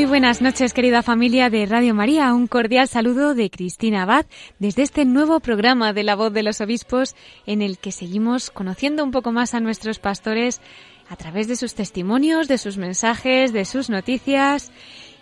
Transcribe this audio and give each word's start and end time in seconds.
Muy 0.00 0.08
buenas 0.08 0.40
noches, 0.40 0.72
querida 0.72 1.02
familia 1.02 1.50
de 1.50 1.66
Radio 1.66 1.94
María. 1.94 2.32
Un 2.32 2.46
cordial 2.46 2.88
saludo 2.88 3.34
de 3.34 3.50
Cristina 3.50 4.04
Abad 4.04 4.24
desde 4.58 4.80
este 4.80 5.04
nuevo 5.04 5.40
programa 5.40 5.92
de 5.92 6.04
La 6.04 6.14
Voz 6.14 6.32
de 6.32 6.42
los 6.42 6.62
Obispos 6.62 7.14
en 7.44 7.60
el 7.60 7.76
que 7.76 7.92
seguimos 7.92 8.50
conociendo 8.50 9.04
un 9.04 9.10
poco 9.10 9.30
más 9.30 9.52
a 9.52 9.60
nuestros 9.60 9.98
pastores 9.98 10.62
a 11.10 11.16
través 11.16 11.48
de 11.48 11.56
sus 11.56 11.74
testimonios, 11.74 12.48
de 12.48 12.56
sus 12.56 12.78
mensajes, 12.78 13.52
de 13.52 13.66
sus 13.66 13.90
noticias. 13.90 14.72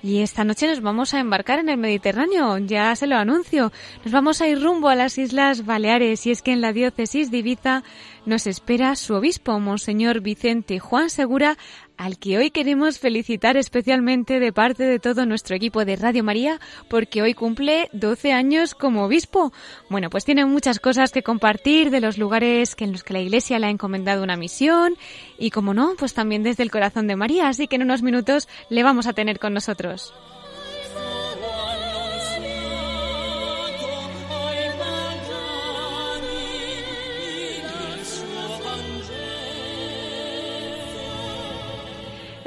Y 0.01 0.21
esta 0.21 0.45
noche 0.45 0.69
nos 0.69 0.81
vamos 0.81 1.12
a 1.12 1.19
embarcar 1.19 1.59
en 1.59 1.71
el 1.71 1.77
Mediterráneo, 1.77 2.56
ya 2.59 2.95
se 2.95 3.09
lo 3.09 3.17
anuncio. 3.17 3.73
Nos 4.05 4.12
vamos 4.12 4.41
a 4.41 4.47
ir 4.47 4.62
rumbo 4.62 4.91
a 4.91 4.95
las 4.95 5.19
Islas 5.19 5.67
Baleares 5.67 6.25
y 6.25 6.31
es 6.31 6.41
que 6.41 6.53
en 6.53 6.61
la 6.61 6.73
diócesis 6.73 7.33
de 7.33 7.39
Ibiza 7.39 7.83
nos 8.25 8.47
espera 8.47 8.95
su 8.95 9.15
obispo, 9.15 9.59
Monseñor 9.59 10.21
Vicente 10.21 10.79
Juan 10.79 11.11
Segura, 11.11 11.59
al 11.98 12.18
que 12.18 12.38
hoy 12.38 12.50
queremos 12.50 12.98
felicitar 12.98 13.56
especialmente 13.56 14.41
de 14.41 14.52
parte 14.52 14.84
de 14.84 14.98
todo 14.98 15.27
nuestro 15.27 15.56
equipo 15.56 15.84
de 15.84 15.96
Radio 15.96 16.24
María, 16.24 16.60
porque 16.88 17.20
hoy 17.20 17.34
cumple 17.34 17.91
12 17.92 18.32
años 18.32 18.74
como 18.74 19.04
obispo. 19.04 19.52
Bueno, 19.91 20.08
pues 20.08 20.24
tiene 20.24 20.46
muchas 20.46 20.78
cosas 20.78 21.12
que 21.12 21.22
compartir 21.22 21.91
de 21.91 22.00
los 22.00 22.16
lugares 22.16 22.76
en 22.78 22.92
los 22.92 23.02
que 23.02 23.12
la 23.12 23.20
Iglesia 23.20 23.58
le 23.58 23.66
ha 23.66 23.70
encomendado 23.70 24.22
una 24.22 24.36
misión 24.36 24.94
y, 25.38 25.50
como 25.50 25.74
no, 25.74 25.94
pues 25.98 26.14
también 26.14 26.42
desde 26.42 26.62
el 26.62 26.70
corazón 26.70 27.08
de 27.08 27.16
María, 27.16 27.48
así 27.48 27.66
que 27.66 27.76
en 27.76 27.82
unos 27.82 28.02
minutos 28.02 28.48
le 28.70 28.82
vamos 28.82 29.06
a 29.06 29.12
tener 29.12 29.38
con 29.38 29.52
nosotros. 29.52 30.14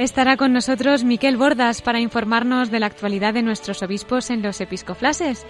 Estará 0.01 0.35
con 0.35 0.51
nosotros 0.51 1.03
Miquel 1.03 1.37
Bordas 1.37 1.83
para 1.83 1.99
informarnos 1.99 2.71
de 2.71 2.79
la 2.79 2.87
actualidad 2.87 3.35
de 3.35 3.43
nuestros 3.43 3.83
obispos 3.83 4.31
en 4.31 4.41
los 4.41 4.59
episcoflases. 4.59 5.45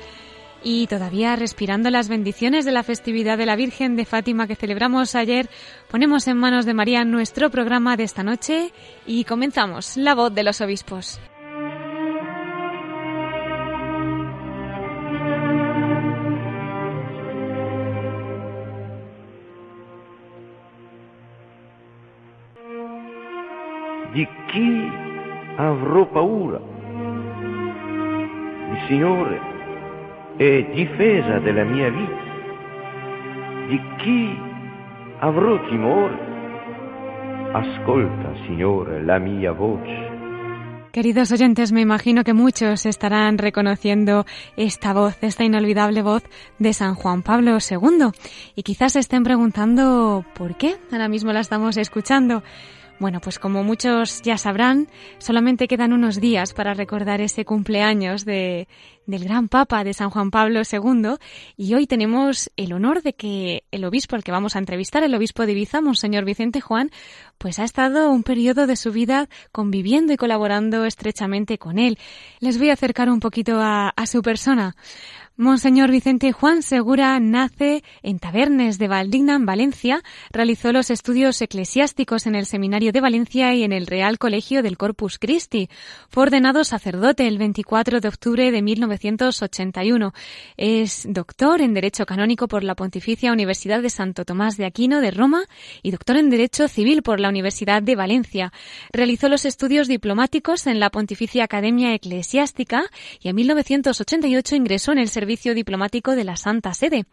Y 0.62 0.88
todavía 0.88 1.38
respirando 1.38 1.90
las 1.90 2.10
bendiciones 2.10 2.66
de 2.66 2.74
la 2.74 2.84
festividad 2.84 3.38
de 3.38 3.46
la 3.46 3.56
Virgen 3.56 3.96
de 3.96 4.04
Fátima 4.04 4.48
que 4.48 4.58
celebramos 4.58 5.16
ayer, 5.16 5.50
ponemos 5.90 6.28
en 6.28 6.36
manos 6.36 6.66
de 6.66 6.74
María 6.74 7.06
nuestro 7.06 7.50
programa 7.50 7.96
de 7.96 8.04
esta 8.04 8.24
noche 8.24 8.74
y 9.08 9.24
comenzamos 9.24 9.96
La 9.96 10.16
voz 10.16 10.34
de 10.34 10.44
los 10.44 10.60
obispos. 10.60 11.22
Di 24.22 24.28
chi 24.52 24.92
avrò 25.56 26.06
paura? 26.06 26.60
Il 28.70 28.80
Signore 28.88 29.42
è 30.38 30.70
difesa 30.76 31.40
della 31.40 31.64
mia 31.64 31.90
vita. 31.90 32.22
Di 33.68 33.82
chi 33.98 34.38
avrò 35.20 35.60
timore? 35.70 36.30
Ascolta, 37.52 38.34
Signore, 38.46 39.04
la 39.04 39.18
mia 39.18 39.54
voce. 39.54 40.10
Queridos 40.92 41.32
oyentes, 41.32 41.72
me 41.72 41.82
imagino 41.82 42.24
que 42.24 42.34
muchos 42.34 42.86
estarán 42.86 43.38
reconociendo 43.38 44.26
esta 44.56 44.94
voz, 44.94 45.18
esta 45.22 45.46
inolvidable 45.46 46.02
voz 46.04 46.24
de 46.60 46.74
San 46.74 46.96
Juan 46.96 47.24
Pablo 47.24 47.58
II. 47.58 48.12
Y 48.56 48.64
quizás 48.64 48.94
se 48.94 49.00
estén 49.00 49.24
preguntando 49.24 50.24
por 50.36 50.58
qué 50.58 50.76
ahora 50.92 51.08
mismo 51.08 51.32
la 51.32 51.40
estamos 51.40 51.78
escuchando. 51.78 52.44
Bueno, 53.02 53.20
pues 53.20 53.40
como 53.40 53.64
muchos 53.64 54.22
ya 54.22 54.38
sabrán, 54.38 54.88
solamente 55.18 55.68
quedan 55.68 55.92
unos 55.92 56.22
días 56.22 56.54
para 56.54 56.76
recordar 56.76 57.20
ese 57.20 57.46
cumpleaños 57.46 58.26
de, 58.26 58.68
del 59.08 59.24
gran 59.24 59.50
Papa 59.50 59.84
de 59.84 59.96
San 59.96 60.12
Juan 60.12 60.30
Pablo 60.30 60.62
II 60.72 61.16
y 61.58 61.74
hoy 61.74 61.88
tenemos 61.88 62.52
el 62.58 62.74
honor 62.74 63.02
de 63.02 63.14
que 63.14 63.64
el 63.72 63.86
obispo 63.86 64.16
al 64.16 64.24
que 64.24 64.32
vamos 64.32 64.56
a 64.56 64.60
entrevistar, 64.60 65.02
el 65.02 65.16
obispo 65.16 65.48
de 65.48 65.54
Ibiza, 65.54 65.82
Monseñor 65.82 66.26
Vicente 66.26 66.62
Juan, 66.62 66.92
pues 67.40 67.58
ha 67.58 67.64
estado 67.64 68.12
un 68.12 68.22
periodo 68.22 68.68
de 68.68 68.76
su 68.76 68.92
vida 68.92 69.30
conviviendo 69.52 70.14
y 70.14 70.18
colaborando 70.18 70.86
estrechamente 70.86 71.58
con 71.58 71.80
él. 71.80 71.98
Les 72.40 72.60
voy 72.60 72.70
a 72.70 72.74
acercar 72.74 73.10
un 73.10 73.20
poquito 73.20 73.60
a, 73.60 73.90
a 73.90 74.06
su 74.06 74.22
persona. 74.22 74.76
Monseñor 75.42 75.90
Vicente 75.90 76.32
Juan 76.34 76.62
Segura 76.62 77.20
nace 77.20 77.84
en 78.04 78.20
Tabernes 78.20 78.78
de 78.78 78.88
Valdigna, 78.88 79.34
en 79.34 79.48
Valencia. 79.48 80.04
Realizó 80.30 80.72
los 80.72 80.92
estudios 80.92 81.42
eclesiásticos 81.42 82.28
en 82.28 82.36
el 82.36 82.46
Seminario 82.46 82.92
de 82.92 83.02
Valencia 83.02 83.52
y 83.56 83.64
en 83.64 83.72
el 83.72 83.88
Real 83.88 84.20
Colegio 84.20 84.62
del 84.62 84.78
Corpus 84.78 85.18
Christi. 85.18 85.68
Fue 86.10 86.22
ordenado 86.22 86.64
sacerdote 86.64 87.28
el 87.28 87.40
24 87.40 88.02
de 88.02 88.08
octubre 88.08 88.52
de 88.52 88.62
1981. 88.62 90.14
Es 90.58 91.08
doctor 91.10 91.62
en 91.62 91.74
Derecho 91.74 92.06
Canónico 92.06 92.48
por 92.48 92.64
la 92.64 92.76
Pontificia 92.76 93.34
Universidad 93.34 93.82
de 93.82 93.90
Santo 93.90 94.26
Tomás 94.26 94.58
de 94.58 94.66
Aquino 94.66 95.02
de 95.02 95.10
Roma 95.10 95.46
y 95.82 95.90
doctor 95.90 96.18
en 96.18 96.30
Derecho 96.30 96.68
Civil 96.68 97.02
por 97.02 97.20
la 97.20 97.30
Universidad 97.30 97.82
de 97.82 97.96
Valencia. 97.96 98.54
Realizó 98.94 99.28
los 99.28 99.46
estudios 99.46 99.88
diplomáticos 99.88 100.68
en 100.68 100.80
la 100.80 100.92
Pontificia 100.92 101.46
Academia 101.46 101.96
Eclesiástica 101.96 102.84
y 103.20 103.30
en 103.30 103.36
1988 103.38 104.56
ingresó 104.56 104.92
en 104.92 105.00
el 105.00 105.10
servicio 105.10 105.31
diplomático 105.32 106.16
de 106.16 106.24
la 106.24 106.36
Santa 106.36 106.74
Sede. 106.74 107.06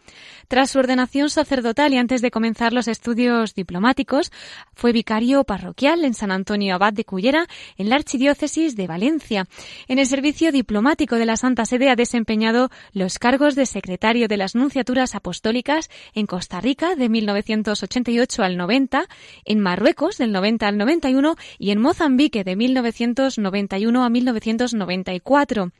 Tras 0.49 0.71
su 0.71 0.79
ordenación 0.79 1.31
sacerdotal 1.31 1.95
y 1.95 1.99
antes 1.99 2.21
de 2.21 2.31
comenzar 2.31 2.73
los 2.73 2.89
estudios 2.89 3.55
diplomáticos, 3.55 4.33
fue 4.75 4.93
vicario 4.93 5.45
parroquial 5.45 6.05
en 6.05 6.15
San 6.15 6.31
Antonio 6.31 6.75
Abad 6.75 6.93
de 6.93 7.05
Cullera, 7.05 7.47
en 7.77 7.89
la 7.89 7.97
Archidiócesis 7.97 8.77
de 8.77 8.87
Valencia. 8.87 9.47
En 9.87 9.99
el 9.99 10.07
servicio 10.07 10.53
diplomático 10.53 11.17
de 11.17 11.27
la 11.27 11.37
Santa 11.37 11.65
Sede 11.65 11.91
ha 11.91 11.97
desempeñado 11.97 12.71
los 12.93 13.19
cargos 13.19 13.55
de 13.55 13.67
secretario 13.67 14.29
de 14.29 14.37
las 14.37 14.55
Nunciaturas 14.55 15.15
Apostólicas 15.15 15.91
en 16.15 16.27
Costa 16.27 16.61
Rica 16.61 16.95
de 16.95 17.09
1988 17.09 18.43
al 18.43 18.57
90, 18.57 19.09
en 19.45 19.61
Marruecos 19.61 20.19
del 20.19 20.33
90 20.33 20.67
al 20.67 20.79
91 20.79 21.37
y 21.59 21.71
en 21.71 21.81
Mozambique 21.81 22.45
de 22.45 22.57
1991 22.57 24.05
a 24.05 24.09
1994. 24.09 25.71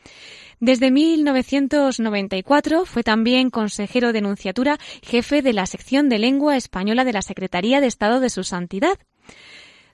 Desde 0.61 0.91
1994 0.91 2.85
fue 2.85 3.05
también 3.05 3.51
consejero 3.51 4.13
de 4.13 4.21
Nunciatura, 4.21 4.79
jefe 5.03 5.41
de 5.41 5.53
la 5.53 5.67
sección 5.67 6.09
de 6.09 6.19
lengua 6.19 6.57
española 6.57 7.05
de 7.05 7.13
la 7.13 7.23
Secretaría 7.23 7.81
de 7.81 7.87
Estado 7.87 8.19
de 8.19 8.29
su 8.29 8.43
Santidad. 8.43 8.99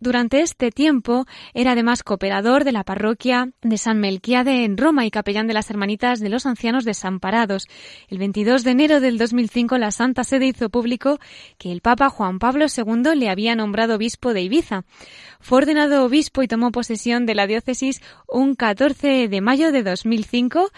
Durante 0.01 0.41
este 0.41 0.71
tiempo 0.71 1.27
era 1.55 1.73
además 1.73 2.03
cooperador 2.03 2.65
de 2.65 2.73
la 2.73 2.85
parroquia 2.85 3.51
de 3.63 3.79
San 3.79 4.01
Melquiade 4.01 4.65
en 4.65 4.77
Roma 4.77 5.07
y 5.07 5.11
capellán 5.11 5.47
de 5.47 5.55
las 5.55 5.71
Hermanitas 5.71 6.21
de 6.21 6.29
los 6.29 6.47
Ancianos 6.47 6.85
Desamparados. 6.85 7.69
El 8.09 8.19
22 8.19 8.65
de 8.65 8.71
enero 8.71 9.01
del 9.01 9.19
2005 9.19 9.79
la 9.79 9.91
Santa 9.91 10.25
Sede 10.25 10.47
hizo 10.47 10.71
público 10.71 11.19
que 11.59 11.73
el 11.73 11.81
Papa 11.81 12.11
Juan 12.11 12.39
Pablo 12.39 12.67
II 12.75 13.15
le 13.17 13.31
había 13.31 13.55
nombrado 13.55 13.97
obispo 13.97 14.35
de 14.35 14.43
Ibiza. 14.43 14.85
Fue 15.41 15.59
ordenado 15.59 16.05
obispo 16.05 16.43
y 16.43 16.49
tomó 16.49 16.73
posesión 16.73 17.27
de 17.27 17.35
la 17.35 17.47
diócesis 17.47 18.01
un 18.29 18.55
14 18.55 19.29
de 19.29 19.41
mayo 19.41 19.73
de 19.73 19.83
2005 19.83 20.71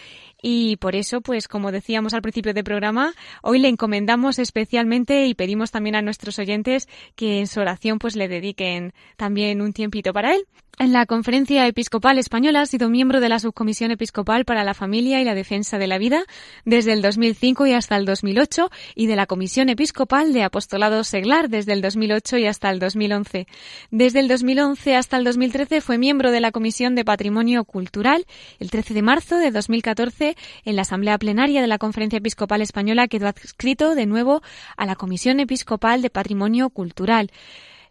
y 0.49 0.77
por 0.77 0.95
eso, 0.95 1.23
pues 1.23 1.49
como 1.49 1.73
decíamos 1.73 2.15
al 2.15 2.23
principio 2.23 2.55
del 2.55 2.63
programa, 2.63 3.15
hoy 3.43 3.59
le 3.59 3.67
encomendamos 3.67 4.39
especialmente 4.39 5.27
y 5.27 5.35
pedimos 5.35 5.73
también 5.73 5.97
a 5.97 6.03
nuestros 6.03 6.39
oyentes 6.39 6.87
que 7.17 7.41
en 7.41 7.49
su 7.49 7.59
oración 7.59 7.99
pues 7.99 8.15
le 8.15 8.29
dediquen 8.29 8.95
también 9.17 9.61
un 9.61 9.73
tiempito 9.73 10.13
para 10.13 10.37
él. 10.37 10.47
En 10.79 10.93
la 10.93 11.07
Conferencia 11.07 11.67
Episcopal 11.67 12.19
Española 12.19 12.61
ha 12.61 12.67
sido 12.67 12.91
miembro 12.91 13.21
de 13.21 13.31
la 13.31 13.39
Subcomisión 13.39 13.93
Episcopal 13.93 14.45
para 14.45 14.63
la 14.63 14.75
Familia 14.75 15.23
y 15.23 15.25
la 15.25 15.35
Defensa 15.35 15.79
de 15.79 15.87
la 15.87 15.97
Vida 15.97 16.25
desde 16.67 16.93
el 16.93 17.01
2005 17.01 17.67
y 17.67 17.73
hasta 17.73 17.97
el 17.97 18.05
2008 18.05 18.69
y 18.95 19.07
de 19.07 19.17
la 19.17 19.25
Comisión 19.25 19.71
Episcopal 19.71 20.35
de 20.35 20.43
Apostolado 20.43 21.03
Seglar 21.03 21.49
desde 21.49 21.73
el 21.73 21.81
2008 21.81 22.37
y 22.37 22.47
hasta 22.47 22.69
el 22.69 22.79
2011. 22.79 23.47
Desde 23.91 24.21
el 24.21 24.29
2011 24.29 24.97
hasta 24.97 25.17
el 25.17 25.25
2013 25.25 25.81
fue 25.81 25.97
miembro 25.97 26.31
de 26.31 26.41
la 26.41 26.53
Comisión 26.53 26.95
de 26.95 27.07
Patrimonio 27.07 27.65
Cultural. 27.65 28.27
El 28.59 28.71
13 28.71 28.93
de 28.93 29.01
marzo 29.01 29.39
de 29.39 29.53
2014 29.53 30.37
en 30.67 30.77
la 30.77 30.83
Asamblea 30.83 31.17
Plenaria 31.17 31.63
de 31.63 31.69
la 31.69 31.79
Conferencia 31.79 32.19
Episcopal 32.19 32.61
Española 32.61 33.09
quedó 33.09 33.29
adscrito 33.29 33.95
de 33.95 34.05
nuevo 34.05 34.43
a 34.77 34.85
la 34.85 34.95
Comisión 34.95 35.41
Episcopal 35.41 36.03
de 36.03 36.11
Patrimonio 36.11 36.69
Cultural. 36.69 37.31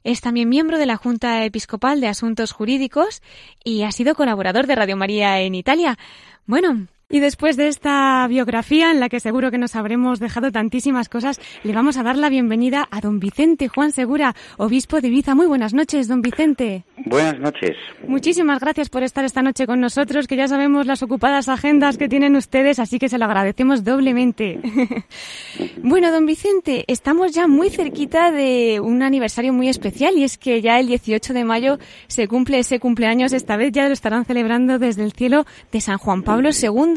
Es 0.06 0.22
también 0.22 0.50
miembro 0.50 0.78
de 0.78 0.86
la 0.86 0.98
Junta 0.98 1.44
Episcopal 1.46 2.00
de 2.00 2.08
Asuntos 2.08 2.52
Jurídicos 2.52 3.24
y 3.64 3.82
ha 3.82 3.92
sido 3.92 4.14
colaborador 4.14 4.68
de 4.68 4.76
Radio 4.76 4.96
María 4.96 5.42
en 5.42 5.56
Italia. 5.56 5.98
Bueno, 6.46 6.86
y 7.08 7.20
después 7.20 7.56
de 7.56 7.68
esta 7.68 8.26
biografía, 8.28 8.90
en 8.90 9.00
la 9.00 9.10
que 9.10 9.20
seguro 9.20 9.52
que 9.52 9.60
nos 9.60 9.76
habremos 9.76 10.20
dejado 10.20 10.52
tantísimas 10.52 11.08
cosas, 11.08 11.40
le 11.64 11.72
vamos 11.72 11.98
a 11.98 12.04
dar 12.04 12.18
la 12.18 12.30
bienvenida 12.30 12.88
a 12.90 13.00
don 13.00 13.20
Vicente 13.20 13.68
Juan 13.68 13.92
Segura, 13.92 14.36
obispo 14.58 15.02
de 15.02 15.10
Ibiza. 15.10 15.36
Muy 15.36 15.46
buenas 15.46 15.76
noches, 15.76 16.08
don 16.08 16.24
Vicente. 16.24 16.84
Buenas 17.06 17.40
noches. 17.40 17.78
Muchísimas 18.08 18.60
gracias 18.60 18.90
por 18.90 19.04
estar 19.04 19.24
esta 19.24 19.44
noche 19.44 19.68
con 19.68 19.80
nosotros, 19.80 20.26
que 20.26 20.36
ya 20.36 20.48
sabemos 20.48 20.88
las 20.88 21.04
ocupadas 21.04 21.48
agendas 21.48 22.00
que 22.00 22.10
tienen 22.10 22.36
ustedes, 22.36 22.80
así 22.80 22.98
que 22.98 23.08
se 23.08 23.20
lo 23.20 23.26
agradecemos 23.26 23.84
doblemente. 23.84 24.60
bueno, 25.84 26.12
don 26.12 26.26
Vicente, 26.26 26.86
estamos 26.88 27.34
ya 27.34 27.48
muy 27.48 27.70
cerquita 27.70 28.32
de 28.32 28.80
un 28.80 29.04
aniversario 29.04 29.54
muy 29.54 29.70
especial 29.70 30.18
y 30.18 30.24
es 30.24 30.40
que 30.40 30.62
ya 30.62 30.80
el 30.80 30.88
18 30.88 31.34
de 31.34 31.46
mayo 31.46 31.78
se 32.08 32.28
cumple 32.28 32.58
ese 32.58 32.80
cumpleaños, 32.80 33.32
esta 33.32 33.58
vez 33.58 33.72
ya 33.72 33.86
lo 33.88 33.94
estarán 33.94 34.26
celebrando 34.26 34.80
desde 34.80 35.04
el 35.04 35.14
cielo 35.14 35.46
de 35.72 35.82
San 35.82 36.00
Juan 36.00 36.24
Pablo 36.24 36.50
II 36.50 36.95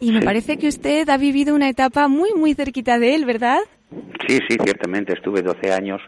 y 0.00 0.12
me 0.12 0.22
parece 0.22 0.56
que 0.56 0.68
usted 0.68 1.08
ha 1.08 1.16
vivido 1.16 1.54
una 1.54 1.68
etapa 1.68 2.08
muy, 2.08 2.34
muy 2.34 2.54
cerquita 2.54 2.98
de 2.98 3.14
él, 3.14 3.24
¿verdad? 3.24 3.58
Sí, 4.26 4.38
sí, 4.48 4.56
ciertamente. 4.62 5.12
Estuve 5.12 5.42
12 5.42 5.72
años 5.72 6.00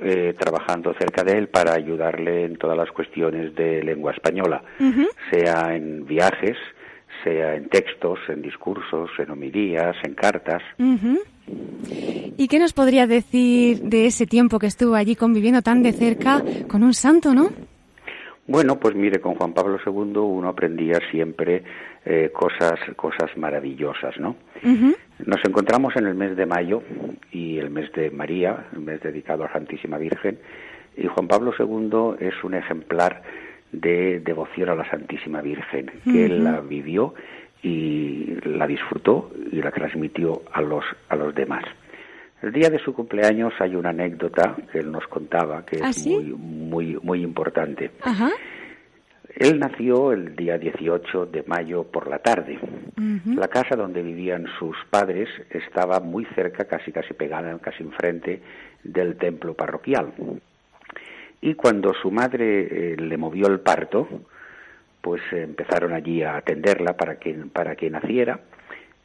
eh, 0.00 0.34
trabajando 0.38 0.94
cerca 0.98 1.24
de 1.24 1.38
él 1.38 1.48
para 1.48 1.74
ayudarle 1.74 2.44
en 2.44 2.56
todas 2.56 2.76
las 2.76 2.90
cuestiones 2.90 3.54
de 3.54 3.82
lengua 3.82 4.12
española, 4.12 4.62
sea 5.30 5.74
en 5.74 6.06
viajes, 6.06 6.56
sea 7.24 7.54
en 7.54 7.68
textos, 7.68 8.18
en 8.28 8.42
discursos, 8.42 9.10
en 9.18 9.30
homilías, 9.30 9.96
en 10.04 10.14
cartas. 10.14 10.62
¿Y 12.36 12.48
qué 12.48 12.58
nos 12.58 12.72
podría 12.72 13.06
decir 13.06 13.82
de 13.82 14.06
ese 14.06 14.26
tiempo 14.26 14.58
que 14.58 14.66
estuvo 14.66 14.94
allí 14.94 15.16
conviviendo 15.16 15.62
tan 15.62 15.82
de 15.82 15.92
cerca 15.92 16.42
con 16.68 16.82
un 16.82 16.94
santo, 16.94 17.34
no? 17.34 17.50
Bueno, 18.46 18.78
pues 18.80 18.94
mire, 18.96 19.20
con 19.20 19.34
Juan 19.36 19.52
Pablo 19.52 19.78
II 19.84 20.18
uno 20.18 20.48
aprendía 20.48 20.98
siempre 21.10 21.62
eh, 22.04 22.30
cosas, 22.32 22.80
cosas 22.96 23.36
maravillosas, 23.36 24.18
¿no? 24.18 24.36
Nos 25.24 25.44
encontramos 25.44 25.94
en 25.96 26.06
el 26.06 26.14
mes 26.14 26.36
de 26.36 26.46
mayo 26.46 26.82
y 27.30 27.58
el 27.58 27.70
mes 27.70 27.92
de 27.92 28.10
María, 28.10 28.66
el 28.72 28.80
mes 28.80 29.00
dedicado 29.00 29.44
a 29.44 29.46
la 29.46 29.52
Santísima 29.52 29.98
Virgen, 29.98 30.38
y 30.96 31.06
Juan 31.06 31.28
Pablo 31.28 31.52
II 31.58 32.26
es 32.26 32.34
un 32.42 32.54
ejemplar 32.54 33.22
de 33.70 34.20
devoción 34.20 34.68
a 34.68 34.74
la 34.74 34.88
Santísima 34.90 35.40
Virgen, 35.40 35.90
que 36.04 36.26
él 36.26 36.44
la 36.44 36.60
vivió 36.60 37.14
y 37.62 38.34
la 38.44 38.66
disfrutó 38.66 39.30
y 39.50 39.62
la 39.62 39.70
transmitió 39.70 40.42
a 40.52 40.60
los, 40.60 40.84
a 41.08 41.16
los 41.16 41.34
demás. 41.34 41.64
El 42.42 42.52
día 42.52 42.68
de 42.68 42.80
su 42.80 42.92
cumpleaños 42.92 43.52
hay 43.60 43.76
una 43.76 43.90
anécdota 43.90 44.56
que 44.72 44.80
él 44.80 44.90
nos 44.90 45.06
contaba 45.06 45.64
que 45.64 45.76
es 45.76 45.82
¿Ah, 45.82 46.10
muy, 46.10 46.24
muy, 46.32 46.98
muy 47.00 47.22
importante. 47.22 47.92
Él 49.36 49.58
nació 49.58 50.12
el 50.12 50.36
día 50.36 50.58
18 50.58 51.26
de 51.26 51.42
mayo 51.46 51.84
por 51.84 52.08
la 52.08 52.18
tarde. 52.18 52.58
La 53.26 53.48
casa 53.48 53.76
donde 53.76 54.02
vivían 54.02 54.46
sus 54.58 54.76
padres 54.90 55.28
estaba 55.50 56.00
muy 56.00 56.24
cerca, 56.34 56.64
casi 56.64 56.92
casi 56.92 57.14
pegada, 57.14 57.58
casi 57.58 57.82
enfrente 57.82 58.42
del 58.84 59.16
templo 59.16 59.54
parroquial. 59.54 60.12
Y 61.40 61.54
cuando 61.54 61.92
su 61.94 62.10
madre 62.10 62.92
eh, 62.92 62.96
le 62.96 63.16
movió 63.16 63.48
el 63.48 63.60
parto, 63.60 64.06
pues 65.00 65.20
empezaron 65.32 65.92
allí 65.92 66.22
a 66.22 66.36
atenderla 66.36 66.96
para 66.96 67.16
que, 67.16 67.34
para 67.52 67.74
que 67.74 67.90
naciera. 67.90 68.40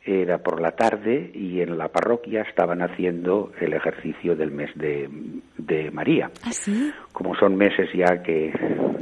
Era 0.05 0.37
por 0.37 0.61
la 0.61 0.71
tarde 0.71 1.31
y 1.33 1.59
en 1.59 1.77
la 1.77 1.89
parroquia 1.89 2.43
estaban 2.43 2.81
haciendo 2.81 3.51
el 3.59 3.73
ejercicio 3.73 4.37
del 4.37 4.51
mes 4.51 4.69
de, 4.75 5.09
de 5.57 5.91
María. 5.91 6.31
¿Ah, 6.43 6.53
sí? 6.53 6.93
Como 7.11 7.35
son 7.35 7.57
meses 7.57 7.89
ya 7.93 8.23
que 8.23 8.53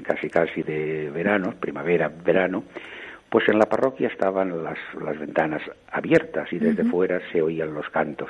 casi 0.06 0.30
casi 0.30 0.63
de 0.63 1.10
verano, 1.10 1.54
primavera, 1.60 2.10
verano, 2.10 2.63
pues 3.30 3.50
en 3.50 3.60
la 3.60 3.66
parroquia 3.66 4.07
estaban 4.07 4.63
las, 4.63 4.78
las 5.02 5.19
ventanas 5.19 5.62
abiertas 5.92 6.52
y 6.54 6.60
desde 6.60 6.86
fuera 6.86 7.19
se 7.31 7.42
oían 7.42 7.74
los 7.74 7.90
cantos. 7.90 8.30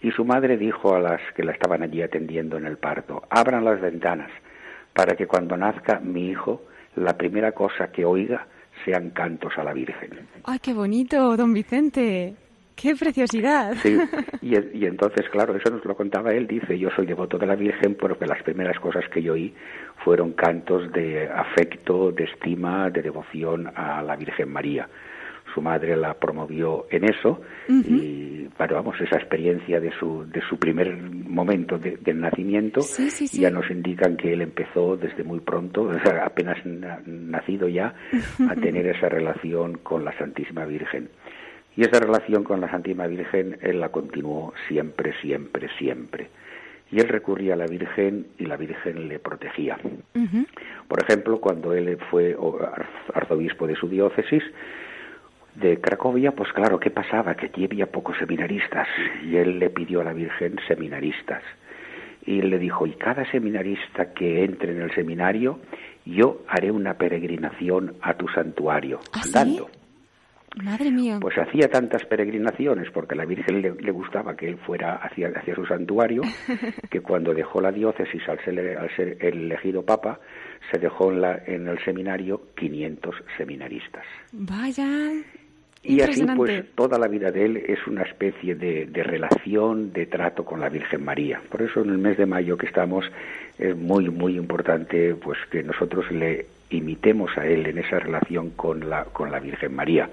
Y 0.00 0.10
su 0.12 0.24
madre 0.24 0.56
dijo 0.56 0.94
a 0.94 1.00
las 1.00 1.20
que 1.34 1.42
la 1.42 1.52
estaban 1.52 1.82
allí 1.82 2.02
atendiendo 2.02 2.56
en 2.56 2.66
el 2.66 2.78
parto, 2.78 3.22
abran 3.28 3.64
las 3.64 3.80
ventanas 3.80 4.30
para 4.94 5.16
que 5.16 5.26
cuando 5.26 5.56
nazca 5.56 6.00
mi 6.00 6.28
hijo, 6.30 6.62
la 6.94 7.16
primera 7.16 7.52
cosa 7.52 7.92
que 7.92 8.04
oiga 8.04 8.46
sean 8.84 9.10
cantos 9.10 9.52
a 9.58 9.64
la 9.64 9.72
Virgen. 9.72 10.10
¡Ay, 10.44 10.58
qué 10.60 10.72
bonito, 10.72 11.36
don 11.36 11.52
Vicente! 11.52 12.45
¡Qué 12.76 12.94
preciosidad! 12.94 13.74
Sí, 13.82 13.98
y, 14.42 14.54
y, 14.78 14.84
entonces, 14.84 15.26
claro, 15.30 15.56
eso 15.56 15.70
nos 15.70 15.84
lo 15.84 15.96
contaba 15.96 16.32
él, 16.32 16.46
dice, 16.46 16.78
yo 16.78 16.90
soy 16.94 17.06
devoto 17.06 17.38
de 17.38 17.46
la 17.46 17.56
Virgen 17.56 17.94
porque 17.94 18.26
las 18.26 18.42
primeras 18.42 18.78
cosas 18.80 19.08
que 19.08 19.22
yo 19.22 19.32
oí 19.32 19.54
fueron 20.04 20.32
cantos 20.32 20.92
de 20.92 21.26
afecto, 21.26 22.12
de 22.12 22.24
estima, 22.24 22.90
de 22.90 23.00
devoción 23.00 23.66
a 23.74 24.02
la 24.02 24.14
Virgen 24.14 24.52
María. 24.52 24.88
Su 25.54 25.62
madre 25.62 25.96
la 25.96 26.12
promovió 26.14 26.86
en 26.90 27.04
eso 27.04 27.40
uh 27.68 27.72
-huh. 27.72 27.86
y, 27.88 28.48
bueno, 28.58 28.74
vamos, 28.74 29.00
esa 29.00 29.16
experiencia 29.16 29.80
de 29.80 29.90
su, 29.98 30.26
de 30.30 30.42
su 30.42 30.58
primer 30.58 30.94
momento 30.98 31.78
de, 31.78 31.96
del 31.96 32.20
nacimiento 32.20 32.82
sí, 32.82 33.08
sí, 33.08 33.26
sí. 33.26 33.40
ya 33.40 33.50
nos 33.50 33.70
indican 33.70 34.18
que 34.18 34.34
él 34.34 34.42
empezó 34.42 34.98
desde 34.98 35.24
muy 35.24 35.40
pronto, 35.40 35.82
o 35.84 36.00
sea, 36.00 36.26
apenas 36.26 36.58
na, 36.66 37.00
nacido 37.06 37.68
ya, 37.68 37.94
a 38.50 38.54
tener 38.60 38.86
esa 38.86 39.08
relación 39.08 39.78
con 39.78 40.04
la 40.04 40.12
Santísima 40.18 40.66
Virgen. 40.66 41.08
Y 41.76 41.82
esa 41.82 42.00
relación 42.00 42.42
con 42.42 42.60
la 42.60 42.70
Santísima 42.70 43.06
Virgen 43.06 43.58
él 43.60 43.80
la 43.80 43.90
continuó 43.90 44.54
siempre, 44.68 45.12
siempre, 45.20 45.68
siempre. 45.78 46.28
Y 46.90 47.00
él 47.00 47.08
recurría 47.08 47.54
a 47.54 47.56
la 47.56 47.66
Virgen 47.66 48.28
y 48.38 48.46
la 48.46 48.56
Virgen 48.56 49.08
le 49.08 49.18
protegía. 49.18 49.76
Uh 50.14 50.18
-huh. 50.18 50.46
Por 50.88 51.02
ejemplo, 51.02 51.40
cuando 51.40 51.74
él 51.74 51.98
fue 52.10 52.36
arzobispo 53.12 53.66
de 53.66 53.74
su 53.74 53.88
diócesis, 53.88 54.42
de 55.56 55.80
Cracovia, 55.80 56.32
pues 56.32 56.52
claro, 56.52 56.78
¿qué 56.78 56.90
pasaba? 56.90 57.34
Que 57.34 57.46
allí 57.46 57.64
había 57.64 57.86
pocos 57.86 58.16
seminaristas 58.18 58.86
y 59.24 59.36
él 59.36 59.58
le 59.58 59.70
pidió 59.70 60.00
a 60.00 60.04
la 60.04 60.12
Virgen 60.12 60.56
seminaristas. 60.68 61.42
Y 62.24 62.42
le 62.42 62.58
dijo, 62.58 62.86
y 62.86 62.92
cada 62.92 63.28
seminarista 63.30 64.12
que 64.12 64.44
entre 64.44 64.72
en 64.72 64.82
el 64.82 64.92
seminario, 64.94 65.60
yo 66.04 66.42
haré 66.48 66.70
una 66.70 66.94
peregrinación 66.94 67.94
a 68.02 68.14
tu 68.14 68.28
santuario, 68.28 69.00
¿Ah, 69.12 69.20
andando. 69.24 69.66
¿sí? 69.66 69.85
Madre 70.66 70.90
mía. 70.90 71.18
Pues 71.20 71.38
hacía 71.38 71.68
tantas 71.68 72.04
peregrinaciones 72.06 72.90
porque 72.90 73.14
a 73.14 73.18
la 73.18 73.24
Virgen 73.24 73.62
le, 73.62 73.72
le, 73.72 73.92
gustaba 73.92 74.34
que 74.34 74.48
él 74.48 74.58
fuera 74.58 74.96
hacia, 74.96 75.28
hacia 75.28 75.54
su 75.54 75.64
santuario, 75.64 76.22
que 76.90 77.00
cuando 77.02 77.32
dejó 77.32 77.60
la 77.60 77.70
diócesis 77.70 78.28
al 78.28 78.44
ser, 78.44 78.76
al 78.76 78.90
ser 78.96 79.16
elegido 79.24 79.84
papa, 79.84 80.18
se 80.72 80.80
dejó 80.80 81.12
en, 81.12 81.20
la, 81.20 81.40
en 81.46 81.68
el 81.68 81.78
seminario 81.84 82.48
500 82.56 83.14
seminaristas. 83.38 84.04
Vaya. 84.32 84.88
Y 85.84 86.00
así 86.00 86.26
pues 86.34 86.74
toda 86.74 86.98
la 86.98 87.06
vida 87.06 87.30
de 87.30 87.44
él 87.44 87.56
es 87.58 87.86
una 87.86 88.02
especie 88.02 88.56
de, 88.56 88.86
de, 88.86 89.02
relación, 89.04 89.92
de 89.92 90.06
trato 90.06 90.44
con 90.44 90.58
la 90.58 90.68
Virgen 90.68 91.04
María. 91.04 91.40
Por 91.48 91.62
eso 91.62 91.80
en 91.82 91.90
el 91.90 91.98
mes 91.98 92.16
de 92.16 92.26
mayo 92.26 92.58
que 92.58 92.66
estamos 92.66 93.04
es 93.56 93.76
muy, 93.76 94.08
muy 94.10 94.36
importante 94.36 95.14
pues 95.14 95.38
que 95.48 95.62
nosotros 95.62 96.10
le 96.10 96.46
imitemos 96.70 97.30
a 97.38 97.46
él 97.46 97.66
en 97.68 97.78
esa 97.78 98.00
relación 98.00 98.50
con 98.50 98.90
la, 98.90 99.04
con 99.04 99.30
la 99.30 99.38
Virgen 99.38 99.76
María. 99.76 100.10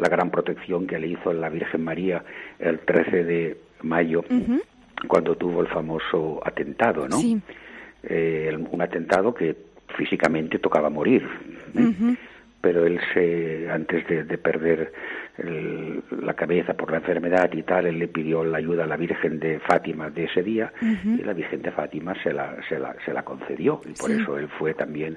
La 0.00 0.08
gran 0.08 0.30
protección 0.30 0.86
que 0.86 0.98
le 0.98 1.08
hizo 1.08 1.32
la 1.32 1.48
Virgen 1.48 1.84
María 1.84 2.24
el 2.58 2.80
13 2.80 3.24
de 3.24 3.56
mayo, 3.82 4.20
uh 4.30 4.34
-huh. 4.34 4.62
cuando 5.06 5.34
tuvo 5.36 5.60
el 5.60 5.68
famoso 5.68 6.40
atentado, 6.44 7.08
¿no? 7.08 7.18
Sí. 7.18 7.40
Eh, 8.02 8.56
un 8.70 8.80
atentado 8.80 9.34
que 9.34 9.54
físicamente 9.96 10.58
tocaba 10.58 10.88
morir. 10.90 11.22
¿eh? 11.74 11.80
Uh 11.80 11.92
-huh 11.92 12.16
pero 12.60 12.84
él 12.84 13.00
se 13.14 13.70
antes 13.70 14.06
de, 14.06 14.24
de 14.24 14.38
perder 14.38 14.92
el, 15.38 16.02
la 16.22 16.34
cabeza 16.34 16.74
por 16.74 16.90
la 16.90 16.98
enfermedad 16.98 17.50
y 17.52 17.62
tal 17.62 17.86
él 17.86 17.98
le 17.98 18.08
pidió 18.08 18.44
la 18.44 18.58
ayuda 18.58 18.84
a 18.84 18.86
la 18.86 18.96
Virgen 18.96 19.40
de 19.40 19.58
Fátima 19.60 20.10
de 20.10 20.24
ese 20.24 20.42
día 20.42 20.72
uh 20.82 20.84
-huh. 20.84 21.20
y 21.20 21.22
la 21.22 21.32
Virgen 21.32 21.62
de 21.62 21.70
Fátima 21.70 22.14
se 22.22 22.32
la 22.32 22.56
se 22.68 22.78
la, 22.78 22.94
se 23.04 23.12
la 23.12 23.22
concedió 23.22 23.80
y 23.86 23.92
por 23.98 24.10
sí. 24.10 24.20
eso 24.20 24.38
él 24.38 24.48
fue 24.58 24.74
también 24.74 25.16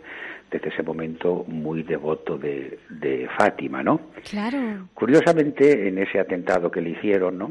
desde 0.54 0.70
ese 0.70 0.84
momento 0.84 1.44
muy 1.48 1.84
devoto 1.84 2.38
de, 2.38 2.80
de 2.90 3.28
Fátima 3.38 3.82
no 3.84 4.00
claro 4.30 4.88
curiosamente 4.94 5.88
en 5.88 5.98
ese 5.98 6.20
atentado 6.20 6.70
que 6.70 6.82
le 6.82 6.92
hicieron 6.92 7.38
no 7.38 7.50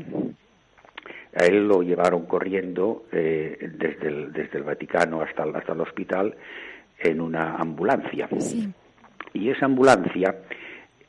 a 1.35 1.45
él 1.47 1.67
lo 1.67 1.83
llevaron 1.83 2.27
corriendo 2.27 3.05
eh, 3.13 3.59
desde 3.79 4.09
el 4.09 4.33
desde 4.33 4.59
el 4.59 4.65
Vaticano 4.65 5.21
hasta 5.23 5.43
el, 5.45 5.57
hasta 5.57 5.73
el 5.73 5.81
hospital 5.81 6.35
en 6.99 7.21
una 7.21 7.57
ambulancia 7.57 8.29
sí 8.39 8.69
y 9.35 9.51
esa 9.51 9.67
ambulancia 9.67 10.37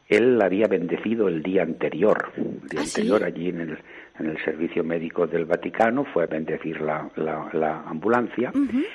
él 0.09 0.37
la 0.37 0.45
había 0.45 0.67
bendecido 0.67 1.27
el 1.27 1.41
día 1.41 1.63
anterior. 1.63 2.31
El 2.37 2.67
día 2.69 2.81
¿Ah, 2.81 2.83
anterior 2.83 3.19
sí? 3.19 3.25
allí 3.25 3.49
en 3.49 3.59
el, 3.61 3.77
en 4.19 4.25
el 4.27 4.37
Servicio 4.43 4.83
Médico 4.83 5.25
del 5.27 5.45
Vaticano 5.45 6.05
fue 6.05 6.23
a 6.23 6.27
bendecir 6.27 6.81
la, 6.81 7.09
la, 7.15 7.49
la 7.53 7.81
ambulancia. 7.83 8.51
Uh 8.53 8.59
-huh. 8.59 8.85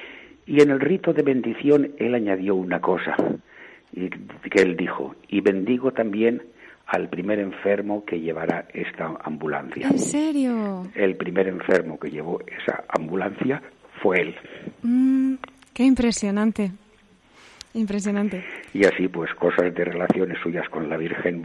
Y 0.48 0.62
en 0.62 0.70
el 0.70 0.80
rito 0.80 1.12
de 1.12 1.22
bendición 1.22 1.92
él 1.98 2.14
añadió 2.14 2.54
una 2.54 2.80
cosa, 2.80 3.14
y, 3.92 4.08
que 4.08 4.62
él 4.62 4.78
dijo, 4.78 5.14
y 5.28 5.42
bendigo 5.42 5.92
también 5.92 6.42
al 6.86 7.10
primer 7.10 7.38
enfermo 7.38 8.02
que 8.06 8.18
llevará 8.18 8.66
esta 8.72 9.14
ambulancia. 9.22 9.88
¿En 9.88 9.98
serio? 9.98 10.86
El 10.94 11.16
primer 11.16 11.48
enfermo 11.48 12.00
que 12.00 12.10
llevó 12.10 12.40
esa 12.46 12.82
ambulancia 12.88 13.60
fue 14.02 14.22
él. 14.22 14.34
Mm, 14.82 15.34
qué 15.74 15.84
impresionante. 15.84 16.70
Impresionante. 17.74 18.42
Y 18.72 18.86
así, 18.86 19.06
pues, 19.06 19.30
cosas 19.34 19.74
de 19.74 19.84
relaciones 19.84 20.38
suyas 20.42 20.66
con 20.70 20.88
la 20.88 20.96
Virgen 20.96 21.44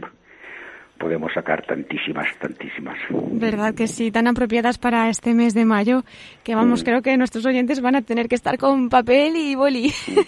podemos 1.04 1.30
sacar 1.34 1.66
tantísimas, 1.66 2.26
tantísimas. 2.40 2.96
¿Verdad 3.10 3.74
que 3.74 3.86
sí? 3.88 4.10
Tan 4.10 4.26
apropiadas 4.26 4.78
para 4.78 5.10
este 5.10 5.34
mes 5.34 5.52
de 5.52 5.66
mayo 5.66 6.02
que 6.42 6.54
vamos, 6.54 6.80
mm. 6.80 6.84
creo 6.84 7.02
que 7.02 7.14
nuestros 7.18 7.44
oyentes 7.44 7.82
van 7.82 7.94
a 7.94 8.00
tener 8.00 8.26
que 8.26 8.36
estar 8.36 8.56
con 8.56 8.88
papel 8.88 9.36
y 9.36 9.54
boli. 9.54 9.92
Mm. 10.06 10.20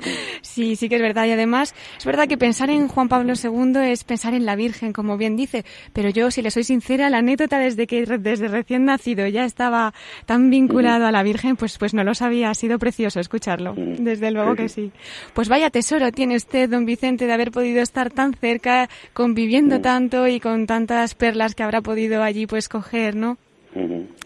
sí, 0.40 0.74
sí 0.76 0.88
que 0.88 0.96
es 0.96 1.02
verdad. 1.02 1.26
Y 1.26 1.32
además, 1.32 1.74
es 1.98 2.06
verdad 2.06 2.26
que 2.28 2.38
pensar 2.38 2.70
en 2.70 2.88
Juan 2.88 3.10
Pablo 3.10 3.34
II 3.34 3.74
es 3.90 4.04
pensar 4.04 4.32
en 4.32 4.46
la 4.46 4.56
Virgen, 4.56 4.94
como 4.94 5.18
bien 5.18 5.36
dice. 5.36 5.66
Pero 5.92 6.08
yo, 6.08 6.30
si 6.30 6.40
le 6.40 6.50
soy 6.50 6.64
sincera, 6.64 7.10
la 7.10 7.18
anécdota 7.18 7.58
desde 7.58 7.86
que 7.86 8.06
desde 8.06 8.48
recién 8.48 8.86
nacido 8.86 9.26
ya 9.26 9.44
estaba 9.44 9.92
tan 10.24 10.48
vinculado 10.48 11.04
a 11.04 11.12
la 11.12 11.22
Virgen, 11.22 11.56
pues, 11.56 11.76
pues 11.76 11.92
no 11.92 12.04
lo 12.04 12.14
sabía. 12.14 12.48
Ha 12.48 12.54
sido 12.54 12.78
precioso 12.78 13.20
escucharlo. 13.20 13.74
Mm. 13.74 13.96
Desde 14.02 14.30
luego 14.30 14.54
que 14.54 14.70
sí. 14.70 14.92
Pues 15.34 15.50
vaya 15.50 15.68
tesoro 15.68 16.10
tiene 16.10 16.36
usted, 16.36 16.70
don 16.70 16.86
Vicente, 16.86 17.26
de 17.26 17.34
haber 17.34 17.50
podido 17.50 17.82
estar 17.82 18.10
tan 18.10 18.32
cerca, 18.32 18.88
conviviendo 19.12 19.82
tanto 19.90 20.28
y 20.28 20.38
con 20.38 20.68
tantas 20.68 21.16
perlas 21.16 21.56
que 21.56 21.64
habrá 21.64 21.80
podido 21.80 22.22
allí 22.22 22.46
pues 22.46 22.68
coger, 22.68 23.16
¿no? 23.16 23.38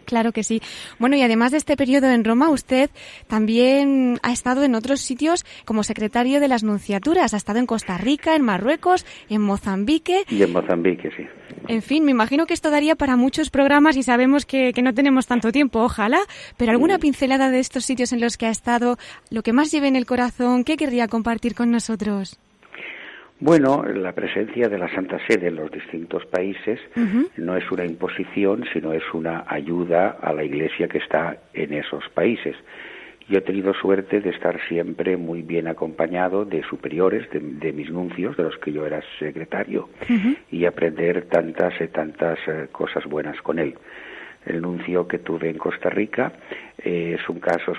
Claro 0.04 0.30
que 0.30 0.42
sí. 0.42 0.60
Bueno, 0.98 1.16
y 1.16 1.22
además 1.22 1.52
de 1.52 1.56
este 1.56 1.74
periodo 1.74 2.10
en 2.10 2.22
Roma, 2.22 2.50
usted 2.50 2.90
también 3.28 4.18
ha 4.22 4.30
estado 4.30 4.62
en 4.64 4.74
otros 4.74 5.00
sitios 5.00 5.46
como 5.64 5.82
secretario 5.82 6.38
de 6.38 6.48
las 6.48 6.64
nunciaturas. 6.64 7.32
Ha 7.32 7.38
estado 7.38 7.60
en 7.60 7.66
Costa 7.66 7.96
Rica, 7.96 8.36
en 8.36 8.42
Marruecos, 8.42 9.06
en 9.30 9.40
Mozambique. 9.40 10.24
Y 10.28 10.42
en 10.42 10.52
Mozambique, 10.52 11.10
sí. 11.16 11.24
En 11.66 11.80
fin, 11.80 12.04
me 12.04 12.10
imagino 12.10 12.44
que 12.44 12.52
esto 12.52 12.70
daría 12.70 12.94
para 12.94 13.16
muchos 13.16 13.48
programas 13.48 13.96
y 13.96 14.02
sabemos 14.02 14.44
que, 14.44 14.74
que 14.74 14.82
no 14.82 14.92
tenemos 14.92 15.26
tanto 15.26 15.50
tiempo, 15.50 15.80
ojalá. 15.80 16.20
Pero 16.58 16.72
alguna 16.72 16.98
pincelada 16.98 17.48
de 17.48 17.60
estos 17.60 17.86
sitios 17.86 18.12
en 18.12 18.20
los 18.20 18.36
que 18.36 18.44
ha 18.44 18.50
estado, 18.50 18.98
lo 19.30 19.42
que 19.42 19.54
más 19.54 19.72
lleve 19.72 19.88
en 19.88 19.96
el 19.96 20.04
corazón, 20.04 20.62
¿qué 20.62 20.76
querría 20.76 21.08
compartir 21.08 21.54
con 21.54 21.70
nosotros? 21.70 22.38
Bueno, 23.44 23.84
la 23.84 24.12
presencia 24.12 24.70
de 24.70 24.78
la 24.78 24.88
Santa 24.94 25.18
Sede 25.26 25.48
en 25.48 25.56
los 25.56 25.70
distintos 25.70 26.24
países 26.24 26.80
no 27.36 27.54
es 27.58 27.70
una 27.70 27.84
imposición, 27.84 28.64
sino 28.72 28.94
es 28.94 29.02
una 29.12 29.44
ayuda 29.46 30.16
a 30.18 30.32
la 30.32 30.44
Iglesia 30.44 30.88
que 30.88 30.96
está 30.96 31.36
en 31.52 31.74
esos 31.74 32.08
países. 32.14 32.56
Yo 33.28 33.36
he 33.36 33.42
tenido 33.42 33.74
suerte 33.74 34.22
de 34.22 34.30
estar 34.30 34.58
siempre 34.66 35.18
muy 35.18 35.42
bien 35.42 35.68
acompañado 35.68 36.46
de 36.46 36.62
superiores, 36.62 37.28
de, 37.32 37.72
mis 37.74 37.90
nuncios, 37.90 38.34
de 38.38 38.44
los 38.44 38.56
que 38.56 38.72
yo 38.72 38.86
era 38.86 39.02
secretario, 39.18 39.90
y 40.50 40.64
aprender 40.64 41.26
tantas 41.26 41.78
y 41.82 41.88
tantas 41.88 42.38
eh, 42.48 42.68
cosas 42.72 43.04
buenas 43.04 43.38
con 43.42 43.58
él. 43.58 43.74
El 44.46 44.62
nuncio 44.62 45.06
que 45.06 45.18
tuve 45.18 45.50
en 45.50 45.58
Costa 45.58 45.90
Rica 45.90 46.32
eh, 46.78 47.18
es 47.20 47.28
un 47.28 47.40
caso 47.40 47.74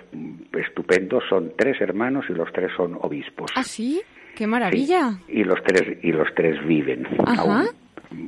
estupendo. 0.54 1.22
Son 1.28 1.54
tres 1.58 1.82
hermanos 1.82 2.26
y 2.30 2.34
los 2.34 2.54
tres 2.54 2.70
son 2.78 3.00
obispos. 3.02 3.50
¿Ah, 3.56 3.64
sí? 3.64 4.00
¡Qué 4.36 4.48
maravilla! 4.48 5.18
y 5.28 5.44
los 5.44 5.62
tres 5.64 5.98
y 6.04 6.12
los 6.12 6.28
tres 6.36 6.64
viven. 6.66 7.08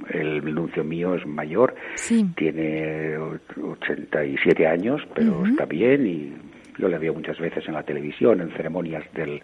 El 0.09 0.53
nuncio 0.53 0.83
mío 0.83 1.15
es 1.15 1.25
mayor, 1.25 1.75
tiene 2.35 3.17
87 3.17 4.67
años, 4.67 5.01
pero 5.13 5.45
está 5.45 5.65
bien 5.65 6.07
y 6.07 6.33
yo 6.79 6.87
le 6.87 6.97
veo 6.97 7.13
muchas 7.13 7.39
veces 7.39 7.63
en 7.67 7.73
la 7.73 7.83
televisión, 7.83 8.41
en 8.41 8.51
ceremonias 8.51 9.03
del, 9.13 9.41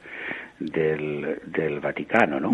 del, 0.59 1.39
del 1.45 1.79
Vaticano, 1.79 2.39
¿no? 2.39 2.51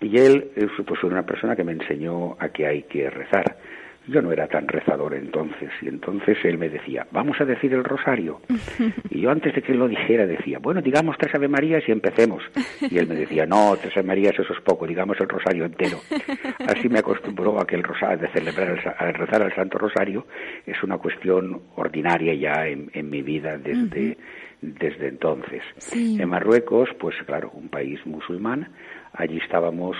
Y 0.00 0.16
él 0.16 0.50
es 0.56 0.70
pues, 0.86 1.02
una 1.04 1.22
persona 1.24 1.54
que 1.54 1.64
me 1.64 1.72
enseñó 1.72 2.36
a 2.38 2.48
que 2.48 2.66
hay 2.66 2.82
que 2.84 3.10
rezar. 3.10 3.58
Yo 4.06 4.22
no 4.22 4.32
era 4.32 4.48
tan 4.48 4.66
rezador 4.66 5.14
entonces, 5.14 5.70
y 5.82 5.88
entonces 5.88 6.38
él 6.44 6.58
me 6.58 6.68
decía, 6.68 7.06
vamos 7.12 7.40
a 7.40 7.44
decir 7.44 7.72
el 7.74 7.84
rosario. 7.84 8.40
Y 9.10 9.22
yo 9.22 9.30
antes 9.30 9.54
de 9.54 9.62
que 9.62 9.72
él 9.72 9.78
lo 9.78 9.88
dijera 9.88 10.26
decía, 10.26 10.58
bueno, 10.60 10.80
digamos 10.80 11.16
tres 11.18 11.34
Ave 11.34 11.48
Marías 11.48 11.82
y 11.86 11.92
empecemos. 11.92 12.42
Y 12.80 12.96
él 12.96 13.06
me 13.08 13.14
decía, 13.14 13.44
no, 13.44 13.76
tres 13.80 13.96
Ave 13.96 14.06
Marías 14.06 14.38
eso 14.38 14.52
es 14.52 14.60
poco, 14.60 14.86
digamos 14.86 15.16
el 15.20 15.28
rosario 15.28 15.64
entero. 15.64 15.98
Así 16.66 16.88
me 16.88 17.00
acostumbró 17.00 17.60
a 17.60 17.66
que 17.66 17.74
el 17.74 17.82
rosario, 17.82 18.18
de 18.18 18.28
celebrar, 18.28 18.70
el, 18.70 18.78
a 18.88 19.12
rezar 19.12 19.42
el 19.42 19.54
Santo 19.54 19.78
Rosario, 19.78 20.26
es 20.66 20.82
una 20.82 20.98
cuestión 20.98 21.62
ordinaria 21.76 22.34
ya 22.34 22.66
en, 22.66 23.10
mi 23.10 23.22
vida 23.22 23.58
desde, 23.58 24.16
desde 24.60 25.08
entonces. 25.08 25.62
En 25.92 26.28
Marruecos, 26.28 26.88
pues 26.98 27.16
claro, 27.26 27.50
un 27.52 27.68
país 27.68 27.98
musulmán, 28.06 28.68
Allí 29.12 29.38
estábamos 29.38 29.96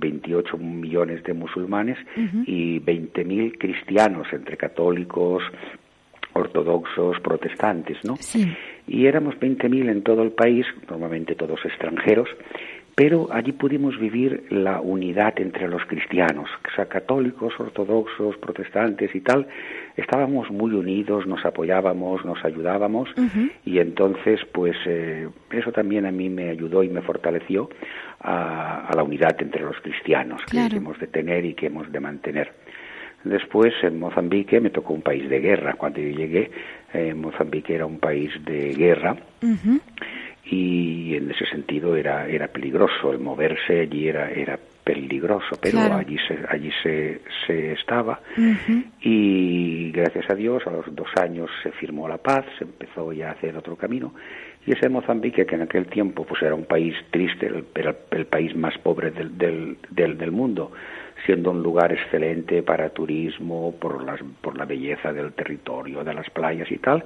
28 0.00 0.56
eh, 0.56 0.58
millones 0.58 1.22
de 1.24 1.34
musulmanes 1.34 1.98
y 2.46 2.80
20.000 2.80 3.58
cristianos, 3.58 4.26
entre 4.32 4.56
católicos, 4.56 5.42
ortodoxos, 6.32 7.20
protestantes, 7.20 7.98
¿no? 8.04 8.16
Sí. 8.16 8.46
Y 8.86 9.06
éramos 9.06 9.34
20.000 9.36 9.90
en 9.90 10.02
todo 10.02 10.22
el 10.22 10.32
país, 10.32 10.66
normalmente 10.88 11.34
todos 11.34 11.62
extranjeros, 11.64 12.28
pero 12.98 13.28
allí 13.30 13.52
pudimos 13.52 13.96
vivir 13.96 14.46
la 14.50 14.80
unidad 14.80 15.38
entre 15.38 15.68
los 15.68 15.84
cristianos, 15.84 16.50
o 16.66 16.74
sea, 16.74 16.86
católicos, 16.86 17.54
ortodoxos, 17.56 18.36
protestantes 18.38 19.14
y 19.14 19.20
tal, 19.20 19.46
estábamos 19.96 20.50
muy 20.50 20.72
unidos, 20.72 21.24
nos 21.24 21.44
apoyábamos, 21.44 22.24
nos 22.24 22.44
ayudábamos 22.44 23.08
y 23.64 23.78
entonces 23.78 24.40
pues 24.52 24.76
eh, 24.86 25.28
eso 25.52 25.70
también 25.70 26.06
a 26.06 26.10
mí 26.10 26.28
me 26.28 26.50
ayudó 26.50 26.82
y 26.82 26.88
me 26.88 27.00
fortaleció 27.00 27.70
a, 28.20 28.90
la 28.94 29.02
unidad 29.02 29.40
entre 29.40 29.62
los 29.62 29.76
cristianos 29.80 30.42
que 30.50 30.58
hemos 30.58 30.98
de 30.98 31.06
tener 31.06 31.44
y 31.44 31.54
que 31.54 31.66
hemos 31.66 31.90
de 31.90 32.00
mantener. 32.00 32.52
Después 33.24 33.74
en 33.82 33.98
Mozambique 33.98 34.60
me 34.60 34.70
tocó 34.70 34.94
un 34.94 35.02
país 35.02 35.28
de 35.28 35.40
guerra. 35.40 35.74
Cuando 35.74 36.00
yo 36.00 36.16
llegué, 36.16 36.50
eh, 36.92 37.14
Mozambique 37.14 37.74
era 37.74 37.86
un 37.86 37.98
país 37.98 38.30
de 38.44 38.74
guerra 38.74 39.16
y 40.44 41.14
en 41.14 41.30
ese 41.30 41.46
sentido 41.46 41.94
era, 41.96 42.26
era 42.26 42.48
peligroso, 42.48 43.12
el 43.12 43.18
moverse 43.18 43.80
allí 43.80 44.08
era, 44.08 44.30
era 44.30 44.58
peligroso, 44.82 45.58
pero 45.60 45.80
allí 45.80 46.16
se, 46.26 46.38
allí 46.48 46.70
se, 46.82 47.20
se 47.46 47.72
estaba. 47.72 48.20
Y 49.02 49.90
gracias 49.90 50.30
a 50.30 50.34
Dios 50.34 50.66
a 50.66 50.70
los 50.70 50.94
dos 50.94 51.08
años 51.20 51.50
se 51.62 51.72
firmó 51.72 52.08
la 52.08 52.18
paz, 52.18 52.46
se 52.56 52.64
empezó 52.64 53.12
ya 53.12 53.28
a 53.28 53.32
hacer 53.32 53.56
otro 53.56 53.76
camino 53.76 54.14
y 54.68 54.72
ese 54.72 54.90
Mozambique 54.90 55.46
que 55.46 55.54
en 55.54 55.62
aquel 55.62 55.86
tiempo 55.86 56.24
pues 56.24 56.42
era 56.42 56.54
un 56.54 56.66
país 56.66 56.94
triste, 57.10 57.50
era 57.74 57.96
el, 58.10 58.26
país 58.26 58.54
más 58.54 58.76
pobre 58.76 59.10
del, 59.10 59.38
del, 59.38 59.78
del, 59.88 60.18
del 60.18 60.30
mundo, 60.30 60.72
siendo 61.24 61.52
un 61.52 61.62
lugar 61.62 61.90
excelente 61.90 62.62
para 62.62 62.90
turismo 62.90 63.74
por 63.80 64.04
las 64.04 64.20
por 64.42 64.58
la 64.58 64.66
belleza 64.66 65.10
del 65.10 65.32
territorio 65.32 66.04
de 66.04 66.12
las 66.12 66.28
playas 66.28 66.70
y 66.70 66.76
tal. 66.76 67.02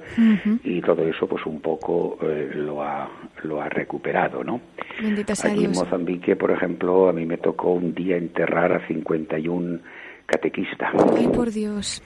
Y 0.65 0.81
todo 0.81 1.07
eso 1.07 1.25
pues 1.25 1.45
un 1.45 1.61
poco 1.61 2.17
eh, 2.21 2.51
lo 2.53 2.83
ha 2.83 3.09
lo 3.43 3.61
ha 3.61 3.69
recuperado 3.69 4.43
no 4.43 4.59
aquí 4.99 5.63
en 5.63 5.71
Mozambique 5.71 6.35
por 6.35 6.51
ejemplo 6.51 7.07
a 7.07 7.13
mí 7.13 7.25
me 7.25 7.37
tocó 7.37 7.71
un 7.71 7.93
día 7.93 8.17
enterrar 8.17 8.73
a 8.73 8.85
51 8.87 9.79
catequistas. 10.25 10.93
Ay 11.15 11.29
por 11.29 11.49
Dios 11.49 12.03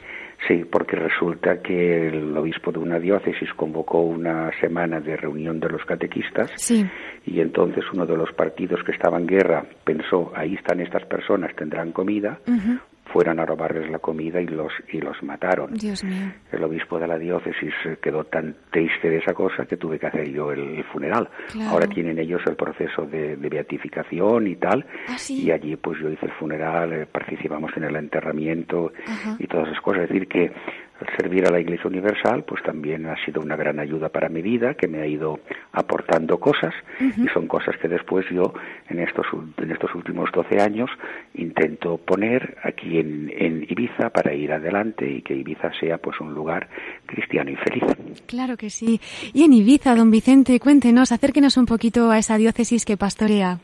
Sí, 0.48 0.64
porque 0.70 0.96
resulta 0.96 1.62
que 1.62 2.08
el 2.08 2.38
obispo 2.38 2.72
de 2.72 2.80
una 2.80 3.00
diócesis 3.00 3.54
convocó 3.56 4.00
una 4.00 4.50
semana 4.62 5.02
de 5.02 5.18
reunión 5.18 5.60
de 5.60 5.70
los 5.70 5.84
catequistas 5.84 6.52
sí. 6.56 6.86
y 7.26 7.42
entonces 7.42 7.84
uno 7.94 8.06
de 8.06 8.16
los 8.16 8.32
partidos 8.32 8.82
que 8.86 8.94
estaba 8.94 9.18
en 9.18 9.28
guerra 9.28 9.66
pensó, 9.84 10.32
ahí 10.36 10.56
están 10.56 10.80
estas 10.80 11.06
personas, 11.06 11.54
tendrán 11.56 11.92
comida, 11.92 12.40
fueran 13.12 13.40
a 13.40 13.46
robarles 13.46 13.90
la 13.90 14.00
comida 14.00 14.42
y 14.42 14.48
los 14.48 14.72
y 14.92 15.00
los 15.00 15.22
mataron. 15.24 15.74
Dios 15.74 16.04
mío. 16.04 16.32
El 16.52 16.64
obispo 16.64 17.00
de 17.00 17.08
la 17.08 17.18
diócesis 17.18 17.74
quedó 18.02 18.24
tan 18.26 18.56
triste 18.72 19.10
de 19.10 19.18
esa 19.18 19.34
cosa 19.34 19.66
que 19.66 19.78
tuve 19.78 20.00
que 20.00 20.08
hacer 20.08 20.30
yo 20.30 20.52
el, 20.52 20.84
funeral. 20.86 21.30
Ahora 21.70 21.88
tienen 21.88 22.20
ellos 22.20 22.42
el 22.46 22.56
proceso 22.56 23.06
de, 23.06 23.36
beatificación 23.36 24.48
y 24.48 24.56
tal, 24.58 24.86
¿Ah, 25.08 25.16
y 25.30 25.52
allí 25.52 25.76
pues 25.78 26.00
yo 26.00 26.10
hice 26.10 26.26
el 26.26 26.32
funeral, 26.34 26.94
eh, 26.94 27.06
participamos 27.06 27.72
en 27.78 27.86
el 27.86 27.96
enterramiento 27.96 28.92
y 29.40 29.48
todas 29.48 29.70
esas 29.70 29.82
cosas. 29.82 30.04
Es 30.04 30.10
decir 30.10 30.28
que 30.28 30.52
al 31.00 31.08
servir 31.18 31.46
a 31.46 31.52
la 31.52 31.60
Iglesia 31.60 31.88
Universal, 31.88 32.44
pues 32.44 32.64
también 32.64 33.06
ha 33.06 33.16
sido 33.24 33.42
una 33.42 33.56
gran 33.56 33.80
ayuda 33.80 34.10
para 34.10 34.30
mi 34.30 34.42
vida, 34.42 34.74
que 34.74 34.88
me 34.88 35.02
ha 35.02 35.08
ido 35.08 35.40
aportando 35.72 36.40
cosas, 36.40 36.74
y 37.00 37.28
son 37.30 37.48
cosas 37.48 37.76
que 37.78 37.88
después 37.88 38.26
yo, 38.32 38.54
en 38.90 39.00
estos, 39.00 39.26
en 39.58 39.72
estos 39.72 39.94
últimos 39.94 40.30
12 40.34 40.60
años, 40.60 40.90
intento 41.36 41.98
poner 41.98 42.58
aquí 42.64 42.98
en, 42.98 43.32
en 43.36 43.64
Ibiza 43.70 44.10
para 44.10 44.34
ir 44.34 44.52
adelante 44.52 45.10
y 45.10 45.22
que 45.22 45.36
Ibiza 45.36 45.72
sea 45.80 45.98
pues 45.98 46.20
un 46.20 46.34
lugar 46.34 46.68
cristiano 47.06 47.52
y 47.52 47.56
feliz. 47.56 47.84
Claro 48.26 48.58
que 48.58 48.70
sí. 48.70 49.00
Y 49.34 49.44
en 49.44 49.54
Ibiza, 49.54 49.96
don 49.96 50.12
Vicente, 50.12 50.60
cuéntenos, 50.60 51.12
acérquenos 51.12 51.58
un 51.58 51.66
poquito 51.66 52.10
a 52.10 52.18
esa 52.18 52.38
diócesis 52.38 52.86
que 52.86 52.98
pastorea. 52.98 53.60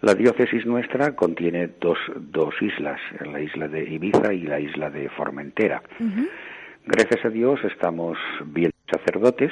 La 0.00 0.14
diócesis 0.14 0.64
nuestra 0.64 1.16
contiene 1.16 1.70
dos, 1.80 1.98
dos 2.16 2.54
islas, 2.62 3.00
la 3.20 3.40
isla 3.40 3.66
de 3.66 3.82
Ibiza 3.82 4.32
y 4.32 4.42
la 4.42 4.60
isla 4.60 4.90
de 4.90 5.08
Formentera. 5.08 5.82
Gracias 6.86 7.24
a 7.24 7.30
Dios 7.30 7.58
estamos 7.64 8.16
bien 8.44 8.70
sacerdotes, 8.88 9.50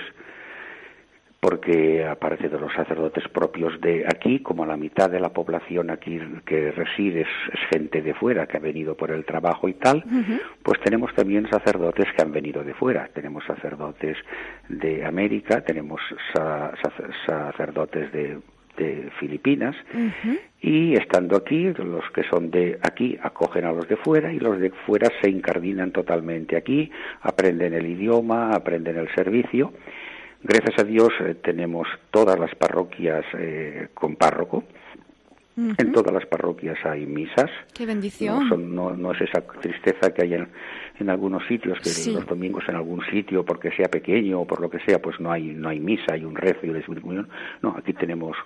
porque 1.40 2.06
aparte 2.06 2.48
de 2.48 2.60
los 2.60 2.72
sacerdotes 2.72 3.26
propios 3.28 3.80
de 3.80 4.04
aquí, 4.06 4.38
como 4.38 4.64
la 4.64 4.76
mitad 4.76 5.10
de 5.10 5.18
la 5.18 5.30
población 5.30 5.90
aquí 5.90 6.20
que 6.44 6.70
reside 6.70 7.22
es, 7.22 7.28
gente 7.70 8.00
de 8.00 8.14
fuera 8.14 8.46
que 8.46 8.56
ha 8.56 8.60
venido 8.60 8.96
por 8.96 9.10
el 9.10 9.24
trabajo 9.24 9.68
y 9.68 9.74
tal, 9.74 10.04
pues 10.62 10.80
tenemos 10.80 11.12
también 11.14 11.48
sacerdotes 11.50 12.06
que 12.16 12.22
han 12.22 12.30
venido 12.30 12.62
de 12.62 12.74
fuera. 12.74 13.08
Tenemos 13.12 13.44
sacerdotes 13.44 14.16
de 14.68 15.04
América, 15.04 15.60
tenemos 15.62 16.00
sacerdotes 17.26 18.12
de 18.12 18.38
de 18.76 19.10
Filipinas 19.18 19.74
y 20.60 20.94
estando 20.94 21.36
aquí 21.36 21.72
los 21.72 22.04
que 22.14 22.22
son 22.24 22.50
de 22.50 22.78
aquí 22.82 23.16
acogen 23.22 23.64
a 23.64 23.72
los 23.72 23.88
de 23.88 23.96
fuera 23.96 24.32
y 24.32 24.38
los 24.38 24.58
de 24.58 24.70
fuera 24.70 25.10
se 25.20 25.30
incardinan 25.30 25.92
totalmente 25.92 26.56
aquí, 26.56 26.90
aprenden 27.22 27.74
el 27.74 27.86
idioma, 27.86 28.52
aprenden 28.52 28.98
el 28.98 29.08
servicio. 29.14 29.72
Gracias 30.42 30.78
a 30.78 30.84
Dios 30.84 31.08
eh, 31.20 31.34
tenemos 31.42 31.88
todas 32.10 32.38
las 32.38 32.54
parroquias 32.54 33.24
eh, 33.38 33.88
con 33.94 34.16
párroco 34.16 34.64
en 35.56 35.92
todas 35.92 36.12
las 36.12 36.26
parroquias 36.26 36.76
hay 36.84 37.06
misas. 37.06 37.50
¡Qué 37.72 37.86
bendición! 37.86 38.74
No, 38.74 38.90
no, 38.90 39.12
es 39.12 39.22
esa 39.22 39.40
tristeza 39.40 40.12
que 40.12 40.24
hay 40.24 40.34
en, 40.34 40.48
en 40.98 41.10
algunos 41.10 41.46
sitios, 41.46 41.78
que 41.80 42.12
los 42.12 42.26
domingos 42.26 42.64
en 42.68 42.76
algún 42.76 43.04
sitio, 43.10 43.44
porque 43.44 43.70
sea 43.72 43.88
pequeño 43.88 44.40
o 44.40 44.46
por 44.46 44.60
lo 44.60 44.70
que 44.70 44.78
sea, 44.80 45.00
pues 45.00 45.20
no 45.20 45.30
hay, 45.30 45.42
no 45.42 45.68
hay 45.68 45.80
misa, 45.80 46.14
hay 46.14 46.24
un 46.24 46.34
rezo 46.34 46.66
y 46.66 46.70
de 46.70 46.82
comunión. 46.82 47.28
No, 47.62 47.74
aquí 47.76 47.92
tenemos, 47.92 48.36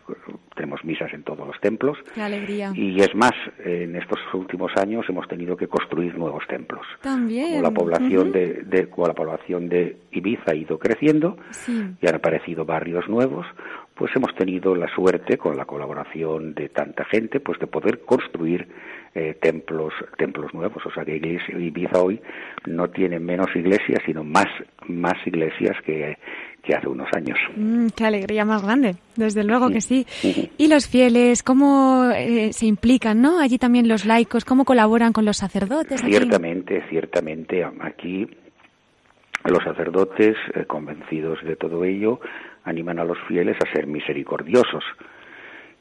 tenemos 0.54 0.84
misas 0.84 1.12
en 1.12 1.22
todos 1.22 1.46
los 1.46 1.60
templos. 1.60 1.98
¡Qué 2.14 2.22
alegría! 2.22 2.72
Y 2.74 3.00
es 3.00 3.14
más, 3.14 3.32
en 3.64 3.96
estos 3.96 4.18
últimos 4.32 4.72
años 4.76 5.04
hemos 5.08 5.28
tenido 5.28 5.56
que 5.56 5.68
construir 5.68 6.16
nuevos 6.16 6.46
templos. 6.48 6.86
También. 7.02 7.50
Como 7.50 7.62
la 7.62 7.70
población, 7.70 8.32
de, 8.32 8.62
de, 8.64 8.88
como 8.88 9.06
la 9.08 9.14
población 9.14 9.68
de 9.68 9.96
Ibiza 10.12 10.52
ha 10.52 10.54
ido 10.54 10.78
creciendo 10.78 11.36
y 11.68 12.06
han 12.06 12.14
aparecido 12.14 12.64
barrios 12.64 13.08
nuevos, 13.08 13.46
pues 13.94 14.10
hemos 14.16 14.34
tenido 14.34 14.74
la 14.74 14.88
suerte, 14.94 15.36
con 15.36 15.56
la 15.56 15.66
colaboración 15.66 16.54
de 16.54 16.70
tanta 16.70 17.04
gente, 17.04 17.40
pues 17.40 17.58
de 17.58 17.66
poder 17.66 18.00
construir 18.00 18.66
eh, 19.14 19.36
templos, 19.40 19.92
templos 20.16 20.54
nuevos. 20.54 20.84
O 20.86 20.90
sea 20.90 21.04
que 21.04 21.16
Ibiza 21.16 22.00
hoy 22.00 22.20
no 22.66 22.88
tiene 22.88 23.20
menos 23.20 23.48
iglesias, 23.54 23.98
sino 24.06 24.24
más, 24.24 24.46
más 24.86 25.14
iglesias 25.26 25.76
que, 25.84 26.16
que 26.62 26.74
hace 26.74 26.88
unos 26.88 27.08
años. 27.14 27.38
Mm, 27.56 27.88
qué 27.96 28.06
alegría 28.06 28.44
más 28.44 28.62
grande, 28.62 28.96
desde 29.16 29.44
luego 29.44 29.68
que 29.68 29.80
sí. 29.80 30.06
Y 30.56 30.68
los 30.68 30.88
fieles, 30.88 31.42
¿cómo 31.42 32.10
eh, 32.14 32.52
se 32.52 32.66
implican, 32.66 33.20
no? 33.20 33.40
Allí 33.40 33.58
también 33.58 33.88
los 33.88 34.04
laicos, 34.04 34.44
¿cómo 34.44 34.64
colaboran 34.64 35.12
con 35.12 35.24
los 35.24 35.38
sacerdotes? 35.38 36.00
Ciertamente, 36.00 36.82
ciertamente. 36.88 37.64
Aquí 37.80 38.26
los 39.44 39.62
sacerdotes, 39.64 40.36
eh, 40.54 40.64
convencidos 40.66 41.42
de 41.42 41.56
todo 41.56 41.84
ello, 41.84 42.20
animan 42.64 42.98
a 42.98 43.04
los 43.04 43.18
fieles 43.26 43.56
a 43.60 43.72
ser 43.72 43.86
misericordiosos. 43.86 44.84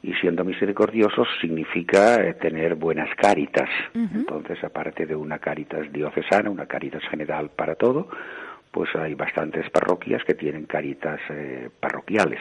Y 0.02 0.14
siendo 0.14 0.44
misericordiosos 0.44 1.28
significa 1.42 2.22
eh, 2.24 2.34
tener 2.34 2.74
buenas 2.74 3.14
cáritas. 3.16 3.68
Entonces, 3.94 4.62
aparte 4.64 5.04
de 5.04 5.14
una 5.14 5.38
cáritas 5.38 5.92
diocesana, 5.92 6.48
una 6.48 6.66
cáritas 6.66 7.02
general 7.10 7.50
para 7.54 7.74
todo, 7.74 8.08
pues 8.70 8.88
hay 8.96 9.14
bastantes 9.14 9.68
parroquias 9.68 10.24
que 10.24 10.34
tienen 10.34 10.64
cáritas 10.64 11.20
eh, 11.28 11.68
parroquiales. 11.80 12.40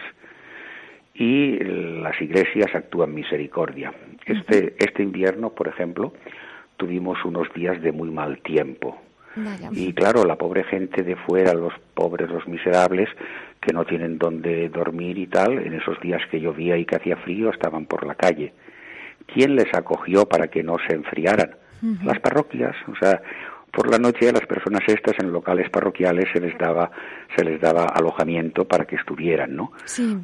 Y 1.14 1.60
las 1.60 2.22
iglesias 2.22 2.74
actúan 2.74 3.14
misericordia. 3.14 3.92
Este, 4.26 4.76
este 4.78 5.04
invierno, 5.04 5.50
por 5.50 5.68
ejemplo, 5.68 6.14
tuvimos 6.78 7.26
unos 7.26 7.52
días 7.54 7.82
de 7.82 7.92
muy 7.92 8.10
mal 8.10 8.40
tiempo 8.40 9.02
y 9.72 9.94
claro, 9.94 10.26
la 10.26 10.36
pobre 10.36 10.64
gente 10.64 11.04
de 11.04 11.16
fuera, 11.16 11.54
los 11.54 11.74
pobres, 11.94 12.30
los 12.30 12.48
miserables, 12.48 13.10
que 13.62 13.74
no 13.74 13.86
tienen 13.86 14.18
dónde 14.18 14.70
dormir 14.70 15.18
y 15.18 15.28
tal, 15.28 15.60
en 15.60 15.74
esos 15.74 16.00
días 16.00 16.22
que 16.32 16.40
llovía 16.40 16.78
y 16.78 16.86
que 16.86 16.96
hacía 16.96 17.18
frío, 17.18 17.50
estaban 17.50 17.86
por 17.86 18.06
la 18.06 18.16
calle. 18.16 18.54
¿Quién 19.26 19.56
les 19.56 19.74
acogió 19.74 20.26
para 20.26 20.48
que 20.48 20.64
no 20.64 20.78
se 20.88 20.96
enfriaran? 20.96 21.56
Las 22.04 22.20
parroquias, 22.20 22.76
o 22.88 22.96
sea, 22.96 23.22
por 23.72 23.90
la 23.90 23.98
noche 23.98 24.28
a 24.28 24.34
las 24.34 24.46
personas 24.46 24.82
estas 24.88 25.16
en 25.20 25.32
locales 25.32 25.70
parroquiales 25.70 26.26
se 26.34 26.42
les 26.42 26.58
daba 26.58 26.92
se 27.36 27.44
les 27.44 27.62
daba 27.62 27.86
alojamiento 27.86 28.66
para 28.66 28.86
que 28.86 28.96
estuvieran, 28.96 29.56
¿no? 29.56 29.72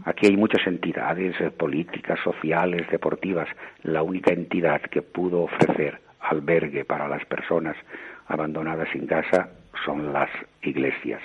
Aquí 0.06 0.26
hay 0.26 0.36
muchas 0.36 0.65
entidades 0.68 1.39
eh, 1.39 1.52
políticas, 1.52 2.20
sociales, 2.24 2.88
deportivas. 2.89 3.48
La 3.84 4.02
única 4.02 4.34
entidad 4.34 4.82
que 4.82 5.02
pudo 5.02 5.44
ofrecer 5.44 6.02
albergue 6.20 6.84
para 6.86 7.08
las 7.08 7.24
personas 7.26 7.78
abandonadas 8.28 8.90
sin 8.92 9.06
casa 9.08 9.50
son 9.84 10.14
las 10.14 10.30
iglesias. 10.62 11.22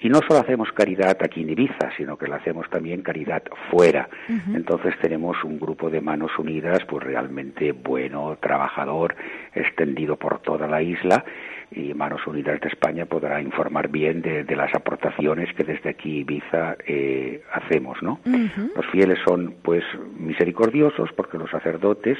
y 0.00 0.08
no 0.08 0.20
solo 0.26 0.40
hacemos 0.40 0.70
caridad 0.72 1.16
aquí 1.22 1.42
en 1.42 1.50
Ibiza, 1.50 1.90
sino 1.96 2.16
que 2.16 2.28
la 2.28 2.36
hacemos 2.36 2.68
también 2.70 3.02
caridad 3.02 3.42
fuera. 3.70 4.08
Entonces 4.54 4.94
tenemos 5.00 5.42
un 5.44 5.58
grupo 5.58 5.90
de 5.90 6.00
manos 6.00 6.30
unidas, 6.38 6.84
pues 6.86 7.02
realmente 7.02 7.72
bueno, 7.72 8.36
trabajador, 8.40 9.16
extendido 9.54 10.16
por 10.16 10.40
toda 10.40 10.66
la 10.66 10.82
isla 10.82 11.24
y 11.70 11.92
Manos 11.94 12.26
Unidas 12.26 12.60
de 12.60 12.68
España 12.68 13.06
podrá 13.06 13.40
informar 13.40 13.88
bien 13.88 14.22
de, 14.22 14.44
las 14.54 14.72
aportaciones 14.74 15.52
que 15.54 15.64
desde 15.64 15.90
aquí 15.90 16.18
Ibiza 16.18 16.76
eh, 16.86 17.42
hacemos, 17.52 18.00
¿no? 18.02 18.20
Los 18.76 18.86
fieles 18.92 19.18
son, 19.26 19.56
pues, 19.62 19.82
misericordiosos 20.16 21.10
porque 21.16 21.38
los 21.38 21.50
sacerdotes 21.50 22.16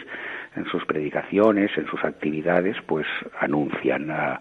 en 0.57 0.64
sus 0.66 0.85
predicaciones, 0.85 1.70
en 1.77 1.87
sus 1.87 2.03
actividades, 2.03 2.77
pues, 2.87 3.07
anuncian 3.38 4.11
a, 4.11 4.40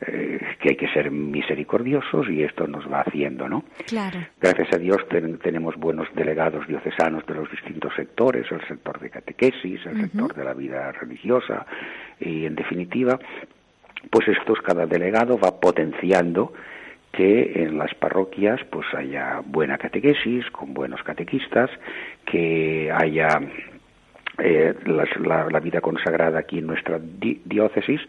eh, 0.00 0.38
que 0.60 0.70
hay 0.70 0.76
que 0.76 0.88
ser 0.88 1.10
misericordiosos 1.10 2.28
y 2.28 2.42
esto 2.42 2.66
nos 2.66 2.90
va 2.90 3.00
haciendo, 3.00 3.48
¿no? 3.48 3.64
Claro. 3.86 4.18
Gracias 4.40 4.72
a 4.72 4.78
Dios 4.78 4.98
tenemos 5.42 5.76
buenos 5.76 6.06
delegados 6.14 6.66
diocesanos 6.68 7.26
de 7.26 7.34
los 7.34 7.50
distintos 7.50 7.92
sectores, 7.96 8.46
el 8.52 8.66
sector 8.68 9.00
de 9.00 9.10
catequesis, 9.10 9.84
el 9.86 10.02
sector 10.02 10.34
de 10.34 10.44
la 10.44 10.54
vida 10.54 10.92
religiosa 10.92 11.66
y, 12.20 12.46
en 12.46 12.54
definitiva, 12.54 13.18
pues 14.10 14.28
estos 14.28 14.60
cada 14.60 14.86
delegado 14.86 15.38
va 15.38 15.58
potenciando 15.60 16.52
que 17.12 17.64
en 17.64 17.78
las 17.78 17.92
parroquias 17.94 18.60
pues 18.70 18.86
haya 18.94 19.40
buena 19.44 19.78
catequesis 19.78 20.48
con 20.52 20.74
buenos 20.74 21.02
catequistas, 21.02 21.70
que 22.24 22.92
haya 22.92 23.40
eh, 24.38 24.74
la, 24.84 25.60
vida 25.60 25.80
consagrada 25.80 26.38
aquí 26.38 26.58
en 26.58 26.68
nuestra 26.68 27.00
diócesis 27.00 28.00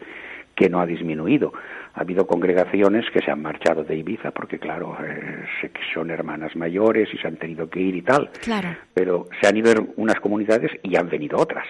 que 0.60 0.68
no 0.68 0.78
ha 0.78 0.84
disminuido. 0.84 1.54
Ha 1.94 2.02
habido 2.02 2.26
congregaciones 2.26 3.06
que 3.10 3.20
se 3.20 3.30
han 3.30 3.40
marchado 3.40 3.82
de 3.82 3.96
Ibiza 3.96 4.30
porque, 4.30 4.58
claro, 4.58 4.94
eh, 5.02 5.70
son 5.94 6.10
hermanas 6.10 6.54
mayores 6.54 7.08
y 7.14 7.16
se 7.16 7.26
han 7.26 7.36
tenido 7.36 7.70
que 7.70 7.80
ir 7.80 7.96
y 7.96 8.02
tal. 8.02 8.28
Claro. 8.42 8.68
Pero 8.92 9.26
se 9.40 9.48
han 9.48 9.56
ido 9.56 9.72
unas 9.96 10.20
comunidades 10.20 10.70
y 10.82 10.96
han 10.96 11.08
venido 11.08 11.38
otras. 11.38 11.66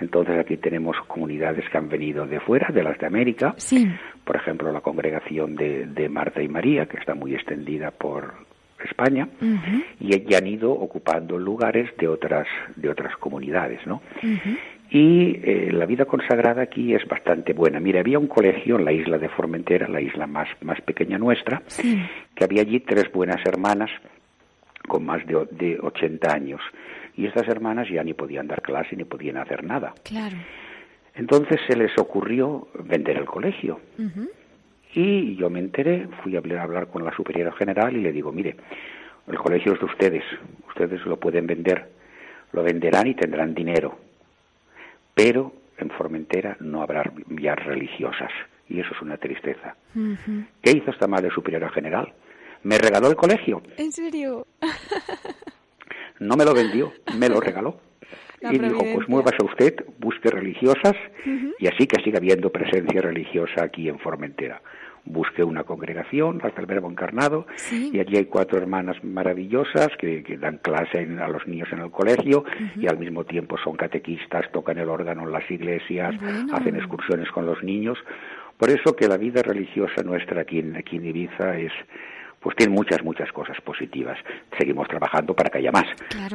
Entonces 0.00 0.38
aquí 0.38 0.56
tenemos 0.56 0.96
comunidades 1.08 1.68
que 1.68 1.76
han 1.76 1.90
venido 1.90 2.26
de 2.26 2.40
fuera, 2.40 2.68
de 2.72 2.82
las 2.82 2.98
de 2.98 3.06
América. 3.06 3.52
Sí. 3.58 3.86
Por 4.24 4.36
ejemplo, 4.36 4.72
la 4.72 4.80
congregación 4.80 5.54
de, 5.54 5.84
de 5.84 6.08
Marta 6.08 6.40
y 6.42 6.48
María, 6.48 6.86
que 6.86 6.96
está 6.96 7.14
muy 7.14 7.34
extendida 7.34 7.90
por 7.90 8.32
España, 8.82 9.28
y, 10.00 10.34
han 10.34 10.46
ido 10.46 10.72
ocupando 10.72 11.38
lugares 11.38 11.94
de 11.98 12.08
otras, 12.08 12.46
de 12.76 12.88
otras 12.88 13.14
comunidades, 13.16 13.86
¿no? 13.86 14.00
Y 14.90 15.38
eh, 15.44 15.70
la 15.72 15.86
vida 15.86 16.04
consagrada 16.04 16.62
aquí 16.62 16.94
es 16.94 17.06
bastante 17.06 17.52
buena. 17.52 17.78
Mira, 17.78 18.00
había 18.00 18.18
un 18.18 18.26
colegio 18.26 18.76
en 18.76 18.84
la 18.84 18.92
isla 18.92 19.18
de 19.18 19.28
Formentera, 19.28 19.86
la 19.86 20.00
isla 20.00 20.26
más, 20.26 20.48
más 20.62 20.80
pequeña 20.80 21.16
nuestra, 21.16 21.62
que 22.34 22.44
había 22.44 22.62
allí 22.62 22.80
tres 22.80 23.10
buenas 23.12 23.40
hermanas 23.46 23.90
con 24.88 25.04
más 25.04 25.24
de, 25.26 25.46
de 25.52 25.78
80 25.80 26.32
años. 26.32 26.60
Y 27.16 27.26
estas 27.26 27.46
hermanas 27.46 27.88
ya 27.88 28.02
ni 28.02 28.14
podían 28.14 28.48
dar 28.48 28.62
clase 28.62 28.96
ni 28.96 29.04
podían 29.04 29.36
hacer 29.36 29.62
nada. 29.62 29.94
Claro. 30.02 30.36
Entonces 31.14 31.60
se 31.68 31.76
les 31.76 31.96
ocurrió 31.96 32.66
vender 32.82 33.16
el 33.16 33.26
colegio. 33.26 33.80
Y 34.92 35.36
yo 35.36 35.50
me 35.50 35.60
enteré, 35.60 36.08
fui 36.24 36.34
a 36.34 36.40
hablar 36.40 36.88
con 36.88 37.04
la 37.04 37.14
superiora 37.14 37.52
general 37.52 37.96
y 37.96 38.00
le 38.00 38.10
digo, 38.10 38.32
mire, 38.32 38.56
el 39.28 39.38
colegio 39.38 39.74
es 39.74 39.78
de 39.78 39.86
ustedes, 39.86 40.24
ustedes 40.68 41.04
lo 41.06 41.16
pueden 41.16 41.46
vender, 41.46 41.90
lo 42.52 42.64
venderán 42.64 43.06
y 43.06 43.14
tendrán 43.14 43.54
dinero 43.54 44.09
pero 45.22 45.52
en 45.76 45.90
Formentera 45.90 46.56
no 46.60 46.82
habrá 46.82 47.02
vías 47.26 47.56
religiosas 47.62 48.30
y 48.68 48.80
eso 48.80 48.94
es 48.94 49.02
una 49.02 49.18
tristeza. 49.18 49.76
¿Qué 50.62 50.70
hizo 50.70 50.90
esta 50.90 51.06
madre 51.06 51.28
superiora 51.30 51.68
general? 51.68 52.10
Me 52.62 52.78
regaló 52.78 53.08
el 53.08 53.16
colegio. 53.16 53.62
¿En 53.76 53.92
serio? 53.92 54.46
no 56.20 56.36
me 56.36 56.44
lo 56.46 56.54
vendió, 56.54 56.92
me 57.18 57.28
lo 57.28 57.38
regaló. 57.38 57.80
y 58.40 58.58
dijo, 58.58 58.82
pues 58.94 59.08
muévase 59.10 59.44
usted, 59.44 59.84
busque 59.98 60.30
religiosas 60.30 60.96
y 61.58 61.66
así 61.66 61.86
que 61.86 62.02
siga 62.02 62.16
habiendo 62.16 62.50
presencia 62.50 63.02
religiosa 63.02 63.64
aquí 63.64 63.90
en 63.90 63.98
Formentera 63.98 64.62
busqué 65.04 65.42
una 65.42 65.64
congregación, 65.64 66.40
hasta 66.42 66.60
el 66.60 66.66
Verbo 66.66 66.90
Encarnado, 66.90 67.46
y 67.72 67.98
allí 67.98 68.16
hay 68.16 68.26
cuatro 68.26 68.58
hermanas 68.58 69.02
maravillosas 69.02 69.88
que, 69.98 70.22
dan 70.40 70.58
clase 70.58 71.08
a 71.20 71.28
los 71.28 71.46
niños 71.46 71.68
en 71.72 71.80
el 71.80 71.90
colegio 71.90 72.44
y 72.76 72.86
al 72.86 72.98
mismo 72.98 73.24
tiempo 73.24 73.56
son 73.58 73.76
catequistas, 73.76 74.50
tocan 74.52 74.78
el 74.78 74.88
órgano 74.88 75.22
en 75.22 75.32
las 75.32 75.50
iglesias, 75.50 76.14
hacen 76.52 76.76
excursiones 76.76 77.30
con 77.30 77.46
los 77.46 77.62
niños. 77.62 77.98
Por 78.56 78.70
eso 78.70 78.94
que 78.94 79.08
la 79.08 79.16
vida 79.16 79.42
religiosa 79.42 80.02
nuestra 80.02 80.42
aquí 80.42 80.58
en, 80.58 80.76
aquí 80.76 80.96
en 80.96 81.06
Ibiza 81.06 81.58
es 81.58 81.72
pues 82.40 82.56
tiene 82.56 82.72
muchas, 82.72 83.04
muchas 83.04 83.30
cosas 83.32 83.60
positivas. 83.60 84.18
Seguimos 84.58 84.88
trabajando 84.88 85.34
para 85.34 85.50
que 85.50 85.58
haya 85.58 85.70
más, 85.70 85.84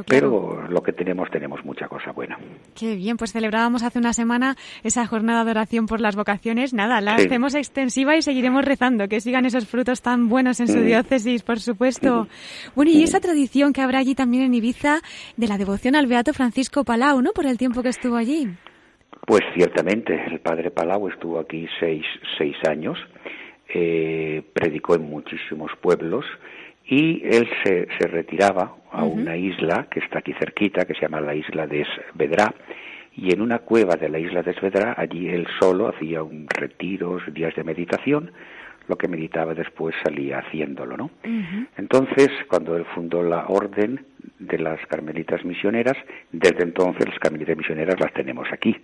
pero 0.07 0.67
lo 0.69 0.81
que 0.83 0.93
tenemos, 0.93 1.29
tenemos 1.31 1.65
mucha 1.65 1.87
cosa 1.87 2.11
buena. 2.11 2.37
Qué 2.75 2.95
bien, 2.95 3.17
pues 3.17 3.33
celebrábamos 3.33 3.81
hace 3.83 3.97
una 3.97 4.13
semana 4.13 4.55
esa 4.83 5.05
jornada 5.07 5.43
de 5.43 5.51
oración 5.51 5.87
por 5.87 6.01
las 6.01 6.15
vocaciones. 6.15 6.73
Nada, 6.73 7.01
la 7.01 7.15
hacemos 7.15 7.55
extensiva 7.55 8.15
y 8.15 8.21
seguiremos 8.21 8.63
rezando, 8.63 9.07
que 9.07 9.19
sigan 9.19 9.45
esos 9.45 9.67
frutos 9.67 10.01
tan 10.01 10.29
buenos 10.29 10.59
en 10.59 10.67
su 10.67 10.77
mm. 10.77 10.85
diócesis, 10.85 11.41
por 11.41 11.59
supuesto. 11.59 12.23
Mm. 12.23 12.27
Bueno, 12.75 12.91
y 12.91 13.03
esa 13.03 13.19
tradición 13.19 13.73
que 13.73 13.81
habrá 13.81 13.99
allí 13.99 14.13
también 14.13 14.43
en 14.43 14.53
Ibiza 14.53 14.99
de 15.37 15.47
la 15.47 15.57
devoción 15.57 15.95
al 15.95 16.05
Beato 16.05 16.33
Francisco 16.33 16.83
Palau, 16.83 17.21
¿no? 17.21 17.31
Por 17.31 17.47
el 17.47 17.57
tiempo 17.57 17.81
que 17.81 17.89
estuvo 17.89 18.15
allí. 18.15 18.47
Pues 19.25 19.41
ciertamente, 19.55 20.13
el 20.27 20.39
padre 20.39 20.69
Palau 20.69 21.07
estuvo 21.07 21.39
aquí 21.39 21.65
seis, 21.79 22.05
seis 22.37 22.55
años 22.69 22.99
eh, 23.77 24.41
predicó 24.53 24.95
en 24.95 25.01
muchísimos 25.01 25.69
pueblos 25.81 26.25
y 26.85 27.21
él 27.25 27.45
se, 27.61 27.89
se 27.99 28.07
retiraba 28.07 28.73
a 28.89 29.03
una 29.03 29.35
isla 29.35 29.87
que 29.91 29.99
está 29.99 30.19
aquí 30.19 30.31
cerquita, 30.39 30.85
que 30.85 30.93
se 30.93 31.01
llama 31.01 31.19
la 31.19 31.35
isla 31.35 31.67
de 31.67 31.81
Esvedra, 31.81 32.55
y 33.17 33.33
en 33.33 33.41
una 33.41 33.59
cueva 33.59 33.97
de 33.97 34.07
la 34.07 34.17
isla 34.17 34.43
de 34.43 34.51
Esvedra, 34.51 34.95
allí 34.97 35.27
él 35.27 35.45
solo 35.59 35.89
hacía 35.89 36.23
un 36.23 36.47
retiros, 36.47 37.21
días 37.33 37.53
de 37.55 37.65
meditación, 37.65 38.31
lo 38.87 38.97
que 38.97 39.09
meditaba 39.09 39.53
después 39.53 39.93
salía 40.01 40.39
haciéndolo, 40.39 40.95
¿no? 40.95 41.11
Entonces, 41.77 42.29
cuando 42.47 42.77
él 42.77 42.85
fundó 42.95 43.23
la 43.23 43.47
orden 43.47 44.05
de 44.39 44.57
las 44.57 44.79
carmelitas 44.87 45.43
misioneras, 45.43 45.97
desde 46.31 46.63
entonces 46.63 47.09
las 47.09 47.19
carmelitas 47.19 47.57
misioneras 47.57 47.99
las 47.99 48.13
tenemos 48.13 48.47
aquí, 48.53 48.77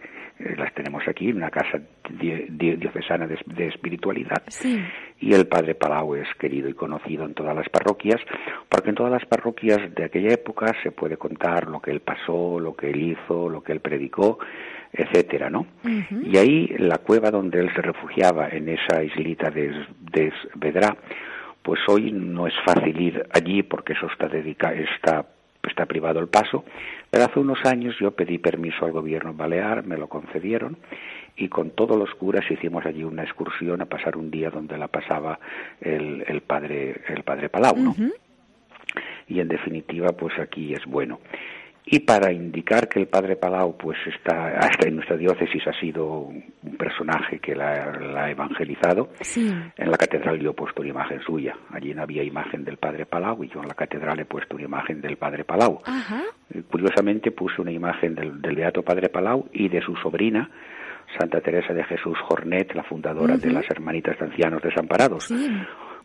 las 0.58 0.73
tenemos 0.73 1.04
aquí 1.08 1.30
en 1.30 1.38
una 1.38 1.49
casa 1.49 1.80
diocesana 2.10 3.27
de, 3.27 3.67
espiritualidad. 3.67 4.43
Y 5.19 5.34
el 5.34 5.47
padre 5.47 5.75
Palau 5.75 6.15
es 6.15 6.27
querido 6.39 6.69
y 6.69 6.73
conocido 6.73 7.25
en 7.25 7.34
todas 7.34 7.56
las 7.56 7.69
parroquias, 7.69 8.19
porque 8.69 8.89
en 8.89 8.95
todas 8.95 9.12
las 9.12 9.25
parroquias 9.25 9.93
de 9.93 10.06
aquella 10.06 10.34
época 10.34 10.73
se 10.84 10.91
puede 10.91 11.17
contar 11.17 11.67
lo 11.67 11.80
que 11.80 11.91
él 11.91 12.01
pasó, 12.01 12.60
lo 12.60 12.75
que 12.75 12.89
él 12.89 13.12
hizo, 13.12 13.49
lo 13.49 13.62
que 13.62 13.71
él 13.71 13.80
predicó, 13.80 14.39
etcétera, 14.91 15.49
¿no? 15.49 15.67
Y 16.23 16.38
ahí 16.38 16.67
la 16.77 16.97
cueva 16.97 17.32
donde 17.32 17.60
él 17.60 17.71
se 17.75 17.82
refugiaba 17.82 18.49
en 18.49 18.69
esa 18.69 19.04
islita 19.04 19.49
de, 19.49 19.71
de 20.12 20.34
Vedrá, 20.56 20.95
pues 21.62 21.80
hoy 21.88 22.12
no 22.12 22.47
es 22.47 22.54
fácil 22.65 22.99
ir 22.99 23.23
allí 23.34 23.63
porque 23.63 23.93
eso 23.93 24.08
está 24.08 24.27
dedica, 24.27 24.73
está 24.73 25.25
está 25.69 25.86
privado 25.86 26.19
el 26.19 26.28
paso, 26.28 26.63
pero 27.10 27.26
hace 27.26 27.39
unos 27.39 27.63
años 27.65 27.95
yo 28.00 28.12
pedí 28.12 28.38
permiso 28.38 28.86
al 28.86 28.91
gobierno 28.91 29.34
balear, 29.34 29.84
me 29.84 29.97
lo 29.97 30.08
concedieron 30.08 30.78
y 31.36 31.50
con 31.50 31.71
todos 31.71 31.97
los 31.97 32.13
curas 32.15 32.50
hicimos 32.50 32.86
allí 32.86 33.04
una 33.04 33.24
excursión 33.24 33.82
a 33.82 33.86
pasar 33.86 34.17
un 34.17 34.32
día 34.32 34.50
donde 34.50 34.78
la 34.78 34.88
pasaba 34.88 35.39
el, 35.80 36.24
el 36.28 36.41
padre 36.41 37.02
el 37.08 37.24
padre 37.24 37.50
Palau, 37.50 37.78
¿no? 37.78 37.95
Y 39.28 39.39
en 39.39 39.47
definitiva, 39.47 40.10
pues 40.10 40.38
aquí 40.39 40.74
es 40.74 40.86
bueno 40.86 41.19
y 41.86 42.00
para 42.00 42.32
indicar 42.32 42.88
que 42.88 43.00
el 43.00 43.08
padre 43.08 43.36
Palau 43.36 43.76
pues 43.76 43.98
está 44.06 44.58
hasta 44.60 44.88
en 44.88 44.98
nuestra 44.98 45.17
diócesis 45.17 45.65
ha 45.67 45.74
sido 45.80 46.06
un 46.08 46.78
personaje 46.78 47.39
que 47.39 47.56
la, 47.56 47.91
ha 48.17 48.30
evangelizado 48.30 49.10
en 49.36 49.91
la 49.91 49.98
catedral 49.98 50.39
yo 50.39 50.52
he 50.52 50.54
puesto 50.54 50.82
una 50.82 50.91
imagen 50.91 51.22
suya. 51.22 51.56
Allí 51.72 51.94
no 51.94 52.04
había 52.04 52.24
imagen 52.24 52.63
del 52.63 52.78
padre 52.78 53.06
Palau 53.06 53.44
y 53.44 53.50
yo 53.50 53.62
en 53.62 53.67
la 53.67 53.74
catedral 53.74 54.20
he 54.20 54.26
puesto 54.26 54.56
una 54.56 54.65
imagen 54.65 55.02
del 55.02 55.17
padre 55.17 55.44
Palau. 55.44 55.82
Curiosamente 56.70 57.32
puse 57.32 57.62
una 57.62 57.72
imagen 57.72 58.15
del, 58.15 58.56
beato 58.56 58.84
padre 58.84 59.10
Palau 59.10 59.50
y 59.52 59.67
de 59.67 59.82
su 59.82 59.96
sobrina 59.96 60.50
Santa 61.20 61.41
Teresa 61.41 61.74
de 61.74 61.84
Jesús 61.86 62.17
Jornet 62.28 62.74
la 62.76 62.84
fundadora 62.84 63.38
de 63.38 63.52
las 63.52 63.65
hermanitas 63.70 64.17
de 64.20 64.26
ancianos 64.26 64.62
desamparados. 64.62 65.34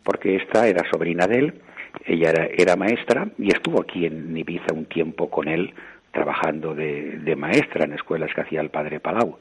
Porque 0.03 0.37
esta 0.37 0.67
era 0.67 0.83
sobrina 0.91 1.27
de 1.27 1.37
él 1.37 1.61
ella 2.05 2.31
era, 2.57 2.75
maestra 2.75 3.27
y 3.37 3.47
estuvo 3.47 3.81
aquí 3.81 4.05
en 4.05 4.35
Ibiza 4.35 4.73
un 4.73 4.85
tiempo 4.85 5.29
con 5.29 5.47
él 5.47 5.73
trabajando 6.11 6.73
de, 6.73 7.35
maestra 7.37 7.85
en 7.85 7.93
escuelas 7.93 8.33
que 8.33 8.41
hacía 8.41 8.61
el 8.61 8.69
padre 8.69 8.99
Palau. 8.99 9.37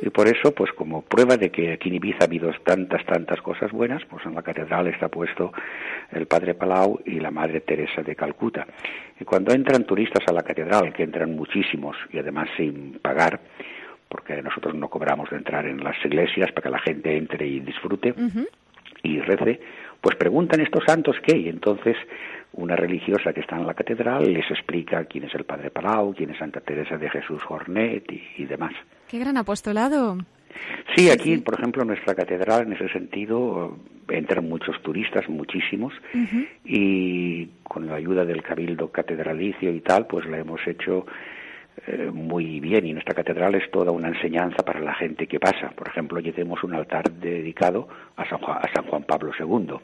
Y 0.00 0.08
por 0.10 0.26
eso, 0.26 0.54
pues 0.54 0.72
como 0.72 1.02
prueba 1.02 1.36
de 1.36 1.50
que 1.50 1.72
aquí 1.72 1.90
en 1.90 1.96
Ibiza 1.96 2.18
ha 2.22 2.24
habido 2.24 2.50
tantas, 2.64 3.04
tantas 3.04 3.42
cosas 3.42 3.70
buenas, 3.72 4.02
pues 4.06 4.24
en 4.24 4.34
la 4.34 4.42
catedral 4.42 4.86
está 4.86 5.08
puesto 5.08 5.52
el 6.12 6.26
padre 6.26 6.54
Palau 6.54 7.00
y 7.04 7.20
la 7.20 7.30
madre 7.30 7.60
Teresa 7.60 8.02
de 8.02 8.16
Calcuta. 8.16 8.66
Y 9.20 9.24
cuando 9.24 9.52
entran 9.52 9.84
turistas 9.84 10.24
a 10.26 10.32
la 10.32 10.42
catedral, 10.42 10.92
que 10.94 11.02
entran 11.02 11.36
muchísimos 11.36 11.96
y 12.10 12.18
además 12.18 12.48
sin 12.56 12.98
pagar, 13.00 13.40
porque 14.08 14.40
nosotros 14.42 14.74
no 14.74 14.88
cobramos 14.88 15.28
de 15.30 15.36
entrar 15.36 15.66
en 15.66 15.82
las 15.82 15.96
iglesias 16.04 16.52
para 16.52 16.62
que 16.62 16.70
la 16.70 16.78
gente 16.78 17.16
entre 17.16 17.46
y 17.46 17.60
disfrute 17.60 18.14
y 19.02 19.20
rece, 19.20 19.60
pues 20.04 20.16
preguntan 20.16 20.60
estos 20.60 20.84
santos 20.84 21.16
qué, 21.26 21.34
y 21.34 21.48
entonces 21.48 21.96
una 22.52 22.76
religiosa 22.76 23.32
que 23.32 23.40
está 23.40 23.56
en 23.56 23.66
la 23.66 23.72
catedral 23.72 24.30
les 24.30 24.44
explica 24.50 25.02
quién 25.06 25.24
es 25.24 25.34
el 25.34 25.44
Padre 25.44 25.70
Palau, 25.70 26.14
quién 26.14 26.28
es 26.28 26.36
Santa 26.36 26.60
Teresa 26.60 26.98
de 26.98 27.08
Jesús 27.08 27.42
Jornet 27.42 28.04
y, 28.36 28.44
demás. 28.44 28.74
¡Qué 29.08 29.18
gran 29.18 29.38
apostolado! 29.38 30.18
Sí, 30.94 31.08
aquí, 31.08 31.38
por 31.38 31.54
ejemplo, 31.54 31.80
en 31.80 31.88
nuestra 31.88 32.14
catedral, 32.14 32.66
en 32.66 32.74
ese 32.74 32.90
sentido, 32.90 33.78
entran 34.06 34.46
muchos 34.46 34.80
turistas, 34.82 35.26
muchísimos, 35.26 35.94
y 36.66 37.46
con 37.62 37.86
la 37.86 37.94
ayuda 37.94 38.26
del 38.26 38.42
Cabildo 38.42 38.92
Catedralicio 38.92 39.72
y 39.72 39.80
tal, 39.80 40.06
pues 40.06 40.26
la 40.26 40.38
hemos 40.38 40.60
hecho 40.66 41.06
eh, 41.86 42.10
muy 42.12 42.60
bien 42.60 42.86
y 42.86 42.92
nuestra 42.92 43.14
catedral 43.14 43.54
es 43.56 43.70
toda 43.70 43.90
una 43.90 44.08
enseñanza 44.08 44.62
para 44.64 44.80
la 44.80 44.94
gente 44.94 45.26
que 45.26 45.40
pasa. 45.40 45.70
Por 45.74 45.88
ejemplo, 45.88 46.18
hoy 46.18 46.30
tenemos 46.32 46.62
un 46.62 46.74
altar 46.74 47.10
dedicado 47.10 47.88
a 48.16 48.28
San 48.28 48.38
Juan, 48.38 48.58
a 48.58 48.72
San 48.72 48.84
Juan 48.84 49.02
Pablo 49.02 49.32
II. 49.38 49.74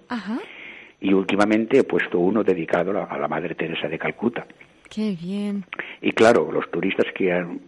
Y 1.00 1.12
últimamente 1.12 1.79
he 1.79 1.85
puesto 1.85 2.18
uno 2.18 2.44
dedicado 2.44 2.92
a 3.09 3.18
la 3.18 3.29
Madre 3.29 3.55
Teresa 3.55 3.88
de 3.88 3.98
Calcuta. 3.98 4.46
Qué 4.88 5.16
bien. 5.20 5.64
Y 6.00 6.12
claro, 6.12 6.50
los 6.53 6.70
turistas 6.70 7.07
que 7.14 7.33
han, 7.33 7.61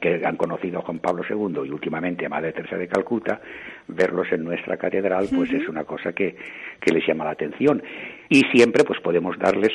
que 0.00 0.22
han 0.24 0.36
conocido 0.36 0.78
a 0.78 0.82
Juan 0.82 0.98
Pablo 1.00 1.24
II 1.28 1.66
y 1.66 1.70
últimamente 1.70 2.26
a 2.26 2.28
Madre 2.28 2.52
Teresa 2.52 2.76
de 2.76 2.88
Calcuta, 2.88 3.40
verlos 3.88 4.30
en 4.32 4.44
nuestra 4.44 4.76
catedral, 4.76 5.28
pues 5.34 5.52
es 5.52 5.68
una 5.68 5.84
cosa 5.84 6.12
que, 6.12 6.36
que 6.80 6.92
les 6.92 7.06
llama 7.06 7.24
la 7.24 7.30
atención. 7.32 7.82
Y 8.28 8.42
siempre 8.52 8.84
pues 8.84 9.00
podemos 9.00 9.38
darles 9.38 9.72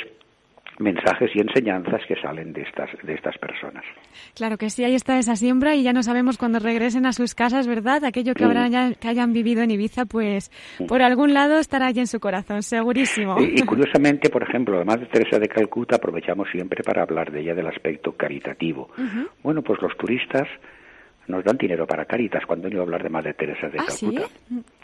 mensajes 0.79 1.31
y 1.33 1.39
enseñanzas 1.39 2.01
que 2.07 2.15
salen 2.21 2.53
de 2.53 2.61
estas 2.61 2.89
de 3.03 3.13
estas 3.13 3.37
personas. 3.37 3.83
Claro 4.35 4.57
que 4.57 4.69
sí, 4.69 4.83
ahí 4.83 4.95
está 4.95 5.17
esa 5.17 5.35
siembra 5.35 5.75
y 5.75 5.83
ya 5.83 5.93
no 5.93 6.03
sabemos 6.03 6.37
cuando 6.37 6.59
regresen 6.59 7.05
a 7.05 7.13
sus 7.13 7.35
casas, 7.35 7.67
¿verdad? 7.67 8.03
Aquello 8.05 8.33
que, 8.33 8.43
habrán 8.43 8.71
ya, 8.71 8.93
que 8.93 9.07
hayan 9.07 9.33
vivido 9.33 9.61
en 9.61 9.71
Ibiza, 9.71 10.05
pues 10.05 10.51
por 10.87 11.01
algún 11.01 11.33
lado 11.33 11.57
estará 11.57 11.87
allí 11.87 11.99
en 11.99 12.07
su 12.07 12.19
corazón, 12.19 12.61
segurísimo. 12.63 13.37
Y, 13.39 13.61
curiosamente, 13.63 14.29
por 14.29 14.43
ejemplo, 14.43 14.77
además 14.77 14.99
de 14.99 15.07
Teresa 15.07 15.39
de 15.39 15.47
Calcuta, 15.47 15.95
aprovechamos 15.95 16.47
siempre 16.51 16.83
para 16.83 17.03
hablar 17.03 17.31
de 17.31 17.41
ella 17.41 17.55
del 17.55 17.67
aspecto 17.67 18.13
caritativo. 18.13 18.89
Bueno, 19.43 19.61
pues 19.61 19.81
los 19.81 19.95
turistas 19.97 20.47
nos 21.27 21.43
dan 21.43 21.57
dinero 21.57 21.85
para 21.85 22.05
Caritas 22.05 22.45
cuando 22.45 22.67
yo 22.69 22.79
a 22.79 22.83
hablar 22.83 23.03
de 23.03 23.09
Madre 23.09 23.33
Teresa 23.33 23.67
de 23.67 23.79
¿Ah, 23.79 23.85
Calcuta. 23.87 24.27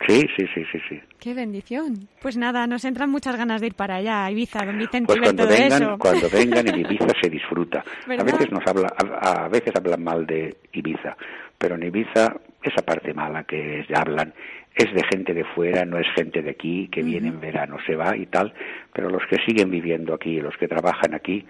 ¿sí? 0.07 0.21
sí, 0.37 0.45
sí, 0.53 0.63
sí, 0.71 0.79
sí, 0.89 1.01
Qué 1.19 1.33
bendición. 1.33 2.07
Pues 2.21 2.37
nada, 2.37 2.67
nos 2.67 2.83
entran 2.85 3.09
muchas 3.09 3.35
ganas 3.37 3.61
de 3.61 3.67
ir 3.67 3.75
para 3.75 3.95
allá, 3.95 4.25
a 4.25 4.31
Ibiza, 4.31 4.65
don 4.65 4.77
Vicente. 4.77 5.07
Pues 5.07 5.19
cuando 5.19 5.47
vengan, 5.47 5.83
eso. 5.83 5.97
cuando 5.97 6.29
vengan 6.29 6.67
en 6.67 6.79
Ibiza 6.85 7.07
se 7.21 7.29
disfruta. 7.29 7.83
A 8.07 8.23
veces 8.23 8.51
nos 8.51 8.65
habla, 8.67 8.87
a, 8.97 9.47
veces 9.47 9.73
hablan 9.75 10.03
mal 10.03 10.25
de 10.25 10.55
Ibiza, 10.73 11.15
pero 11.57 11.75
en 11.75 11.83
Ibiza 11.83 12.35
esa 12.61 12.81
parte 12.81 13.13
mala 13.13 13.43
que 13.43 13.85
hablan 13.93 14.33
es 14.75 14.91
de 14.91 15.03
gente 15.11 15.33
de 15.33 15.43
fuera, 15.43 15.85
no 15.85 15.99
es 15.99 16.07
gente 16.15 16.41
de 16.41 16.49
aquí 16.49 16.87
que 16.87 17.03
viene 17.03 17.27
en 17.27 17.39
verano, 17.39 17.77
se 17.85 17.95
va 17.95 18.17
y 18.17 18.25
tal, 18.25 18.53
pero 18.91 19.09
los 19.09 19.21
que 19.29 19.37
siguen 19.45 19.69
viviendo 19.69 20.13
aquí, 20.13 20.41
los 20.41 20.57
que 20.57 20.67
trabajan 20.67 21.13
aquí, 21.13 21.45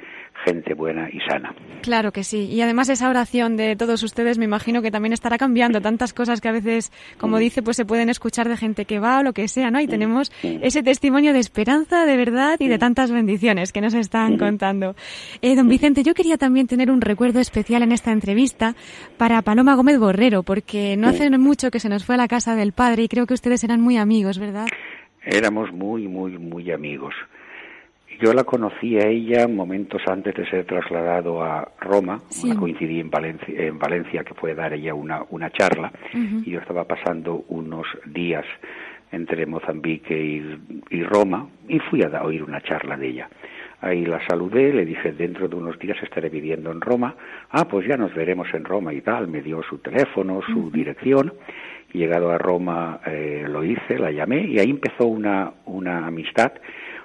gente 0.46 0.74
buena 0.74 1.10
y 1.12 1.20
sana. 1.30 1.54
Claro 1.82 2.12
que 2.12 2.24
sí. 2.24 2.46
Y 2.46 2.62
además 2.62 2.90
esa 2.90 3.10
oración 3.10 3.58
de 3.58 3.76
todos 3.76 4.04
ustedes 4.04 4.38
me 4.38 4.46
imagino 4.46 4.82
que 4.82 4.92
también 4.92 5.14
estará 5.14 5.38
cambiando 5.38 5.82
tantas 5.82 6.14
cosas 6.14 6.42
que 6.42 6.50
a 6.50 6.52
veces, 6.52 6.92
como 7.18 7.38
mm. 7.38 7.40
dice, 7.40 7.62
pues 7.62 7.78
se 7.78 7.86
pueden 7.86 8.10
escuchar 8.10 8.48
de 8.48 8.58
gente 8.58 8.86
que 8.86 9.00
va 9.00 9.20
o 9.20 9.24
lo 9.24 9.34
que 9.34 9.48
sea, 9.48 9.72
¿no? 9.72 9.80
Y 9.80 9.88
mm. 9.88 9.90
tenemos 9.90 10.32
mm. 10.44 10.58
ese 10.62 10.84
testimonio 10.84 11.34
de 11.34 11.40
esperanza, 11.40 12.06
de 12.06 12.18
verdad 12.18 12.58
y 12.60 12.68
de 12.68 12.78
tantas 12.78 13.12
bendiciones 13.12 13.72
que 13.72 13.82
nos 13.82 13.94
están 13.94 14.38
contando. 14.38 14.96
Eh, 15.42 15.56
don 15.56 15.68
Vicente, 15.68 16.04
yo 16.04 16.14
quería 16.14 16.38
también 16.38 16.68
tener 16.68 16.92
un 16.92 17.02
recuerdo 17.02 17.40
especial 17.40 17.84
en 17.84 17.92
esta 17.92 18.12
entrevista 18.12 18.76
para 19.18 19.42
Paloma 19.42 19.76
Gómez 19.76 20.00
Borrero, 20.00 20.44
porque 20.44 20.96
no 20.98 21.10
hace 21.10 21.30
mucho 21.38 21.72
que 21.72 21.80
se 21.80 21.90
nos 21.90 22.06
fue 22.06 22.16
a 22.16 22.18
la 22.18 22.28
casa 22.28 22.56
del 22.56 22.74
padre 22.74 23.04
y 23.04 23.08
creo 23.08 23.26
que 23.26 23.34
ustedes 23.34 23.64
eran 23.64 23.82
muy 23.82 23.98
amigos, 23.98 24.40
¿verdad? 24.40 24.68
Éramos 25.26 25.72
muy, 25.72 26.08
muy, 26.08 26.38
muy 26.38 26.72
amigos. 26.72 27.14
Yo 28.20 28.34
la 28.34 28.44
conocí 28.44 28.98
a 28.98 29.08
ella 29.08 29.48
momentos 29.48 30.02
antes 30.08 30.36
de 30.36 30.50
ser 30.50 30.66
trasladado 30.66 31.44
a 31.44 31.68
Roma. 31.80 32.22
coincidí 32.56 33.00
en 33.00 33.10
Valencia, 33.10 33.54
en 33.58 33.80
Valencia, 33.80 34.24
que 34.24 34.34
fue 34.34 34.52
a 34.52 34.56
dar 34.56 34.74
ella 34.74 34.94
una, 34.94 35.24
una 35.30 35.50
charla. 35.50 35.92
Y 36.14 36.52
yo 36.52 36.60
estaba 36.60 36.86
pasando 36.86 37.46
unos 37.50 37.86
días 38.06 38.46
entre 39.12 39.46
Mozambique 39.46 40.18
y, 40.90 41.04
Roma 41.04 41.48
y 41.68 41.80
fui 41.80 42.02
a 42.02 42.24
oír 42.24 42.44
una 42.44 42.62
charla 42.62 42.98
de 42.98 43.10
ella. 43.10 43.30
Ahí 43.82 44.06
la 44.06 44.26
saludé, 44.26 44.72
le 44.74 44.86
dije, 44.86 45.12
dentro 45.12 45.48
de 45.48 45.56
unos 45.56 45.78
días 45.78 45.98
estaré 46.02 46.30
viviendo 46.30 46.72
en 46.72 46.80
Roma. 46.80 47.16
Ah, 47.52 47.68
pues 47.68 47.86
ya 47.86 47.98
nos 47.98 48.14
veremos 48.16 48.48
en 48.54 48.64
Roma 48.64 48.94
y 48.94 49.02
tal. 49.02 49.28
Me 49.28 49.42
dio 49.42 49.62
su 49.64 49.80
teléfono, 49.80 50.42
su 50.42 50.72
dirección 50.72 51.34
llegado 51.94 52.32
a 52.32 52.38
Roma 52.38 53.00
eh, 53.06 53.46
lo 53.48 53.64
hice, 53.64 54.00
la 54.00 54.12
llamé 54.12 54.46
y 54.48 54.60
ahí 54.60 54.70
empezó 54.70 55.06
una, 55.06 55.54
una 55.66 56.08
amistad 56.08 56.54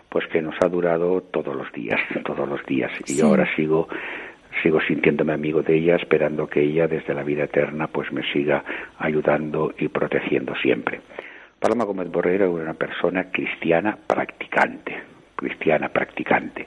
pues 0.09 0.27
que 0.29 0.43
nos 0.43 0.55
ha 0.63 0.69
durado 0.69 1.21
todos 1.23 1.55
los 1.55 1.71
días, 1.73 2.01
todos 2.25 2.49
los 2.49 2.65
días. 2.67 2.91
Y 3.07 3.21
ahora 3.21 3.47
sigo 3.55 3.89
sigo 4.63 4.81
sintiéndome 4.81 5.33
amigo 5.33 5.63
de 5.63 5.77
ella, 5.77 5.97
esperando 5.97 6.49
que 6.49 6.61
ella 6.61 6.89
desde 6.89 7.15
la 7.15 7.23
vida 7.23 7.45
eterna 7.45 7.87
pues 7.87 8.11
me 8.13 8.23
siga 8.33 8.65
ayudando 8.99 9.73
y 9.79 9.89
protegiendo 9.89 10.55
siempre. 10.57 11.01
Paloma 11.61 11.85
Gómez 11.85 12.11
Borrero 12.11 12.57
era 12.57 12.63
una 12.63 12.75
persona 12.75 13.31
cristiana 13.31 13.97
practicante, 14.07 14.97
cristiana 15.37 15.89
practicante. 15.89 16.67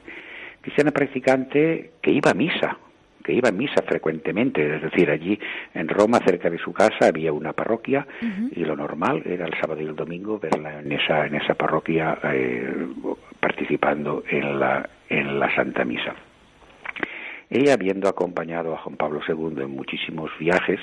Cristiana 0.61 0.91
practicante 0.91 1.91
que 2.01 2.11
iba 2.11 2.31
a 2.31 2.35
misa, 2.35 2.77
que 3.23 3.33
iba 3.33 3.49
a 3.49 3.51
misa 3.51 3.81
frecuentemente, 3.87 4.75
es 4.75 4.81
decir, 4.81 5.09
allí 5.09 5.39
en 5.73 5.87
Roma, 5.87 6.19
cerca 6.25 6.49
de 6.49 6.57
su 6.57 6.73
casa, 6.73 7.07
había 7.07 7.31
una 7.33 7.53
parroquia 7.53 8.05
y 8.51 8.63
lo 8.63 8.75
normal 8.75 9.21
era 9.25 9.45
el 9.45 9.53
sábado 9.59 9.81
y 9.81 9.85
el 9.85 9.95
domingo 9.95 10.39
verla 10.39 10.79
en 10.79 10.91
esa, 10.91 11.25
en 11.25 11.35
esa 11.35 11.55
parroquia 11.55 12.17
eh, 12.23 12.87
participando 13.39 14.23
en 14.29 14.59
la, 14.59 14.89
en 15.09 15.39
la 15.39 15.53
Santa 15.55 15.85
Misa. 15.85 16.15
Ella, 17.49 17.73
habiendo 17.73 18.07
acompañado 18.07 18.73
a 18.73 18.77
Juan 18.77 18.95
Pablo 18.95 19.19
II 19.27 19.61
en 19.61 19.71
muchísimos 19.71 20.31
viajes, 20.39 20.79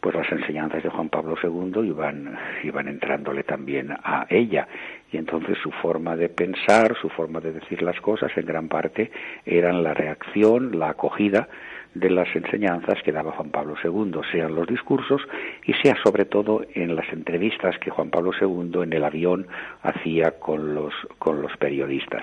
pues 0.00 0.14
las 0.14 0.30
enseñanzas 0.32 0.82
de 0.82 0.88
Juan 0.88 1.08
Pablo 1.08 1.36
II 1.42 1.86
iban, 1.86 2.38
iban 2.62 2.88
entrándole 2.88 3.44
también 3.44 3.90
a 3.92 4.26
ella. 4.28 4.66
Y 5.12 5.16
entonces 5.16 5.58
su 5.62 5.70
forma 5.70 6.16
de 6.16 6.28
pensar, 6.28 6.96
su 7.00 7.08
forma 7.08 7.40
de 7.40 7.52
decir 7.52 7.82
las 7.82 8.00
cosas, 8.00 8.30
en 8.36 8.46
gran 8.46 8.68
parte 8.68 9.10
eran 9.44 9.82
la 9.82 9.92
reacción, 9.92 10.78
la 10.78 10.90
acogida 10.90 11.48
de 11.94 12.10
las 12.10 12.28
enseñanzas 12.34 13.02
que 13.04 13.12
daba 13.12 13.32
Juan 13.32 13.50
Pablo 13.50 13.74
II, 13.82 14.20
sean 14.30 14.54
los 14.54 14.66
discursos 14.66 15.22
y 15.64 15.72
sea 15.74 15.96
sobre 16.02 16.24
todo 16.24 16.62
en 16.74 16.94
las 16.94 17.08
entrevistas 17.12 17.78
que 17.78 17.90
Juan 17.90 18.10
Pablo 18.10 18.30
II 18.40 18.82
en 18.82 18.92
el 18.92 19.04
avión 19.04 19.46
hacía 19.82 20.38
con 20.38 20.74
los, 20.74 20.94
con 21.18 21.42
los 21.42 21.56
periodistas. 21.56 22.22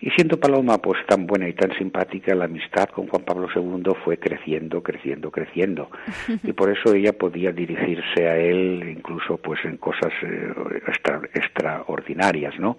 Y 0.00 0.10
siendo 0.10 0.38
Paloma 0.38 0.78
pues 0.78 1.04
tan 1.06 1.26
buena 1.26 1.48
y 1.48 1.54
tan 1.54 1.76
simpática, 1.76 2.34
la 2.34 2.44
amistad 2.44 2.88
con 2.90 3.08
Juan 3.08 3.24
Pablo 3.24 3.48
II 3.54 3.92
fue 4.04 4.18
creciendo, 4.18 4.82
creciendo, 4.82 5.30
creciendo. 5.30 5.90
Y 6.44 6.52
por 6.52 6.70
eso 6.70 6.94
ella 6.94 7.12
podía 7.12 7.50
dirigirse 7.50 8.28
a 8.28 8.36
él 8.36 8.94
incluso 8.96 9.38
pues 9.38 9.64
en 9.64 9.76
cosas 9.78 10.12
eh, 10.22 10.52
extraordinarias, 11.34 12.58
¿no? 12.58 12.76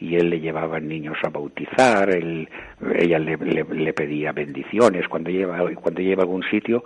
Y 0.00 0.16
él 0.16 0.30
le 0.30 0.40
llevaba 0.40 0.80
niños 0.80 1.16
a 1.22 1.28
bautizar, 1.28 2.10
él, 2.10 2.48
ella 2.96 3.18
le, 3.18 3.36
le, 3.36 3.92
pedía 3.92 4.32
bendiciones, 4.32 5.06
cuando 5.08 5.30
lleva, 5.30 5.58
cuando 5.74 6.00
lleva 6.00 6.22
a 6.22 6.24
algún 6.24 6.42
sitio, 6.44 6.84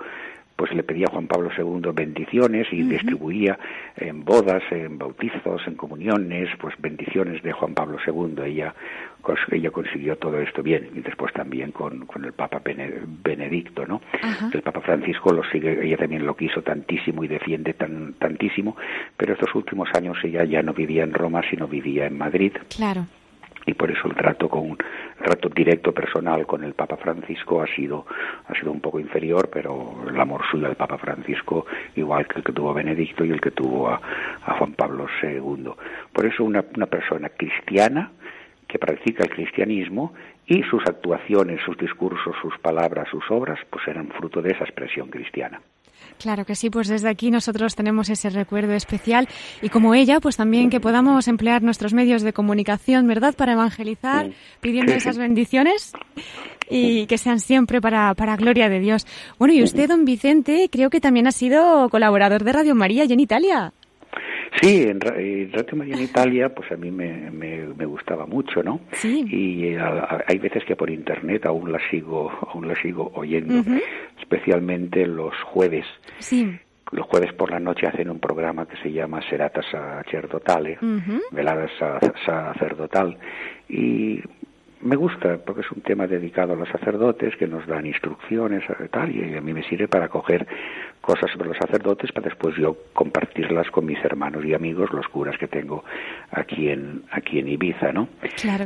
pues 0.56 0.72
le 0.72 0.82
pedía 0.82 1.06
a 1.08 1.10
Juan 1.10 1.26
Pablo 1.26 1.50
II 1.56 1.90
bendiciones 1.92 2.66
y 2.72 2.82
distribuía 2.82 3.58
en 3.96 4.24
bodas, 4.24 4.62
en 4.70 4.98
bautizos, 4.98 5.62
en 5.66 5.74
comuniones, 5.74 6.48
pues 6.60 6.74
bendiciones 6.78 7.42
de 7.42 7.52
Juan 7.52 7.74
Pablo 7.74 7.98
II. 8.06 8.42
Ella, 8.44 8.74
ella 9.50 9.70
consiguió 9.70 10.16
todo 10.16 10.38
esto 10.40 10.62
bien 10.62 10.90
y 10.94 11.00
después 11.00 11.32
también 11.32 11.72
con, 11.72 12.06
con 12.06 12.24
el 12.24 12.32
Papa 12.32 12.62
Benedicto, 12.64 13.86
¿no? 13.86 14.00
El 14.52 14.62
Papa 14.62 14.80
Francisco 14.80 15.32
lo 15.32 15.42
sigue, 15.50 15.84
ella 15.84 15.96
también 15.96 16.24
lo 16.24 16.36
quiso 16.36 16.62
tantísimo 16.62 17.24
y 17.24 17.28
defiende 17.28 17.74
tan, 17.74 18.14
tantísimo, 18.14 18.76
pero 19.16 19.34
estos 19.34 19.54
últimos 19.54 19.88
años 19.94 20.16
ella 20.22 20.44
ya 20.44 20.62
no 20.62 20.72
vivía 20.72 21.02
en 21.02 21.12
Roma, 21.12 21.42
sino 21.50 21.66
vivía 21.66 22.06
en 22.06 22.16
Madrid. 22.16 22.52
Claro 22.76 23.06
y 23.66 23.74
por 23.74 23.90
eso 23.90 24.08
el 24.08 24.14
trato 24.14 24.48
con 24.48 24.70
un 24.70 24.78
trato 25.18 25.48
directo 25.48 25.92
personal 25.92 26.46
con 26.46 26.64
el 26.64 26.74
Papa 26.74 26.96
Francisco 26.96 27.62
ha 27.62 27.66
sido 27.66 28.06
ha 28.48 28.54
sido 28.54 28.70
un 28.70 28.80
poco 28.80 29.00
inferior 29.00 29.48
pero 29.52 30.04
el 30.08 30.20
amor 30.20 30.42
suyo 30.50 30.66
al 30.66 30.76
Papa 30.76 30.98
Francisco 30.98 31.66
igual 31.96 32.26
que 32.26 32.38
el 32.38 32.44
que 32.44 32.52
tuvo 32.52 32.70
a 32.70 32.74
Benedicto 32.74 33.24
y 33.24 33.30
el 33.30 33.40
que 33.40 33.50
tuvo 33.50 33.88
a, 33.88 34.00
Juan 34.58 34.72
Pablo 34.72 35.06
II 35.22 35.70
por 36.12 36.26
eso 36.26 36.44
una, 36.44 36.64
una 36.76 36.86
persona 36.86 37.28
cristiana 37.30 38.10
que 38.68 38.78
practica 38.78 39.24
el 39.24 39.30
cristianismo 39.30 40.14
y 40.46 40.62
sus 40.64 40.82
actuaciones, 40.86 41.60
sus 41.64 41.76
discursos, 41.78 42.34
sus 42.42 42.58
palabras, 42.58 43.08
sus 43.08 43.22
obras, 43.30 43.58
pues 43.70 43.86
eran 43.88 44.08
fruto 44.08 44.42
de 44.42 44.50
esa 44.50 44.64
expresión 44.64 45.08
cristiana. 45.08 45.60
Claro 46.18 46.44
que 46.46 46.54
sí, 46.54 46.70
pues 46.70 46.88
desde 46.88 47.08
aquí 47.08 47.30
nosotros 47.30 47.74
tenemos 47.74 48.08
ese 48.08 48.30
recuerdo 48.30 48.72
especial 48.72 49.28
y 49.60 49.68
como 49.68 49.94
ella, 49.94 50.20
pues 50.20 50.36
también 50.36 50.70
que 50.70 50.80
podamos 50.80 51.28
emplear 51.28 51.62
nuestros 51.62 51.92
medios 51.92 52.22
de 52.22 52.32
comunicación, 52.32 53.06
¿verdad?, 53.06 53.34
para 53.34 53.52
evangelizar, 53.52 54.30
pidiendo 54.60 54.92
esas 54.92 55.18
bendiciones 55.18 55.92
y 56.70 57.06
que 57.06 57.18
sean 57.18 57.40
siempre 57.40 57.80
para, 57.80 58.14
para 58.14 58.36
gloria 58.36 58.68
de 58.68 58.80
Dios. 58.80 59.06
Bueno, 59.38 59.54
y 59.54 59.62
usted, 59.62 59.88
don 59.88 60.04
Vicente, 60.04 60.68
creo 60.70 60.88
que 60.88 61.00
también 61.00 61.26
ha 61.26 61.32
sido 61.32 61.88
colaborador 61.90 62.44
de 62.44 62.52
Radio 62.52 62.74
María 62.74 63.04
y 63.04 63.12
en 63.12 63.20
Italia. 63.20 63.72
Sí, 64.60 64.82
en, 64.82 65.00
Radio 65.00 65.76
María 65.76 65.94
en 65.94 66.02
Italia, 66.02 66.54
pues 66.54 66.70
a 66.70 66.76
mí 66.76 66.90
me, 66.90 67.30
me, 67.30 67.86
gustaba 67.86 68.26
mucho, 68.26 68.62
¿no? 68.62 68.80
Sí. 68.92 69.24
Y 69.28 69.66
eh, 69.74 69.78
hay 70.26 70.38
veces 70.38 70.64
que 70.64 70.76
por 70.76 70.90
internet 70.90 71.46
aún 71.46 71.72
la 71.72 71.78
sigo, 71.90 72.30
aún 72.52 72.68
la 72.68 72.74
sigo 72.80 73.10
oyendo, 73.14 73.62
especialmente 74.20 75.06
los 75.06 75.34
jueves. 75.44 75.86
Sí. 76.18 76.58
Los 76.92 77.06
jueves 77.06 77.32
por 77.32 77.50
la 77.50 77.58
noche 77.58 77.86
hacen 77.86 78.10
un 78.10 78.20
programa 78.20 78.66
que 78.66 78.76
se 78.76 78.92
llama 78.92 79.20
Serata 79.28 79.60
Sacerdotale, 79.62 80.78
Velada 81.32 81.66
Sacerdotal, 82.24 83.18
y 83.68 84.20
me 84.84 84.96
gusta 84.96 85.38
porque 85.38 85.62
es 85.62 85.72
un 85.72 85.80
tema 85.80 86.06
dedicado 86.06 86.52
a 86.52 86.56
los 86.56 86.68
sacerdotes 86.68 87.34
que 87.36 87.46
nos 87.46 87.66
dan 87.66 87.86
instrucciones 87.86 88.62
y 88.84 88.88
tal 88.88 89.10
y 89.10 89.34
a 89.34 89.40
mí 89.40 89.52
me 89.54 89.62
sirve 89.62 89.88
para 89.88 90.08
coger 90.08 90.46
cosas 91.00 91.30
sobre 91.32 91.48
los 91.48 91.56
sacerdotes 91.56 92.12
para 92.12 92.28
después 92.28 92.54
yo 92.56 92.76
compartirlas 92.92 93.70
con 93.70 93.86
mis 93.86 94.02
hermanos 94.04 94.44
y 94.44 94.52
amigos 94.52 94.92
los 94.92 95.08
curas 95.08 95.38
que 95.38 95.48
tengo 95.48 95.84
aquí 96.30 96.68
en 96.68 97.02
aquí 97.10 97.38
en 97.38 97.48
Ibiza 97.48 97.92
no 97.92 98.08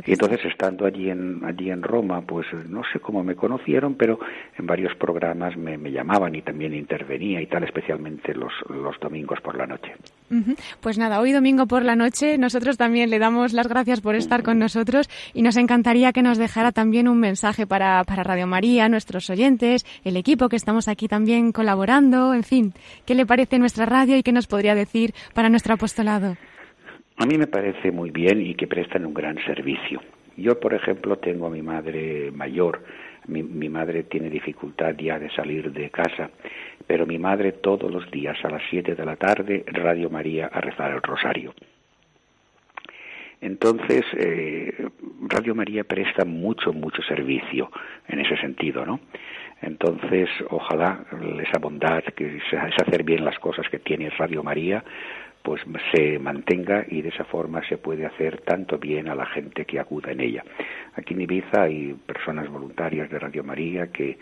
y 0.05 0.11
entonces 0.11 0.43
estando 0.43 0.85
allí 0.85 1.09
en 1.09 1.41
allí 1.45 1.71
en 1.71 1.81
Roma 1.81 2.21
pues 2.21 2.47
no 2.67 2.83
sé 2.91 2.99
cómo 2.99 3.23
me 3.23 3.35
conocieron 3.35 3.95
pero 3.95 4.19
en 4.57 4.65
varios 4.65 4.93
programas 4.95 5.55
me, 5.55 5.77
me 5.77 5.91
llamaban 5.91 6.35
y 6.35 6.41
también 6.41 6.73
intervenía 6.73 7.41
y 7.41 7.47
tal 7.47 7.63
especialmente 7.63 8.33
los 8.33 8.53
los 8.69 8.99
domingos 8.99 9.39
por 9.39 9.57
la 9.57 9.65
noche 9.65 9.93
pues 10.81 10.97
nada 10.97 11.19
hoy 11.19 11.31
domingo 11.31 11.65
por 11.65 11.83
la 11.83 11.95
noche 11.95 12.37
nosotros 12.37 12.77
también 12.77 13.09
le 13.09 13.19
damos 13.19 13.53
las 13.53 13.67
gracias 13.67 14.01
por 14.01 14.15
estar 14.15 14.43
con 14.43 14.59
nosotros 14.59 15.09
y 15.33 15.41
nos 15.41 15.57
encantaría 15.57 16.11
que 16.11 16.21
nos 16.21 16.37
dejara 16.37 16.71
también 16.71 17.07
un 17.07 17.19
mensaje 17.19 17.65
para, 17.65 18.03
para 18.03 18.23
Radio 18.23 18.47
María, 18.47 18.89
nuestros 18.89 19.29
oyentes, 19.29 19.85
el 20.03 20.17
equipo 20.17 20.49
que 20.49 20.55
estamos 20.55 20.87
aquí 20.87 21.07
también 21.07 21.51
colaborando, 21.51 22.33
en 22.33 22.43
fin, 22.43 22.73
¿qué 23.05 23.15
le 23.15 23.25
parece 23.25 23.59
nuestra 23.59 23.85
radio 23.85 24.17
y 24.17 24.23
qué 24.23 24.31
nos 24.31 24.47
podría 24.47 24.75
decir 24.75 25.13
para 25.33 25.49
nuestro 25.49 25.73
apostolado? 25.73 26.37
A 27.17 27.25
mí 27.25 27.37
me 27.37 27.47
parece 27.47 27.91
muy 27.91 28.11
bien 28.11 28.41
y 28.41 28.55
que 28.55 28.67
prestan 28.67 29.05
un 29.05 29.13
gran 29.13 29.37
servicio. 29.45 30.01
Yo, 30.37 30.57
por 30.59 30.73
ejemplo, 30.73 31.17
tengo 31.17 31.47
a 31.47 31.49
mi 31.49 31.61
madre 31.61 32.31
mayor. 32.31 32.81
Mi, 33.27 33.43
mi, 33.43 33.67
madre 33.67 34.03
tiene 34.03 34.29
dificultad 34.29 34.95
ya 34.97 35.19
de 35.19 35.29
salir 35.31 35.71
de 35.71 35.89
casa, 35.89 36.29
pero 36.89 37.05
mi 37.05 37.19
madre 37.19 37.51
todos 37.51 37.91
los 37.91 38.09
días 38.09 38.35
a 38.43 38.49
las 38.49 38.63
7 38.71 38.95
de 38.95 39.05
la 39.05 39.15
tarde, 39.15 39.63
Radio 39.67 40.09
María, 40.09 40.47
a 40.47 40.59
rezar 40.59 40.89
el 40.89 41.03
rosario. 41.03 41.53
Entonces, 43.41 44.03
eh, 44.17 44.89
Radio 45.27 45.53
María 45.53 45.83
presta 45.83 46.25
mucho, 46.25 46.73
mucho 46.73 47.03
servicio 47.03 47.69
en 48.07 48.21
ese 48.21 48.35
sentido, 48.37 48.87
¿no? 48.87 49.01
Entonces, 49.61 50.29
ojalá 50.49 51.05
esa 51.47 51.59
bondad, 51.59 52.03
que 52.15 52.37
es 52.37 52.43
hacer 52.81 53.03
bien 53.03 53.23
las 53.23 53.37
cosas 53.37 53.69
que 53.69 53.77
tiene 53.77 54.09
Radio 54.09 54.41
María, 54.41 54.83
pues 55.43 55.61
se 55.93 56.17
mantenga 56.17 56.85
y 56.87 57.03
de 57.03 57.09
esa 57.09 57.23
forma 57.25 57.61
se 57.69 57.77
puede 57.77 58.07
hacer 58.07 58.41
tanto 58.41 58.79
bien 58.79 59.07
a 59.09 59.15
la 59.15 59.27
gente 59.27 59.65
que 59.65 59.79
acuda 59.79 60.11
en 60.11 60.21
ella. 60.21 60.43
Aquí 60.95 61.13
en 61.13 61.21
Ibiza 61.21 61.63
hay 61.63 61.93
personas 61.93 62.49
voluntarias 62.49 63.11
de 63.11 63.19
Radio 63.19 63.43
María 63.43 63.91
que, 63.91 64.17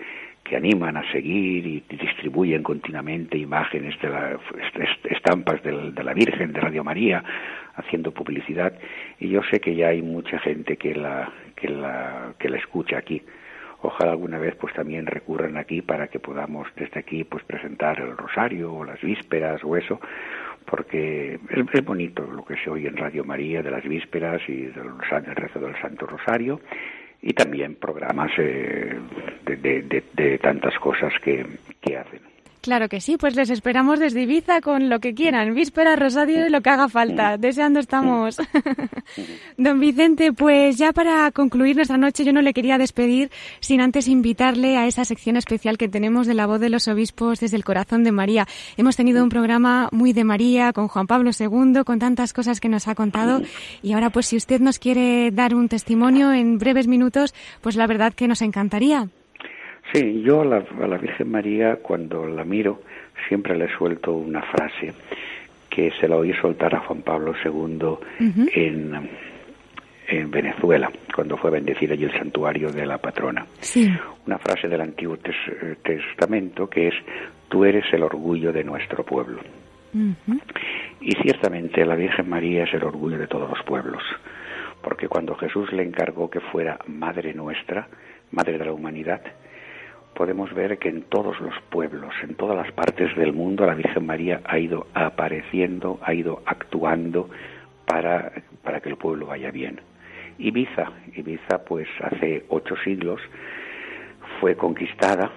que 0.48 0.56
animan 0.56 0.98
a 0.98 1.12
seguir 1.12 1.66
y 1.66 1.84
distribuyen 1.90 2.64
continuamente 2.64 3.38
imágenes 3.38 3.96
de 4.02 4.38
estampas 5.10 5.62
de 5.64 6.04
la 6.04 6.14
Virgen 6.14 6.54
de 6.54 6.62
Radio 6.62 6.84
María 6.84 7.24
haciendo 7.76 8.12
publicidad. 8.12 8.74
Y 9.20 9.30
yo 9.30 9.42
sé 9.52 9.60
que 9.60 9.76
ya 9.76 9.90
hay 9.90 10.02
mucha 10.02 10.40
gente 10.40 10.78
que 10.78 10.96
la 10.96 11.32
que 11.56 11.70
la 11.70 12.34
que 12.40 12.50
la 12.50 12.58
escucha 12.58 12.98
aquí. 12.98 13.22
Ojalá 13.82 14.12
alguna 14.12 14.40
vez 14.40 14.56
pues 14.56 14.74
también 14.74 15.06
recurran 15.06 15.58
aquí 15.58 15.82
para 15.82 16.08
que 16.08 16.20
podamos 16.20 16.68
desde 16.76 17.00
aquí 17.00 17.24
pues 17.24 17.44
presentar 17.44 18.00
el 18.00 18.18
rosario 18.18 18.74
o 18.74 18.84
las 18.84 19.00
vísperas 19.02 19.64
o 19.64 19.78
eso 19.78 20.00
porque 20.66 21.40
es, 21.50 21.86
bonito 21.86 22.24
lo 22.24 22.44
que 22.44 22.58
se 22.58 22.70
oye 22.70 22.88
en 22.90 22.98
Radio 22.98 23.24
María 23.24 23.62
de 23.62 23.72
las 23.72 23.84
vísperas 23.84 24.42
y 24.48 24.64
del, 24.64 25.00
rezo 25.36 25.60
del 25.60 25.80
Santo 25.82 26.06
Rosario 26.06 26.60
y 27.21 27.34
también 27.34 27.75
programas 27.75 28.32
eh, 28.38 28.97
de, 29.45 30.01
de, 30.13 30.38
tantas 30.38 30.77
cosas 30.80 31.13
que, 31.23 31.45
que 31.82 31.97
hacen. 31.97 32.21
Claro 32.62 32.89
que 32.89 33.00
sí, 33.00 33.17
pues 33.17 33.36
les 33.36 33.50
esperamos 33.50 34.00
desde 34.00 34.24
Ibiza 34.24 34.62
con 34.62 34.89
lo 34.89 35.00
que 35.00 35.13
quieran, 35.13 35.54
víspera, 35.54 35.96
rosario 35.96 36.46
y 36.46 36.50
lo 36.50 36.62
que 36.62 36.70
haga 36.70 36.89
falta. 36.89 37.38
Deseando 37.38 37.80
estamos. 37.80 38.38
Don 39.58 39.80
Vicente, 39.80 40.34
pues 40.34 40.78
ya 40.78 40.91
para 40.91 41.32
concluir 41.32 41.76
nuestra 41.76 41.98
noche 41.98 42.26
yo 42.26 42.34
no 42.34 42.41
le 42.41 42.54
quería 42.54 42.78
despedir 42.78 43.32
sin 43.60 43.80
antes 43.80 44.08
invitarle 44.08 44.76
a 44.76 44.88
esa 44.88 45.06
sección 45.06 45.38
especial 45.38 45.78
que 45.78 45.88
tenemos 45.88 46.28
de 46.28 46.34
la 46.34 46.46
voz 46.46 46.60
de 46.60 46.70
los 46.70 46.88
obispos 46.88 47.39
desde 47.39 47.58
el 47.58 47.63
corazón 47.63 48.04
de 48.04 48.12
María. 48.12 48.48
Hemos 48.76 48.96
tenido 48.96 49.24
un 49.24 49.30
programa 49.30 49.88
muy 49.91 50.12
de 50.12 50.24
María 50.24 50.74
con 50.74 50.88
Juan 50.88 51.08
Pablo 51.08 51.32
II, 51.38 51.84
con 51.86 52.00
tantas 52.00 52.34
cosas 52.34 52.60
que 52.60 52.70
nos 52.70 52.88
ha 52.88 52.96
contado 52.96 53.41
y 53.82 53.93
ahora 53.93 54.10
pues 54.10 54.26
si 54.26 54.36
usted 54.36 54.60
nos 54.60 54.80
quiere 54.80 55.32
dar 55.32 55.56
un 55.56 55.70
testimonio 55.70 56.34
en 56.34 56.58
breves 56.58 56.88
minutos, 56.88 57.34
pues 57.62 57.76
la 57.76 57.88
verdad 57.88 58.13
que 58.13 58.28
nos 58.28 58.41
encantaría. 58.41 59.08
Sí, 59.93 60.21
yo 60.21 60.41
a 60.41 60.45
la, 60.45 60.97
Virgen 60.97 61.32
María 61.32 61.78
cuando 61.78 62.26
la 62.26 62.43
miro 62.43 62.82
siempre 63.28 63.58
le 63.58 63.69
suelto 63.78 64.13
una 64.13 64.41
frase 64.41 64.93
que 65.69 65.91
se 66.00 66.08
la 66.08 66.17
oí 66.17 66.34
soltar 66.34 66.76
a 66.76 66.80
Juan 66.80 67.02
Pablo 67.04 67.34
II 67.43 67.97
en, 68.54 69.10
en 70.08 70.32
Venezuela, 70.32 70.91
cuando 71.13 71.38
fue 71.38 71.52
bendecido 71.52 71.93
allí 71.93 72.06
el 72.06 72.17
santuario 72.17 72.71
de 72.71 72.86
la 72.86 72.97
patrona. 72.97 73.45
Sí. 73.60 73.89
Una 74.26 74.38
frase 74.39 74.67
del 74.67 74.82
Antiguo 74.82 75.17
Testamento 75.17 76.69
que 76.69 76.88
es, 76.88 76.95
tú 77.50 77.63
eres 77.65 77.86
el 77.93 78.04
orgullo 78.04 78.52
de 78.52 78.63
nuestro 78.63 79.06
pueblo. 79.06 79.41
Y 81.02 81.12
ciertamente 81.23 81.86
la 81.86 81.95
Virgen 81.95 82.30
María 82.30 82.63
es 82.63 82.73
el 82.73 82.84
orgullo 82.84 83.17
de 83.17 83.28
todos 83.28 83.50
los 83.50 83.63
pueblos, 83.63 84.04
porque 84.82 85.08
cuando 85.08 85.36
Jesús 85.36 85.71
le 85.73 85.84
encargó 85.84 86.30
que 86.30 86.39
fuera 86.39 86.78
Madre 86.88 87.34
nuestra, 87.34 87.88
Madre 88.32 88.58
de 88.58 88.65
la 88.65 88.73
humanidad, 88.73 89.21
podemos 90.17 90.51
ver 90.56 90.80
que 90.80 90.89
en 90.89 91.03
todos 91.03 91.39
los 91.39 91.53
pueblos, 91.69 92.12
en 92.23 92.34
todas 92.34 92.58
las 92.58 92.71
partes 92.73 93.15
del 93.15 93.34
mundo, 93.34 93.67
la 93.67 93.75
Virgen 93.75 94.08
María 94.08 94.41
ha 94.45 94.58
ido 94.58 94.88
apareciendo, 94.95 95.99
ha 96.01 96.12
ido 96.12 96.41
actuando 96.43 97.30
para, 97.86 98.32
para 98.63 98.80
que 98.80 98.89
el 98.89 98.97
pueblo 98.97 99.27
vaya 99.27 99.51
bien. 99.51 99.80
Ibiza, 100.39 100.91
Ibiza 101.15 101.63
pues 101.65 101.88
hace 102.01 102.45
ocho 102.49 102.75
siglos 102.84 103.21
fue 104.39 104.56
conquistada 104.56 105.32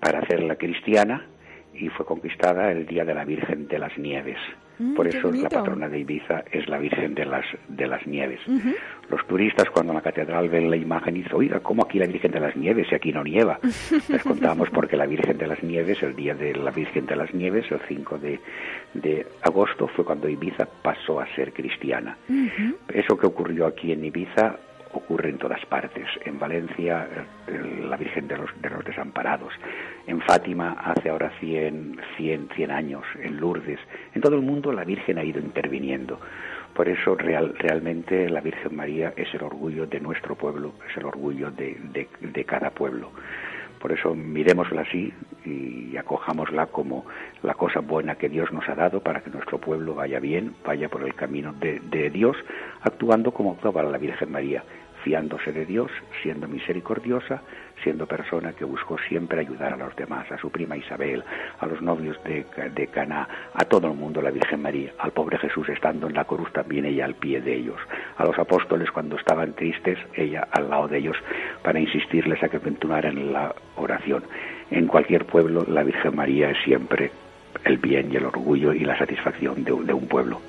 para 0.00 0.20
hacerla 0.20 0.56
cristiana 0.56 1.26
y 1.74 1.90
fue 1.90 2.06
conquistada 2.06 2.72
el 2.72 2.86
día 2.86 3.04
de 3.04 3.14
la 3.14 3.26
Virgen 3.26 3.68
de 3.68 3.78
las 3.78 3.96
Nieves. 3.98 4.38
Mm, 4.82 4.94
Por 4.94 5.06
eso 5.06 5.30
la 5.30 5.48
patrona 5.60 5.88
de 5.88 5.98
Ibiza 6.00 6.44
es 6.50 6.68
la 6.68 6.78
Virgen 6.78 7.14
de 7.14 7.24
las, 7.24 7.44
de 7.68 7.86
las 7.86 8.06
Nieves. 8.06 8.40
Los 9.10 9.26
turistas 9.26 9.70
cuando 9.70 9.92
en 9.92 9.96
la 9.96 10.02
catedral 10.02 10.48
ven 10.48 10.70
la 10.70 10.76
imagen 10.76 11.14
dicen, 11.14 11.32
oiga, 11.34 11.60
¿cómo 11.60 11.84
aquí 11.84 11.98
la 11.98 12.06
Virgen 12.06 12.32
de 12.32 12.40
las 12.40 12.56
Nieves 12.56 12.86
y 12.90 12.94
aquí 12.94 13.12
no 13.12 13.22
nieva? 13.22 13.58
Les 14.08 14.22
contamos 14.22 14.68
porque 14.70 14.96
la 14.96 15.06
Virgen 15.06 15.38
de 15.38 15.46
las 15.46 15.62
Nieves, 15.62 16.02
el 16.02 16.16
día 16.16 16.34
de 16.34 16.54
la 16.54 16.70
Virgen 16.70 17.06
de 17.06 17.16
las 17.16 17.32
Nieves, 17.34 17.70
el 17.70 17.80
5 17.86 18.18
de, 18.18 18.40
de 18.94 19.26
agosto, 19.42 19.86
fue 19.88 20.04
cuando 20.04 20.28
Ibiza 20.28 20.66
pasó 20.82 21.20
a 21.20 21.26
ser 21.34 21.52
cristiana. 21.52 22.16
Eso 22.88 23.16
que 23.16 23.26
ocurrió 23.26 23.66
aquí 23.66 23.92
en 23.92 24.04
Ibiza 24.04 24.56
ocurre 24.92 25.30
en 25.30 25.38
todas 25.38 25.64
partes. 25.66 26.06
En 26.24 26.38
Valencia, 26.38 27.08
la 27.46 27.96
Virgen 27.96 28.28
de 28.28 28.36
los, 28.36 28.50
de 28.60 28.70
los 28.70 28.84
Desamparados. 28.84 29.52
En 30.06 30.20
Fátima, 30.20 30.72
hace 30.72 31.10
ahora 31.10 31.32
100, 31.40 32.00
100, 32.16 32.48
100 32.54 32.70
años. 32.70 33.04
En 33.20 33.38
Lourdes. 33.38 33.80
En 34.14 34.22
todo 34.22 34.36
el 34.36 34.42
mundo 34.42 34.72
la 34.72 34.84
Virgen 34.84 35.18
ha 35.18 35.24
ido 35.24 35.40
interviniendo. 35.40 36.20
Por 36.74 36.88
eso 36.88 37.14
real, 37.14 37.54
realmente 37.58 38.30
la 38.30 38.40
Virgen 38.40 38.74
María 38.74 39.12
es 39.16 39.32
el 39.34 39.42
orgullo 39.42 39.86
de 39.86 40.00
nuestro 40.00 40.36
pueblo, 40.36 40.72
es 40.88 40.96
el 40.96 41.04
orgullo 41.04 41.50
de, 41.50 41.76
de, 41.92 42.08
de 42.20 42.44
cada 42.44 42.70
pueblo. 42.70 43.12
Por 43.82 43.90
eso 43.90 44.14
miremosla 44.14 44.82
así 44.82 45.12
y 45.44 45.96
acojámosla 45.96 46.66
como 46.66 47.04
la 47.42 47.54
cosa 47.54 47.80
buena 47.80 48.14
que 48.14 48.28
Dios 48.28 48.52
nos 48.52 48.68
ha 48.68 48.76
dado 48.76 49.00
para 49.00 49.22
que 49.22 49.30
nuestro 49.30 49.58
pueblo 49.58 49.96
vaya 49.96 50.20
bien, 50.20 50.54
vaya 50.64 50.88
por 50.88 51.02
el 51.02 51.14
camino 51.16 51.52
de, 51.52 51.80
de 51.80 52.08
Dios, 52.08 52.36
actuando 52.82 53.32
como 53.32 53.50
actuaba 53.54 53.82
la 53.82 53.98
Virgen 53.98 54.30
María, 54.30 54.62
fiándose 55.02 55.52
de 55.52 55.66
Dios, 55.66 55.90
siendo 56.22 56.48
misericordiosa, 56.48 57.42
siendo 57.82 58.06
persona 58.06 58.52
que 58.52 58.64
buscó 58.64 58.96
siempre 59.08 59.40
ayudar 59.40 59.72
a 59.72 59.76
los 59.76 59.94
demás, 59.96 60.30
a 60.30 60.38
su 60.38 60.50
prima 60.50 60.76
Isabel, 60.76 61.22
a 61.58 61.66
los 61.66 61.82
novios 61.82 62.22
de, 62.24 62.46
de 62.74 62.86
Caná, 62.88 63.28
a 63.54 63.64
todo 63.64 63.88
el 63.88 63.94
mundo, 63.94 64.22
la 64.22 64.30
Virgen 64.30 64.62
María, 64.62 64.92
al 64.98 65.12
pobre 65.12 65.38
Jesús 65.38 65.68
estando 65.68 66.06
en 66.06 66.14
la 66.14 66.24
cruz 66.24 66.52
también 66.52 66.84
ella 66.84 67.04
al 67.04 67.14
pie 67.14 67.40
de 67.40 67.54
ellos, 67.54 67.80
a 68.16 68.24
los 68.24 68.38
apóstoles 68.38 68.90
cuando 68.90 69.16
estaban 69.16 69.54
tristes, 69.54 69.98
ella 70.14 70.46
al 70.50 70.70
lado 70.70 70.88
de 70.88 70.98
ellos 70.98 71.16
para 71.62 71.80
insistirles 71.80 72.42
a 72.42 72.48
que 72.48 72.60
continuaran 72.60 73.32
la 73.32 73.54
oración. 73.76 74.24
En 74.70 74.86
cualquier 74.86 75.26
pueblo 75.26 75.64
la 75.66 75.82
Virgen 75.82 76.14
María 76.16 76.50
es 76.50 76.58
siempre 76.64 77.10
el 77.64 77.78
bien 77.78 78.12
y 78.12 78.16
el 78.16 78.24
orgullo 78.24 78.72
y 78.72 78.80
la 78.80 78.98
satisfacción 78.98 79.64
de 79.64 79.72
un 79.72 80.06
pueblo. 80.08 80.40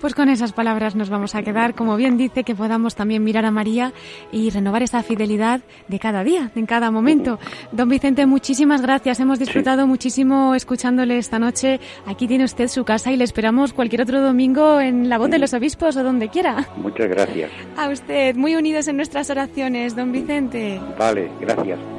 Pues 0.00 0.14
con 0.14 0.28
esas 0.28 0.52
palabras 0.52 0.94
nos 0.94 1.10
vamos 1.10 1.34
a 1.34 1.42
quedar. 1.42 1.74
Como 1.74 1.96
bien 1.96 2.16
dice, 2.16 2.44
que 2.44 2.54
podamos 2.54 2.94
también 2.94 3.24
mirar 3.24 3.44
a 3.44 3.50
María 3.50 3.92
y 4.30 4.50
renovar 4.50 4.82
esa 4.82 5.02
fidelidad 5.02 5.60
de 5.88 5.98
cada 5.98 6.24
día, 6.24 6.50
en 6.54 6.66
cada 6.66 6.90
momento. 6.90 7.38
Don 7.72 7.88
Vicente, 7.88 8.26
muchísimas 8.26 8.82
gracias. 8.82 9.20
Hemos 9.20 9.38
disfrutado 9.38 9.86
muchísimo 9.86 10.54
escuchándole 10.54 11.18
esta 11.18 11.38
noche. 11.38 11.80
Aquí 12.06 12.28
tiene 12.28 12.44
usted 12.44 12.68
su 12.68 12.84
casa 12.84 13.12
y 13.12 13.16
le 13.16 13.24
esperamos 13.24 13.72
cualquier 13.72 14.02
otro 14.02 14.22
domingo 14.22 14.80
en 14.80 15.08
la 15.08 15.18
voz 15.18 15.30
de 15.30 15.38
los 15.38 15.52
obispos 15.52 15.96
o 15.96 16.02
donde 16.02 16.28
quiera. 16.28 16.68
Muchas 16.76 17.08
gracias. 17.08 17.50
A 17.76 17.88
usted, 17.88 18.36
muy 18.36 18.54
unidos 18.54 18.88
en 18.88 18.96
nuestras 18.96 19.30
oraciones, 19.30 19.96
don 19.96 20.12
Vicente. 20.12 20.80
Vale, 20.98 21.30
gracias. 21.40 21.97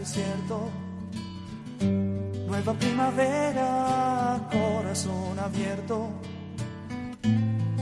Desierto. 0.00 0.68
Nueva 2.48 2.72
primavera, 2.74 4.48
corazón 4.50 5.38
abierto. 5.38 6.08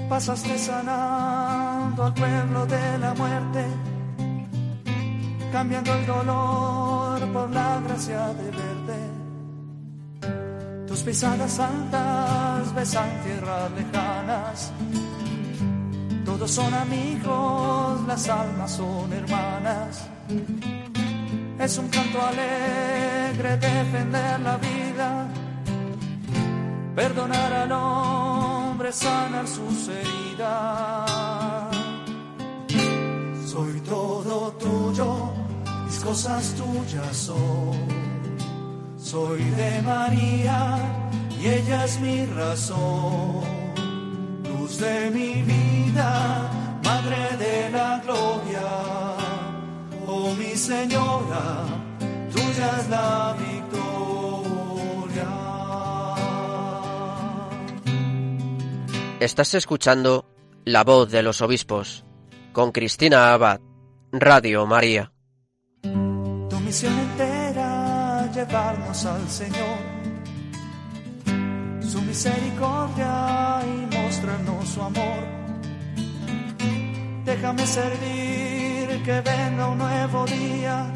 Pasaste 0.09 0.59
sanando 0.59 2.05
al 2.05 2.15
pueblo 2.15 2.67
de 2.67 2.99
la 2.99 3.15
muerte, 3.15 3.65
cambiando 5.53 5.95
el 5.95 6.07
dolor 6.07 7.33
por 7.33 7.51
la 7.51 7.81
gracia 7.87 8.29
de 8.39 8.51
verte. 8.61 8.99
Tus 10.87 11.01
pisadas 11.03 11.53
santas 11.53 12.75
besan 12.75 13.11
tierras 13.23 13.71
lejanas 13.73 14.73
todos 16.39 16.51
son 16.51 16.73
amigos, 16.73 18.07
las 18.07 18.29
almas 18.29 18.71
son 18.71 19.13
hermanas. 19.13 20.09
Es 21.59 21.79
un 21.79 21.89
canto 21.89 22.19
alegre 22.21 23.57
defender 23.57 24.41
la 24.41 24.57
vida, 24.57 25.29
perdonar 26.95 27.53
al 27.53 27.73
hombre, 27.73 28.93
sanar 28.93 29.47
sus 29.47 29.89
heridas. 29.89 31.11
Soy 33.47 33.81
todo 33.81 34.53
tuyo, 34.53 35.33
mis 35.85 35.99
cosas 36.01 36.55
tuyas 36.55 37.17
son. 37.17 37.77
Soy 38.97 39.43
de 39.43 39.83
María 39.83 40.79
y 41.41 41.49
ella 41.49 41.85
es 41.85 42.01
mi 42.01 42.27
razón 42.27 43.59
de 44.79 45.11
mi 45.11 45.43
vida, 45.43 46.51
Madre 46.85 47.37
de 47.39 47.71
la 47.71 48.01
Gloria, 48.05 48.69
Señora, 50.69 51.65
tuya 52.31 52.69
es 52.79 52.89
la 52.91 53.35
victoria. 53.39 53.71
Estás 59.19 59.55
escuchando 59.55 60.27
La 60.67 60.85
voz 60.85 61.11
de 61.11 61.23
los 61.23 61.41
obispos 61.41 62.05
con 62.53 62.73
Cristina 62.73 63.33
Abad, 63.33 63.61
Radio 64.13 64.67
María. 64.67 65.11
Tu 65.81 66.61
misión 66.61 66.93
entera, 66.99 68.31
llevarnos 68.35 69.07
al 69.07 69.27
Señor 69.27 69.79
su 71.81 72.03
misericordia 72.03 73.63
y 73.65 73.97
mostrarnos 73.97 74.69
su 74.69 74.83
amor. 74.83 75.38
Déjame 77.29 77.67
servir, 77.67 79.03
que 79.05 79.21
venga 79.21 79.69
un 79.69 79.77
nuevo 79.77 80.25
día, 80.25 80.91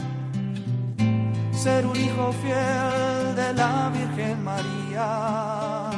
ser 1.52 1.84
un 1.84 1.94
hijo 1.94 2.32
fiel 2.42 3.36
de 3.36 3.52
la 3.52 3.90
Virgen 3.90 4.42
María. 4.42 5.90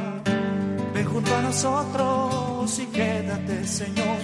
Ven 0.93 1.07
junto 1.07 1.37
a 1.37 1.41
nosotros 1.41 2.79
y 2.81 2.87
quédate, 2.87 3.65
Señor. 3.65 4.19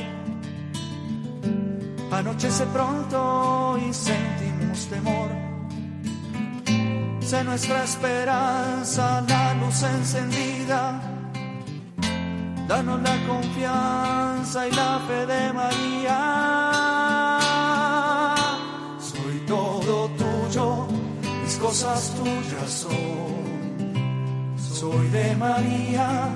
Anochece 2.10 2.66
pronto 2.66 3.78
y 3.78 3.94
sentimos 3.94 4.88
temor. 4.88 5.28
Sé 7.20 7.44
nuestra 7.44 7.84
esperanza, 7.84 9.24
la 9.28 9.54
luz 9.54 9.80
encendida. 9.84 11.09
Danos 12.70 13.02
la 13.02 13.16
confianza 13.26 14.68
y 14.68 14.70
la 14.70 15.00
fe 15.08 15.26
de 15.26 15.52
María. 15.52 16.20
Soy 19.00 19.36
todo 19.44 20.08
tuyo, 20.10 20.86
mis 21.42 21.56
cosas 21.56 22.14
tuyas 22.14 22.70
son. 22.70 24.54
Soy 24.56 25.08
de 25.08 25.34
María 25.34 26.28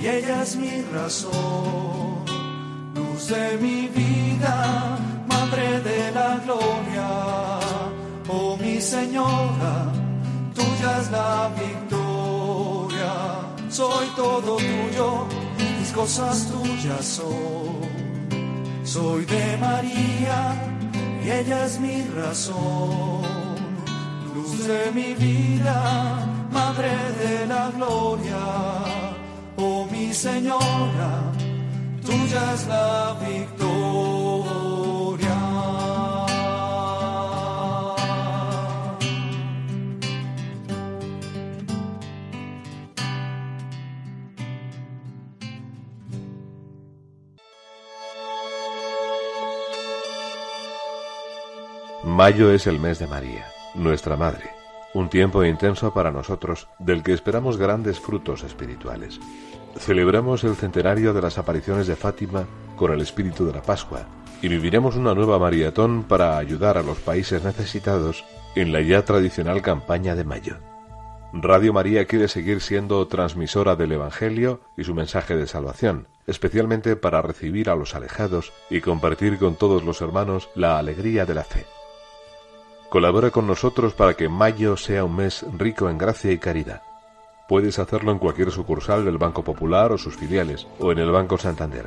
y 0.00 0.06
ella 0.06 0.42
es 0.44 0.54
mi 0.54 0.82
razón. 0.94 2.26
Luz 2.94 3.26
de 3.26 3.58
mi 3.60 3.88
vida, 3.88 4.98
Madre 5.26 5.80
de 5.80 6.12
la 6.12 6.36
Gloria. 6.44 7.08
Oh 8.28 8.56
mi 8.56 8.80
Señora 8.80 9.90
tuya 10.54 10.98
es 11.00 11.10
la 11.10 11.50
victoria. 11.58 13.12
Soy 13.68 14.06
todo 14.14 14.58
tuyo, 14.58 15.26
cosas 15.92 16.48
tuyas 16.48 17.04
son. 17.04 17.82
Soy 18.84 19.24
de 19.24 19.56
María 19.58 20.54
y 21.24 21.30
ella 21.30 21.66
es 21.66 21.78
mi 21.80 22.02
razón. 22.16 23.22
Luz 24.34 24.66
de 24.66 24.90
mi 24.92 25.14
vida, 25.14 26.26
Madre 26.50 26.92
de 27.22 27.46
la 27.46 27.70
Gloria. 27.70 28.44
Oh 29.56 29.86
mi 29.90 30.12
Señora, 30.12 31.32
tuya 32.04 32.54
es 32.54 32.66
la 32.66 33.16
victoria. 33.26 34.11
Mayo 52.22 52.52
es 52.52 52.68
el 52.68 52.78
mes 52.78 53.00
de 53.00 53.08
María, 53.08 53.48
nuestra 53.74 54.16
Madre, 54.16 54.48
un 54.94 55.08
tiempo 55.08 55.44
intenso 55.44 55.92
para 55.92 56.12
nosotros 56.12 56.68
del 56.78 57.02
que 57.02 57.14
esperamos 57.14 57.56
grandes 57.56 57.98
frutos 57.98 58.44
espirituales. 58.44 59.18
Celebramos 59.76 60.44
el 60.44 60.54
centenario 60.54 61.14
de 61.14 61.20
las 61.20 61.36
apariciones 61.36 61.88
de 61.88 61.96
Fátima 61.96 62.46
con 62.76 62.92
el 62.92 63.00
espíritu 63.00 63.44
de 63.44 63.54
la 63.54 63.62
Pascua 63.62 64.06
y 64.40 64.46
viviremos 64.46 64.94
una 64.94 65.16
nueva 65.16 65.40
maratón 65.40 66.04
para 66.04 66.38
ayudar 66.38 66.78
a 66.78 66.84
los 66.84 66.98
países 66.98 67.42
necesitados 67.42 68.24
en 68.54 68.70
la 68.70 68.82
ya 68.82 69.04
tradicional 69.04 69.60
campaña 69.60 70.14
de 70.14 70.22
Mayo. 70.22 70.58
Radio 71.32 71.72
María 71.72 72.04
quiere 72.04 72.28
seguir 72.28 72.60
siendo 72.60 73.04
transmisora 73.08 73.74
del 73.74 73.90
Evangelio 73.90 74.60
y 74.76 74.84
su 74.84 74.94
mensaje 74.94 75.34
de 75.34 75.48
salvación, 75.48 76.06
especialmente 76.28 76.94
para 76.94 77.20
recibir 77.20 77.68
a 77.68 77.74
los 77.74 77.96
alejados 77.96 78.52
y 78.70 78.80
compartir 78.80 79.38
con 79.38 79.56
todos 79.56 79.82
los 79.82 80.00
hermanos 80.00 80.50
la 80.54 80.78
alegría 80.78 81.26
de 81.26 81.34
la 81.34 81.42
fe. 81.42 81.66
Colabora 82.92 83.30
con 83.30 83.46
nosotros 83.46 83.94
para 83.94 84.12
que 84.12 84.28
mayo 84.28 84.76
sea 84.76 85.04
un 85.04 85.16
mes 85.16 85.46
rico 85.56 85.88
en 85.88 85.96
gracia 85.96 86.30
y 86.30 86.36
caridad. 86.36 86.82
Puedes 87.48 87.78
hacerlo 87.78 88.12
en 88.12 88.18
cualquier 88.18 88.50
sucursal 88.50 89.06
del 89.06 89.16
Banco 89.16 89.42
Popular 89.42 89.92
o 89.92 89.96
sus 89.96 90.14
filiales, 90.14 90.66
o 90.78 90.92
en 90.92 90.98
el 90.98 91.10
Banco 91.10 91.38
Santander. 91.38 91.86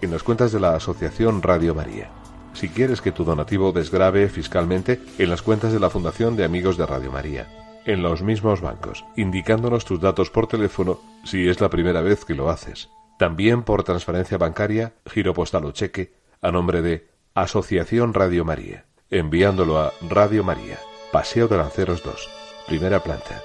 En 0.00 0.10
las 0.10 0.22
cuentas 0.22 0.50
de 0.50 0.60
la 0.60 0.76
Asociación 0.76 1.42
Radio 1.42 1.74
María. 1.74 2.08
Si 2.54 2.70
quieres 2.70 3.02
que 3.02 3.12
tu 3.12 3.22
donativo 3.22 3.70
desgrave 3.72 4.30
fiscalmente, 4.30 4.98
en 5.18 5.28
las 5.28 5.42
cuentas 5.42 5.74
de 5.74 5.80
la 5.80 5.90
Fundación 5.90 6.36
de 6.36 6.46
Amigos 6.46 6.78
de 6.78 6.86
Radio 6.86 7.12
María. 7.12 7.46
En 7.84 8.02
los 8.02 8.22
mismos 8.22 8.62
bancos, 8.62 9.04
indicándonos 9.16 9.84
tus 9.84 10.00
datos 10.00 10.30
por 10.30 10.46
teléfono 10.46 11.00
si 11.24 11.50
es 11.50 11.60
la 11.60 11.68
primera 11.68 12.00
vez 12.00 12.24
que 12.24 12.34
lo 12.34 12.48
haces. 12.48 12.88
También 13.18 13.62
por 13.62 13.84
transferencia 13.84 14.38
bancaria, 14.38 14.94
giro 15.04 15.34
postal 15.34 15.66
o 15.66 15.72
cheque, 15.72 16.14
a 16.40 16.50
nombre 16.50 16.80
de 16.80 17.10
Asociación 17.34 18.14
Radio 18.14 18.46
María 18.46 18.86
enviándolo 19.10 19.78
a 19.78 19.92
Radio 20.08 20.44
María, 20.44 20.78
Paseo 21.12 21.48
de 21.48 21.56
Lanceros 21.56 22.02
2, 22.02 22.28
primera 22.66 23.02
planta, 23.02 23.42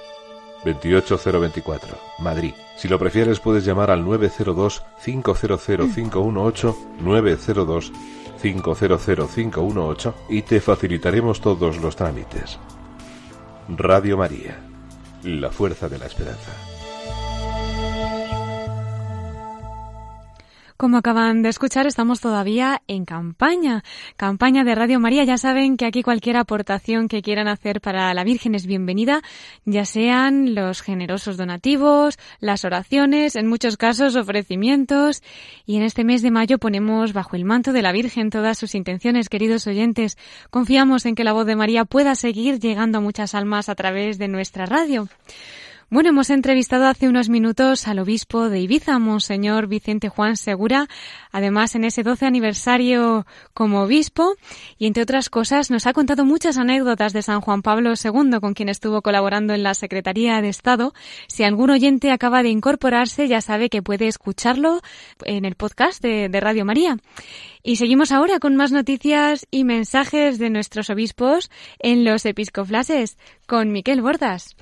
28024, 0.64 1.96
Madrid. 2.18 2.54
Si 2.76 2.88
lo 2.88 2.98
prefieres 2.98 3.38
puedes 3.40 3.64
llamar 3.64 3.90
al 3.90 4.04
902-500-518, 4.04 6.76
902-500-518 8.42 10.14
y 10.28 10.42
te 10.42 10.60
facilitaremos 10.60 11.40
todos 11.40 11.78
los 11.78 11.96
trámites. 11.96 12.58
Radio 13.68 14.16
María, 14.16 14.58
la 15.22 15.50
fuerza 15.50 15.88
de 15.88 15.98
la 15.98 16.06
esperanza. 16.06 16.79
Como 20.80 20.96
acaban 20.96 21.42
de 21.42 21.50
escuchar, 21.50 21.86
estamos 21.86 22.20
todavía 22.20 22.80
en 22.88 23.04
campaña. 23.04 23.84
Campaña 24.16 24.64
de 24.64 24.74
Radio 24.74 24.98
María. 24.98 25.24
Ya 25.24 25.36
saben 25.36 25.76
que 25.76 25.84
aquí 25.84 26.02
cualquier 26.02 26.38
aportación 26.38 27.06
que 27.06 27.20
quieran 27.20 27.48
hacer 27.48 27.82
para 27.82 28.14
la 28.14 28.24
Virgen 28.24 28.54
es 28.54 28.64
bienvenida, 28.64 29.20
ya 29.66 29.84
sean 29.84 30.54
los 30.54 30.80
generosos 30.80 31.36
donativos, 31.36 32.18
las 32.38 32.64
oraciones, 32.64 33.36
en 33.36 33.46
muchos 33.46 33.76
casos 33.76 34.16
ofrecimientos. 34.16 35.22
Y 35.66 35.76
en 35.76 35.82
este 35.82 36.02
mes 36.02 36.22
de 36.22 36.30
mayo 36.30 36.56
ponemos 36.56 37.12
bajo 37.12 37.36
el 37.36 37.44
manto 37.44 37.74
de 37.74 37.82
la 37.82 37.92
Virgen 37.92 38.30
todas 38.30 38.56
sus 38.56 38.74
intenciones, 38.74 39.28
queridos 39.28 39.66
oyentes. 39.66 40.16
Confiamos 40.48 41.04
en 41.04 41.14
que 41.14 41.24
la 41.24 41.34
voz 41.34 41.44
de 41.44 41.56
María 41.56 41.84
pueda 41.84 42.14
seguir 42.14 42.58
llegando 42.58 42.96
a 42.96 43.00
muchas 43.02 43.34
almas 43.34 43.68
a 43.68 43.74
través 43.74 44.16
de 44.16 44.28
nuestra 44.28 44.64
radio. 44.64 45.08
Bueno, 45.92 46.10
hemos 46.10 46.30
entrevistado 46.30 46.86
hace 46.86 47.08
unos 47.08 47.28
minutos 47.28 47.88
al 47.88 47.98
obispo 47.98 48.48
de 48.48 48.60
Ibiza, 48.60 49.00
Monseñor 49.00 49.66
Vicente 49.66 50.08
Juan 50.08 50.36
Segura, 50.36 50.86
además 51.32 51.74
en 51.74 51.82
ese 51.82 52.04
12 52.04 52.26
aniversario 52.26 53.26
como 53.54 53.82
obispo, 53.82 54.36
y 54.78 54.86
entre 54.86 55.02
otras 55.02 55.30
cosas 55.30 55.68
nos 55.68 55.88
ha 55.88 55.92
contado 55.92 56.24
muchas 56.24 56.58
anécdotas 56.58 57.12
de 57.12 57.22
San 57.22 57.40
Juan 57.40 57.62
Pablo 57.62 57.94
II, 58.00 58.38
con 58.40 58.54
quien 58.54 58.68
estuvo 58.68 59.02
colaborando 59.02 59.52
en 59.52 59.64
la 59.64 59.74
Secretaría 59.74 60.40
de 60.40 60.48
Estado. 60.48 60.94
Si 61.26 61.42
algún 61.42 61.70
oyente 61.70 62.12
acaba 62.12 62.44
de 62.44 62.50
incorporarse, 62.50 63.26
ya 63.26 63.40
sabe 63.40 63.68
que 63.68 63.82
puede 63.82 64.06
escucharlo 64.06 64.82
en 65.24 65.44
el 65.44 65.56
podcast 65.56 66.00
de, 66.00 66.28
Radio 66.40 66.64
María. 66.64 66.98
Y 67.64 67.76
seguimos 67.76 68.12
ahora 68.12 68.38
con 68.38 68.54
más 68.54 68.70
noticias 68.70 69.48
y 69.50 69.64
mensajes 69.64 70.38
de 70.38 70.50
nuestros 70.50 70.88
obispos 70.88 71.50
en 71.80 72.04
los 72.04 72.24
episcoflases 72.26 73.18
con 73.48 73.72
Miquel 73.72 74.02
Bordas. 74.02 74.54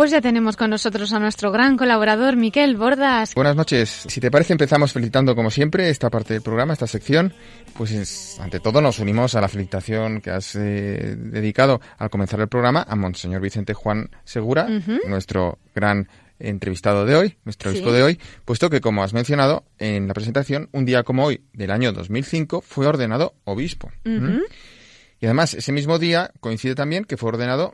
Pues 0.00 0.12
ya 0.12 0.22
tenemos 0.22 0.56
con 0.56 0.70
nosotros 0.70 1.12
a 1.12 1.18
nuestro 1.18 1.52
gran 1.52 1.76
colaborador, 1.76 2.34
Miquel 2.34 2.74
Bordas. 2.74 3.34
Buenas 3.34 3.54
noches. 3.54 4.06
Si 4.08 4.18
te 4.18 4.30
parece, 4.30 4.54
empezamos 4.54 4.94
felicitando, 4.94 5.36
como 5.36 5.50
siempre, 5.50 5.90
esta 5.90 6.08
parte 6.08 6.32
del 6.32 6.42
programa, 6.42 6.72
esta 6.72 6.86
sección. 6.86 7.34
Pues 7.76 8.40
ante 8.40 8.60
todo 8.60 8.80
nos 8.80 8.98
unimos 8.98 9.34
a 9.34 9.42
la 9.42 9.48
felicitación 9.48 10.22
que 10.22 10.30
has 10.30 10.56
eh, 10.56 11.16
dedicado 11.18 11.82
al 11.98 12.08
comenzar 12.08 12.40
el 12.40 12.48
programa 12.48 12.82
a 12.88 12.96
Monseñor 12.96 13.42
Vicente 13.42 13.74
Juan 13.74 14.08
Segura, 14.24 14.70
nuestro 15.06 15.58
gran 15.74 16.08
entrevistado 16.38 17.04
de 17.04 17.16
hoy, 17.16 17.36
nuestro 17.44 17.70
obispo 17.70 17.92
de 17.92 18.02
hoy, 18.02 18.18
puesto 18.46 18.70
que, 18.70 18.80
como 18.80 19.02
has 19.04 19.12
mencionado 19.12 19.64
en 19.78 20.08
la 20.08 20.14
presentación, 20.14 20.70
un 20.72 20.86
día 20.86 21.02
como 21.02 21.26
hoy 21.26 21.42
del 21.52 21.72
año 21.72 21.92
2005 21.92 22.62
fue 22.62 22.86
ordenado 22.86 23.34
obispo. 23.44 23.90
Y 25.20 25.26
además, 25.26 25.54
ese 25.54 25.72
mismo 25.72 25.98
día 25.98 26.32
coincide 26.40 26.74
también 26.74 27.04
que 27.04 27.16
fue 27.16 27.28
ordenado 27.28 27.72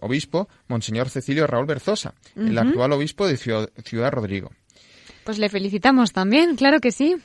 obispo 0.00 0.48
Monseñor 0.66 1.10
Cecilio 1.10 1.46
Raúl 1.46 1.66
Berzosa, 1.66 2.14
el 2.36 2.56
actual 2.56 2.92
obispo 2.92 3.26
de 3.26 3.36
Ciudad 3.36 4.10
Rodrigo. 4.10 4.50
Pues 5.24 5.38
le 5.38 5.48
felicitamos 5.48 6.12
también, 6.12 6.56
claro 6.56 6.80
que 6.80 6.92
sí. 6.92 7.16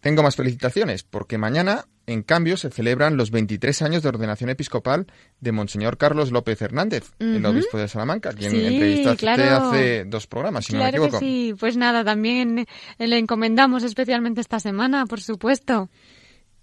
Tengo 0.00 0.22
más 0.22 0.36
felicitaciones, 0.36 1.02
porque 1.02 1.36
mañana 1.38 1.86
en 2.06 2.22
cambio, 2.22 2.56
se 2.56 2.70
celebran 2.70 3.16
los 3.16 3.32
23 3.32 3.82
años 3.82 4.02
de 4.02 4.08
ordenación 4.08 4.48
episcopal 4.48 5.06
de 5.40 5.50
Monseñor 5.50 5.98
Carlos 5.98 6.30
López 6.30 6.62
Hernández, 6.62 7.10
el 7.18 7.44
obispo 7.44 7.78
de 7.78 7.88
Salamanca, 7.88 8.32
quien 8.32 8.52
sí, 8.52 8.64
entrevistaste 8.64 9.28
hace 9.28 10.04
dos 10.04 10.28
programas, 10.28 10.66
si 10.66 10.72
claro 10.72 10.84
no 10.84 10.84
me 10.84 11.06
equivoco. 11.06 11.18
Que 11.18 11.26
sí, 11.26 11.54
pues 11.58 11.76
nada, 11.76 12.04
también 12.04 12.66
le 12.98 13.18
encomendamos 13.18 13.82
especialmente 13.82 14.40
esta 14.40 14.60
semana, 14.60 15.06
por 15.06 15.20
supuesto. 15.20 15.90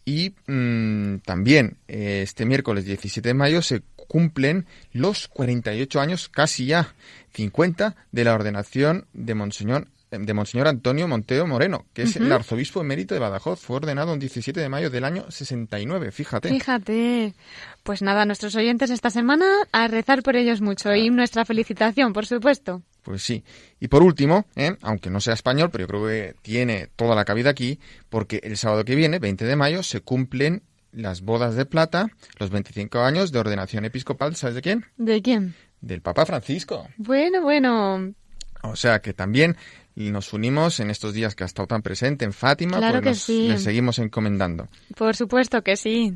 Y 0.05 0.33
mmm, 0.47 1.17
también 1.25 1.77
eh, 1.87 2.21
este 2.23 2.45
miércoles 2.45 2.85
17 2.85 3.29
de 3.29 3.33
mayo 3.33 3.61
se 3.61 3.81
cumplen 3.95 4.65
los 4.91 5.27
48 5.27 6.01
años, 6.01 6.29
casi 6.29 6.65
ya 6.65 6.93
50, 7.33 7.95
de 8.11 8.23
la 8.23 8.33
ordenación 8.33 9.05
de 9.13 9.33
Monseñor 9.33 9.87
de 10.19 10.33
Monseñor 10.33 10.67
Antonio 10.67 11.07
Monteo 11.07 11.47
Moreno, 11.47 11.85
que 11.93 12.03
es 12.03 12.15
el 12.17 12.31
arzobispo 12.31 12.81
emérito 12.81 13.15
de 13.15 13.19
Badajoz. 13.19 13.59
Fue 13.59 13.77
ordenado 13.77 14.13
el 14.13 14.19
17 14.19 14.59
de 14.59 14.69
mayo 14.69 14.91
del 14.91 15.05
año 15.05 15.25
69, 15.29 16.11
fíjate. 16.11 16.49
Fíjate. 16.49 17.33
Pues 17.81 18.01
nada, 18.01 18.25
nuestros 18.25 18.55
oyentes 18.55 18.91
esta 18.91 19.09
semana 19.09 19.45
a 19.71 19.87
rezar 19.87 20.21
por 20.21 20.35
ellos 20.35 20.61
mucho 20.61 20.93
y 20.93 21.09
nuestra 21.09 21.45
felicitación, 21.45 22.13
por 22.13 22.27
supuesto. 22.27 22.83
Pues 23.03 23.21
sí. 23.21 23.43
Y 23.79 23.89
por 23.89 24.01
último, 24.01 24.45
¿eh? 24.55 24.77
aunque 24.81 25.09
no 25.09 25.19
sea 25.19 25.33
español, 25.33 25.69
pero 25.71 25.83
yo 25.83 25.87
creo 25.87 26.07
que 26.07 26.35
tiene 26.41 26.89
toda 26.95 27.15
la 27.15 27.25
cabida 27.25 27.49
aquí, 27.49 27.79
porque 28.09 28.39
el 28.43 28.57
sábado 28.57 28.85
que 28.85 28.95
viene, 28.95 29.19
20 29.19 29.45
de 29.45 29.55
mayo, 29.55 29.83
se 29.83 30.01
cumplen 30.01 30.63
las 30.93 31.21
bodas 31.21 31.55
de 31.55 31.65
plata, 31.65 32.09
los 32.39 32.49
25 32.49 32.99
años 32.99 33.31
de 33.31 33.39
ordenación 33.39 33.83
episcopal, 33.85 34.35
¿sabes 34.35 34.55
de 34.55 34.61
quién? 34.61 34.85
¿De 34.97 35.21
quién? 35.21 35.53
Del 35.81 36.01
Papa 36.01 36.25
Francisco. 36.25 36.87
Bueno, 36.97 37.41
bueno. 37.41 38.13
O 38.61 38.75
sea 38.77 39.01
que 39.01 39.13
también 39.13 39.57
nos 39.95 40.31
unimos 40.31 40.79
en 40.79 40.89
estos 40.89 41.13
días 41.13 41.35
que 41.35 41.43
ha 41.43 41.47
estado 41.47 41.67
tan 41.67 41.81
presente 41.81 42.23
en 42.25 42.31
Fátima, 42.31 42.77
claro 42.77 43.01
pues 43.01 43.03
que 43.03 43.09
nos, 43.09 43.23
sí. 43.23 43.47
le 43.49 43.57
seguimos 43.57 43.99
encomendando. 43.99 44.69
Por 44.95 45.15
supuesto 45.15 45.61
que 45.61 45.75
sí. 45.75 46.15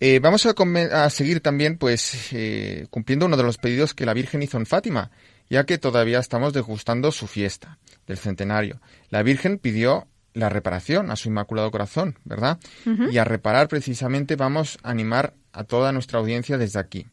Eh, 0.00 0.18
vamos 0.18 0.44
a, 0.46 1.04
a, 1.04 1.10
seguir 1.10 1.40
también, 1.40 1.78
pues, 1.78 2.32
eh, 2.32 2.86
cumpliendo 2.90 3.26
uno 3.26 3.36
de 3.36 3.44
los 3.44 3.58
pedidos 3.58 3.94
que 3.94 4.04
la 4.04 4.14
Virgen 4.14 4.42
hizo 4.42 4.58
en 4.58 4.66
Fátima, 4.66 5.12
ya 5.52 5.66
que 5.66 5.76
todavía 5.76 6.18
estamos 6.18 6.54
degustando 6.54 7.12
su 7.12 7.26
fiesta 7.26 7.78
del 8.06 8.16
centenario. 8.16 8.80
La 9.10 9.22
Virgen 9.22 9.58
pidió 9.58 10.08
la 10.32 10.48
reparación 10.48 11.10
a 11.10 11.16
su 11.16 11.28
Inmaculado 11.28 11.70
Corazón, 11.70 12.18
¿verdad? 12.24 12.58
Uh 12.86 12.90
-huh. 12.90 13.12
Y 13.12 13.18
a 13.18 13.24
reparar 13.24 13.68
precisamente 13.68 14.34
vamos 14.34 14.78
a 14.82 14.90
animar 14.90 15.34
a 15.52 15.64
toda 15.64 15.92
nuestra 15.92 16.20
audiencia 16.20 16.56
desde 16.56 16.78
aquí. 16.80 17.06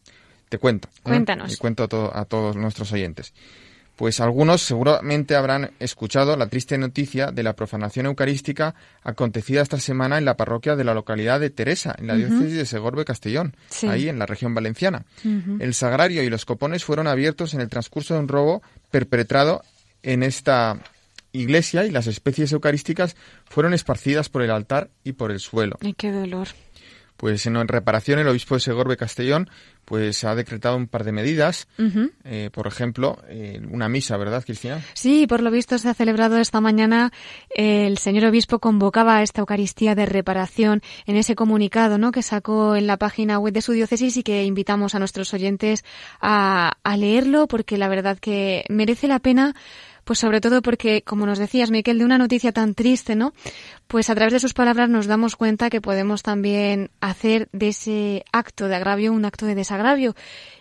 Te 0.47 0.57
cuento. 0.57 0.87
Cuéntanos. 1.03 1.51
¿eh? 1.51 1.55
Y 1.55 1.57
cuento 1.57 1.83
a, 1.83 1.87
to 1.89 2.15
a 2.15 2.23
todos 2.23 2.55
nuestros 2.55 2.93
oyentes. 2.93 3.33
Pues 3.99 4.21
algunos 4.21 4.61
seguramente 4.61 5.35
habrán 5.35 5.71
escuchado 5.81 6.37
la 6.37 6.47
triste 6.47 6.77
noticia 6.77 7.31
de 7.33 7.43
la 7.43 7.57
profanación 7.57 8.05
eucarística 8.05 8.73
acontecida 9.03 9.61
esta 9.61 9.77
semana 9.77 10.17
en 10.17 10.23
la 10.23 10.37
parroquia 10.37 10.77
de 10.77 10.85
la 10.85 10.93
localidad 10.93 11.41
de 11.41 11.49
Teresa, 11.49 11.95
en 11.97 12.07
la 12.07 12.13
uh 12.13 12.15
-huh. 12.15 12.27
diócesis 12.29 12.55
de 12.55 12.65
Segorbe 12.65 13.03
Castellón, 13.03 13.57
sí. 13.67 13.87
ahí 13.87 14.07
en 14.07 14.17
la 14.17 14.25
región 14.25 14.55
valenciana. 14.55 15.03
Uh 15.25 15.27
-huh. 15.27 15.57
El 15.61 15.73
sagrario 15.73 16.23
y 16.23 16.29
los 16.29 16.45
copones 16.45 16.85
fueron 16.85 17.07
abiertos 17.07 17.53
en 17.53 17.59
el 17.59 17.67
transcurso 17.67 18.13
de 18.13 18.21
un 18.21 18.29
robo 18.29 18.61
perpetrado 18.89 19.63
en 20.01 20.23
esta 20.23 20.79
iglesia 21.33 21.83
y 21.83 21.91
las 21.91 22.07
especies 22.07 22.53
eucarísticas 22.53 23.17
fueron 23.49 23.73
esparcidas 23.73 24.29
por 24.29 24.43
el 24.43 24.51
altar 24.51 24.91
y 25.03 25.11
por 25.11 25.29
el 25.29 25.41
suelo. 25.41 25.77
Ay, 25.81 25.93
qué 25.93 26.13
dolor. 26.13 26.47
Pues 27.19 27.45
en 27.45 27.67
reparación 27.67 28.17
el 28.19 28.29
obispo 28.29 28.55
de 28.55 28.61
Segorbe 28.61 28.95
Castellón 28.95 29.49
pues 29.83 30.23
ha 30.23 30.35
decretado 30.35 30.77
un 30.77 30.87
par 30.87 31.03
de 31.03 31.11
medidas, 31.11 31.67
uh 31.77 31.83
-huh. 31.83 32.11
eh, 32.23 32.49
por 32.53 32.65
ejemplo, 32.65 33.17
eh, 33.27 33.59
una 33.69 33.89
misa, 33.89 34.15
¿verdad, 34.15 34.43
Cristina? 34.45 34.79
Sí, 34.93 35.27
por 35.27 35.41
lo 35.41 35.51
visto 35.51 35.77
se 35.79 35.89
ha 35.89 35.93
celebrado 35.93 36.37
esta 36.37 36.61
mañana. 36.61 37.11
Eh, 37.53 37.87
el 37.87 37.97
señor 37.97 38.23
obispo 38.25 38.59
convocaba 38.59 39.17
a 39.17 39.23
esta 39.23 39.41
Eucaristía 39.41 39.95
de 39.95 40.05
reparación 40.05 40.81
en 41.07 41.17
ese 41.17 41.35
comunicado, 41.35 41.97
¿no? 41.97 42.11
Que 42.13 42.21
sacó 42.21 42.77
en 42.77 42.87
la 42.87 42.95
página 42.95 43.37
web 43.37 43.51
de 43.53 43.61
su 43.61 43.73
diócesis 43.73 44.15
y 44.15 44.23
que 44.23 44.45
invitamos 44.45 44.95
a 44.95 44.99
nuestros 44.99 45.33
oyentes 45.33 45.83
a, 46.21 46.77
a 46.83 46.95
leerlo 46.95 47.47
porque 47.47 47.77
la 47.77 47.89
verdad 47.89 48.17
que 48.17 48.63
merece 48.69 49.09
la 49.09 49.19
pena 49.19 49.55
pues 50.09 50.17
sobre 50.17 50.41
todo 50.41 50.63
porque, 50.63 51.03
como 51.03 51.27
nos 51.27 51.37
decías, 51.37 51.69
Miquel, 51.69 51.99
de 51.99 52.03
una 52.03 52.17
noticia 52.17 52.51
tan 52.51 52.73
triste, 52.73 53.15
¿no? 53.15 53.31
Pues 53.87 54.09
a 54.09 54.15
través 54.15 54.33
de 54.33 54.39
sus 54.39 54.55
palabras 54.55 54.89
nos 54.89 55.05
damos 55.05 55.35
cuenta 55.35 55.69
que 55.69 55.81
podemos 55.81 56.23
también 56.23 56.89
hacer 56.99 57.47
de 57.51 57.67
ese 57.67 58.25
acto 58.31 58.67
de 58.67 58.75
agravio 58.75 59.13
un 59.13 59.23
acto 59.23 59.45
de 59.45 59.53
desagravio 59.53 60.15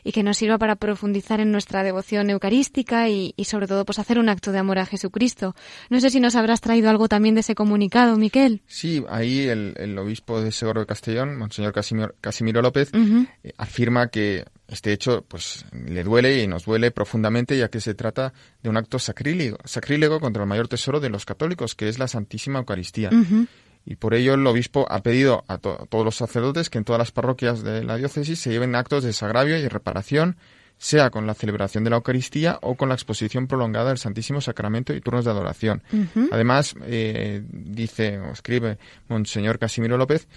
y 0.05 0.13
que 0.13 0.23
nos 0.23 0.37
sirva 0.37 0.59
para 0.59 0.77
profundizar 0.77 1.41
en 1.41 1.51
nuestra 1.51 1.83
devoción 1.83 2.29
eucarística 2.29 3.09
y, 3.09 3.33
y 3.39 3.45
sobre 3.47 3.67
todo 3.67 3.87
pues 3.87 3.99
hacer 3.99 4.19
un 4.19 4.29
acto 4.29 4.53
de 4.53 4.59
amor 4.59 4.81
a 4.81 4.85
Jesucristo. 4.85 5.57
No 5.89 5.99
sé 5.99 6.11
si 6.11 6.21
nos 6.21 6.37
habrás 6.37 6.61
traído 6.61 6.91
algo 6.91 7.09
también 7.09 7.35
de 7.35 7.41
ese 7.41 7.55
comunicado, 7.55 8.19
Miquel. 8.19 8.61
Sí, 8.67 9.03
ahí 9.09 9.47
el, 9.49 9.73
el 9.79 9.97
obispo 9.99 10.43
de 10.43 10.53
Seguro 10.53 10.81
de 10.81 10.87
Castellón, 10.87 11.39
Monseñor 11.39 11.73
Casimiro, 11.73 12.15
Casimiro 12.21 12.61
López, 12.61 12.91
uh 12.93 12.99
-huh. 12.99 13.29
eh, 13.45 13.55
afirma 13.57 14.09
que 14.09 14.45
este 14.69 14.93
hecho 14.93 15.25
pues 15.27 15.65
le 15.73 16.05
duele 16.05 16.43
y 16.43 16.47
nos 16.47 16.67
duele 16.67 16.91
profundamente 16.91 17.57
ya 17.57 17.69
que 17.69 17.81
se 17.81 17.95
trata 17.95 18.33
de 18.63 18.69
un 18.69 18.77
acto 18.77 18.99
sacrílego, 18.99 19.59
sacrílego 19.65 20.21
contra 20.21 20.43
el 20.43 20.49
mayor 20.49 20.69
tesoro 20.69 21.01
de 21.01 21.09
los 21.09 21.25
católicos, 21.25 21.75
que 21.75 21.89
es 21.89 21.99
la 21.99 22.07
Santísima 22.07 22.59
Eucaristía. 22.59 23.09
Uh 23.11 23.15
-huh. 23.15 23.47
Y 23.87 23.97
por 23.97 24.13
ello 24.13 24.35
el 24.35 24.47
obispo 24.47 24.87
ha 24.91 25.03
pedido 25.03 25.45
a, 25.49 25.57
to 25.57 25.83
a, 25.83 25.87
todos 25.87 26.05
los 26.05 26.17
sacerdotes 26.17 26.69
que 26.69 26.77
en 26.77 26.85
todas 26.85 26.99
las 26.99 27.11
parroquias 27.11 27.63
de 27.63 27.83
la 27.83 27.97
diócesis 27.97 28.39
se 28.39 28.51
lleven 28.51 28.75
actos 28.75 29.03
de 29.03 29.09
desagravio 29.09 29.57
y 29.57 29.67
reparación, 29.67 30.37
sea 30.77 31.09
con 31.11 31.27
la 31.27 31.35
celebración 31.35 31.85
de 31.85 31.91
la 31.91 31.97
Eucaristía 31.97 32.59
o 32.61 32.75
con 32.75 32.91
la 32.91 32.95
exposición 32.95 33.47
prolongada 33.47 33.89
del 33.89 33.99
Santísimo 33.99 34.43
Sacramento 34.43 34.93
y 34.93 35.01
turnos 35.01 35.25
de 35.25 35.31
adoración. 35.31 35.83
Uh 35.93 35.97
-huh. 35.97 36.29
Además, 36.31 36.75
eh, 36.83 37.43
dice 37.51 38.19
o 38.19 38.33
escribe 38.33 38.79
Monseñor 39.09 39.59
Casimiro 39.59 39.97
López 39.97 40.29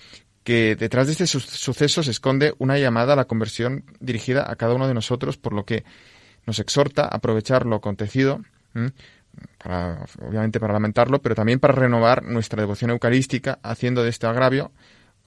que 0.43 0.75
detrás 0.75 1.07
de 1.07 1.13
este 1.13 1.27
su 1.27 1.39
suceso 1.39 2.03
se 2.03 2.11
esconde 2.11 2.53
una 2.57 2.77
llamada 2.77 3.13
a 3.13 3.15
la 3.15 3.25
conversión 3.25 3.83
dirigida 3.99 4.49
a 4.49 4.55
cada 4.55 4.73
uno 4.73 4.87
de 4.87 4.93
nosotros, 4.93 5.37
por 5.37 5.53
lo 5.53 5.65
que 5.65 5.83
nos 6.45 6.59
exhorta 6.59 7.03
a 7.03 7.15
aprovechar 7.15 7.65
lo 7.65 7.75
acontecido, 7.75 8.41
para, 9.63 10.05
obviamente 10.21 10.59
para 10.59 10.73
lamentarlo, 10.73 11.21
pero 11.21 11.35
también 11.35 11.59
para 11.59 11.73
renovar 11.73 12.23
nuestra 12.23 12.61
devoción 12.61 12.91
eucarística, 12.91 13.59
haciendo 13.61 14.03
de 14.03 14.09
este 14.09 14.27
agravio, 14.27 14.71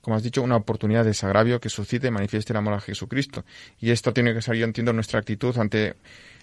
como 0.01 0.17
has 0.17 0.23
dicho, 0.23 0.43
una 0.43 0.57
oportunidad 0.57 1.03
de 1.03 1.11
desagravio 1.11 1.61
que 1.61 1.71
suscite 1.71 2.09
y 2.09 2.11
manifieste 2.11 2.53
el 2.53 2.59
amor 2.59 2.75
a 2.75 2.81
Jesucristo. 2.81 3.45
Y 3.81 3.91
esto 3.91 4.13
tiene 4.13 4.35
que 4.35 4.43
ser, 4.43 4.57
yo 4.57 4.67
entiendo, 4.67 4.93
nuestra 4.93 5.19
actitud 5.19 5.57
ante 5.57 5.95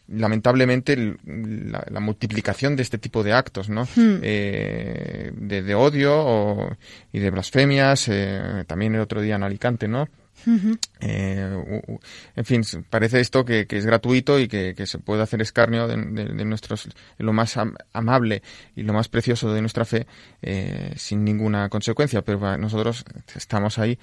lamentablemente 0.08 1.18
la, 1.26 1.86
la, 1.90 2.00
multiplicación 2.00 2.76
de 2.76 2.84
este 2.84 2.98
tipo 2.98 3.24
de 3.24 3.34
actos, 3.34 3.70
¿no? 3.70 3.84
Hmm. 3.96 4.20
Eh, 4.22 5.32
de, 5.34 5.62
de, 5.62 5.76
odio 5.76 6.14
o, 6.16 6.78
y 7.14 7.20
de 7.20 7.30
blasfemias, 7.30 8.08
eh, 8.10 8.64
también 8.68 8.96
el 8.96 9.02
otro 9.02 9.22
día 9.22 9.36
en 9.36 9.44
Alicante, 9.44 9.88
¿no? 9.88 10.08
Uh 10.46 10.50
-huh. 10.50 10.80
eh, 11.02 12.00
en 12.36 12.46
fin, 12.46 12.64
parece 12.90 13.20
esto 13.20 13.46
que, 13.46 13.68
que 13.68 13.78
es 13.78 13.86
gratuito 13.86 14.40
y 14.40 14.48
que, 14.48 14.74
que, 14.76 14.88
se 14.88 14.98
puede 14.98 15.22
hacer 15.22 15.42
escarnio 15.42 15.88
de, 15.88 15.96
de, 15.98 16.26
de 16.34 16.46
nuestros, 16.46 16.90
lo 17.20 17.32
más 17.32 17.58
am 17.58 17.76
amable 17.94 18.42
y 18.76 18.84
lo 18.84 18.94
más 18.94 19.08
precioso 19.08 19.54
de 19.54 19.62
nuestra 19.62 19.86
fe 19.86 20.08
eh, 20.42 20.94
sin 20.96 21.24
ninguna 21.24 21.70
consecuencia, 21.70 22.24
pero 22.24 22.58
nosotros 22.58 23.06
estamos 23.36 23.78
ahí 23.78 24.00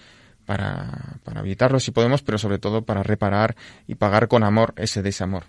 para, 0.46 1.18
para 1.24 1.40
evitarlo 1.40 1.78
si 1.80 1.90
podemos, 1.90 2.22
pero 2.22 2.38
sobre 2.38 2.58
todo 2.58 2.82
para 2.82 3.02
reparar 3.02 3.54
y 3.86 3.96
pagar 3.96 4.28
con 4.28 4.44
amor 4.44 4.72
ese 4.76 5.02
desamor. 5.02 5.44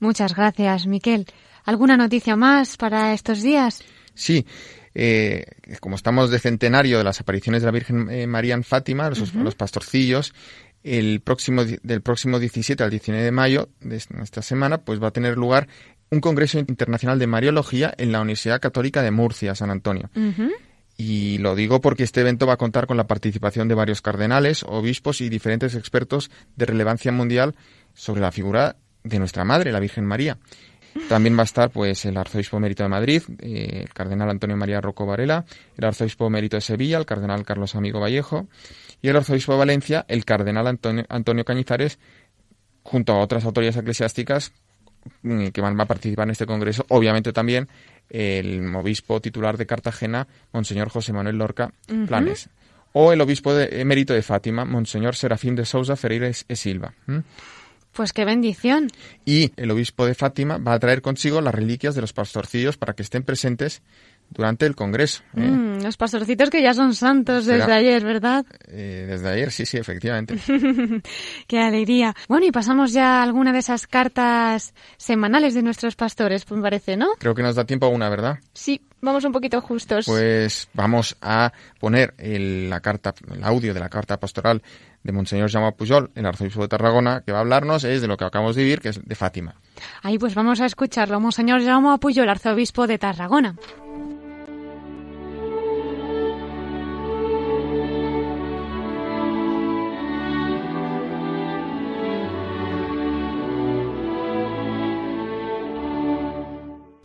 Muchas 0.00 0.34
gracias, 0.34 0.86
Miquel. 0.86 1.26
¿Alguna 1.64 1.96
noticia 1.96 2.36
más 2.36 2.76
para 2.76 3.12
estos 3.12 3.42
días? 3.42 3.82
Sí, 4.14 4.46
eh, 4.94 5.44
como 5.80 5.96
estamos 5.96 6.30
de 6.30 6.38
centenario 6.38 6.98
de 6.98 7.04
las 7.04 7.20
apariciones 7.20 7.62
de 7.62 7.66
la 7.66 7.72
Virgen 7.72 8.10
eh, 8.10 8.26
María 8.26 8.54
en 8.54 8.64
Fátima, 8.64 9.08
los, 9.08 9.20
uh 9.20 9.24
-huh. 9.26 9.42
los 9.42 9.54
pastorcillos, 9.54 10.34
el 10.82 11.20
próximo, 11.20 11.64
del 11.64 12.02
próximo 12.02 12.38
17 12.38 12.82
al 12.82 12.90
19 12.90 13.24
de 13.24 13.30
mayo 13.30 13.68
de 13.80 13.96
esta 13.96 14.42
semana, 14.42 14.78
pues 14.78 15.02
va 15.02 15.08
a 15.08 15.12
tener 15.12 15.36
lugar 15.36 15.68
un 16.10 16.20
Congreso 16.20 16.58
Internacional 16.58 17.18
de 17.18 17.26
Mariología 17.26 17.94
en 17.96 18.12
la 18.12 18.20
Universidad 18.20 18.60
Católica 18.60 19.02
de 19.02 19.10
Murcia, 19.10 19.54
San 19.54 19.70
Antonio. 19.70 20.10
Uh 20.14 20.20
-huh. 20.20 20.52
Y 20.98 21.38
lo 21.38 21.54
digo 21.54 21.80
porque 21.80 22.02
este 22.02 22.20
evento 22.20 22.46
va 22.46 22.54
a 22.54 22.58
contar 22.58 22.86
con 22.86 22.96
la 22.96 23.06
participación 23.06 23.66
de 23.66 23.74
varios 23.74 24.02
cardenales, 24.02 24.62
obispos 24.62 25.20
y 25.20 25.28
diferentes 25.30 25.74
expertos 25.74 26.30
de 26.56 26.66
relevancia 26.66 27.12
mundial 27.12 27.54
sobre 27.94 28.20
la 28.20 28.30
figura 28.30 28.76
de 29.04 29.18
nuestra 29.18 29.44
Madre, 29.44 29.72
la 29.72 29.80
Virgen 29.80 30.04
María. 30.04 30.38
También 31.08 31.36
va 31.36 31.42
a 31.42 31.44
estar 31.44 31.70
pues 31.70 32.04
el 32.04 32.16
arzobispo 32.16 32.58
emérito 32.58 32.82
de 32.82 32.88
Madrid, 32.88 33.22
eh, 33.40 33.84
el 33.84 33.92
cardenal 33.94 34.28
Antonio 34.28 34.56
María 34.56 34.80
Rocco 34.80 35.06
Varela, 35.06 35.44
el 35.76 35.84
arzobispo 35.84 36.26
emérito 36.26 36.56
de 36.56 36.60
Sevilla, 36.60 36.98
el 36.98 37.06
cardenal 37.06 37.44
Carlos 37.44 37.74
Amigo 37.74 38.00
Vallejo, 38.00 38.46
y 39.00 39.08
el 39.08 39.16
arzobispo 39.16 39.52
de 39.52 39.58
Valencia, 39.58 40.04
el 40.08 40.24
cardenal 40.24 40.66
Antonio, 40.66 41.04
Antonio 41.08 41.44
Cañizares, 41.44 41.98
junto 42.82 43.12
a 43.12 43.20
otras 43.20 43.44
autoridades 43.44 43.78
eclesiásticas 43.78 44.52
mm, 45.22 45.46
que 45.48 45.60
van 45.60 45.80
a 45.80 45.86
participar 45.86 46.26
en 46.26 46.32
este 46.32 46.46
congreso, 46.46 46.84
obviamente 46.88 47.32
también 47.32 47.68
el 48.10 48.74
obispo 48.74 49.20
titular 49.20 49.56
de 49.56 49.66
Cartagena, 49.66 50.26
Monseñor 50.52 50.90
José 50.90 51.12
Manuel 51.12 51.38
Lorca 51.38 51.72
uh 51.88 51.92
-huh. 51.92 52.06
Planes, 52.06 52.50
o 52.92 53.12
el 53.12 53.20
obispo 53.22 53.54
de, 53.54 53.80
emérito 53.80 54.12
de 54.12 54.22
Fátima, 54.22 54.66
Monseñor 54.66 55.14
Serafín 55.16 55.56
de 55.56 55.64
Sousa 55.64 55.96
Ferreira 55.96 56.28
e 56.28 56.56
Silva. 56.56 56.92
¿Mm? 57.06 57.20
Pues 57.92 58.12
qué 58.12 58.24
bendición. 58.24 58.88
Y 59.24 59.52
el 59.56 59.70
obispo 59.70 60.06
de 60.06 60.14
Fátima 60.14 60.58
va 60.58 60.74
a 60.74 60.78
traer 60.78 61.02
consigo 61.02 61.40
las 61.40 61.54
reliquias 61.54 61.94
de 61.94 62.00
los 62.00 62.12
pastorcillos 62.12 62.76
para 62.76 62.94
que 62.94 63.02
estén 63.02 63.22
presentes 63.22 63.82
durante 64.30 64.66
el 64.66 64.74
Congreso. 64.74 65.22
¿eh? 65.36 65.40
Mm, 65.40 65.82
los 65.82 65.96
pastorcitos 65.96 66.50
que 66.50 66.62
ya 66.62 66.74
son 66.74 66.94
santos 66.94 67.46
desde 67.46 67.72
ayer, 67.72 68.02
¿verdad? 68.04 68.44
Eh, 68.66 69.06
desde 69.08 69.28
ayer, 69.28 69.50
sí, 69.50 69.66
sí, 69.66 69.76
efectivamente. 69.76 70.36
Qué 71.46 71.58
alegría. 71.58 72.14
Bueno, 72.28 72.46
y 72.46 72.50
pasamos 72.50 72.92
ya 72.92 73.20
a 73.20 73.22
alguna 73.22 73.52
de 73.52 73.58
esas 73.58 73.86
cartas 73.86 74.74
semanales 74.96 75.54
de 75.54 75.62
nuestros 75.62 75.96
pastores, 75.96 76.50
me 76.50 76.62
parece, 76.62 76.96
¿no? 76.96 77.08
Creo 77.18 77.34
que 77.34 77.42
nos 77.42 77.56
da 77.56 77.64
tiempo 77.64 77.86
a 77.86 77.90
una, 77.90 78.08
¿verdad? 78.08 78.38
Sí, 78.54 78.80
vamos 79.00 79.24
un 79.24 79.32
poquito 79.32 79.60
justos. 79.60 80.06
Pues 80.06 80.68
vamos 80.72 81.16
a 81.20 81.52
poner 81.78 82.14
el, 82.16 82.70
la 82.70 82.80
carta, 82.80 83.14
el 83.32 83.44
audio 83.44 83.74
de 83.74 83.80
la 83.80 83.88
carta 83.88 84.18
pastoral 84.18 84.62
de 85.02 85.12
Monseñor 85.12 85.50
Jaume 85.50 85.72
Pujol, 85.72 86.10
el 86.14 86.26
arzobispo 86.26 86.62
de 86.62 86.68
Tarragona, 86.68 87.22
que 87.24 87.32
va 87.32 87.38
a 87.38 87.40
hablarnos 87.40 87.84
es 87.84 88.00
de 88.00 88.08
lo 88.08 88.16
que 88.16 88.24
acabamos 88.24 88.56
de 88.56 88.62
vivir, 88.62 88.80
que 88.80 88.90
es 88.90 89.00
de 89.04 89.14
Fátima. 89.14 89.54
Ahí 90.02 90.18
pues 90.18 90.34
vamos 90.34 90.60
a 90.60 90.66
escucharlo. 90.66 91.20
Monseñor 91.20 91.64
Jaume 91.64 91.98
Pujol, 91.98 92.28
arzobispo 92.28 92.86
de 92.86 92.98
Tarragona. 92.98 93.56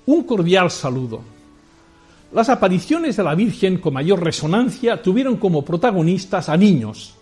Un 0.06 0.24
cordial 0.24 0.72
saludo. 0.72 1.22
Las 2.32 2.48
apariciones 2.48 3.18
de 3.18 3.24
la 3.24 3.36
Virgen 3.36 3.78
con 3.78 3.94
mayor 3.94 4.24
resonancia 4.24 5.02
tuvieron 5.02 5.36
como 5.36 5.66
protagonistas 5.66 6.48
a 6.48 6.56
niños. 6.56 7.17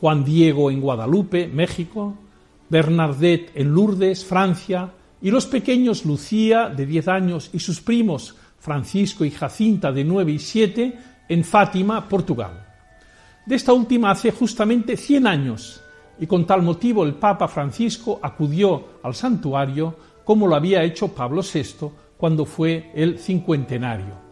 Juan 0.00 0.24
Diego 0.24 0.70
en 0.70 0.80
Guadalupe, 0.80 1.48
México, 1.48 2.14
Bernadette 2.68 3.52
en 3.54 3.72
Lourdes, 3.72 4.24
Francia, 4.24 4.90
y 5.22 5.30
los 5.30 5.46
pequeños 5.46 6.04
Lucía, 6.04 6.68
de 6.68 6.86
10 6.86 7.08
años, 7.08 7.50
y 7.52 7.58
sus 7.58 7.80
primos 7.80 8.36
Francisco 8.58 9.24
y 9.24 9.30
Jacinta, 9.30 9.92
de 9.92 10.04
9 10.04 10.32
y 10.32 10.38
7, 10.38 10.98
en 11.28 11.44
Fátima, 11.44 12.08
Portugal. 12.08 12.66
De 13.46 13.54
esta 13.54 13.72
última 13.72 14.10
hace 14.10 14.32
justamente 14.32 14.96
100 14.96 15.26
años, 15.26 15.82
y 16.18 16.26
con 16.26 16.46
tal 16.46 16.62
motivo 16.62 17.04
el 17.04 17.14
Papa 17.14 17.48
Francisco 17.48 18.18
acudió 18.22 19.00
al 19.02 19.14
santuario 19.14 19.96
como 20.24 20.46
lo 20.46 20.56
había 20.56 20.82
hecho 20.82 21.08
Pablo 21.08 21.42
VI 21.42 21.88
cuando 22.16 22.44
fue 22.44 22.90
el 22.94 23.18
cincuentenario. 23.18 24.26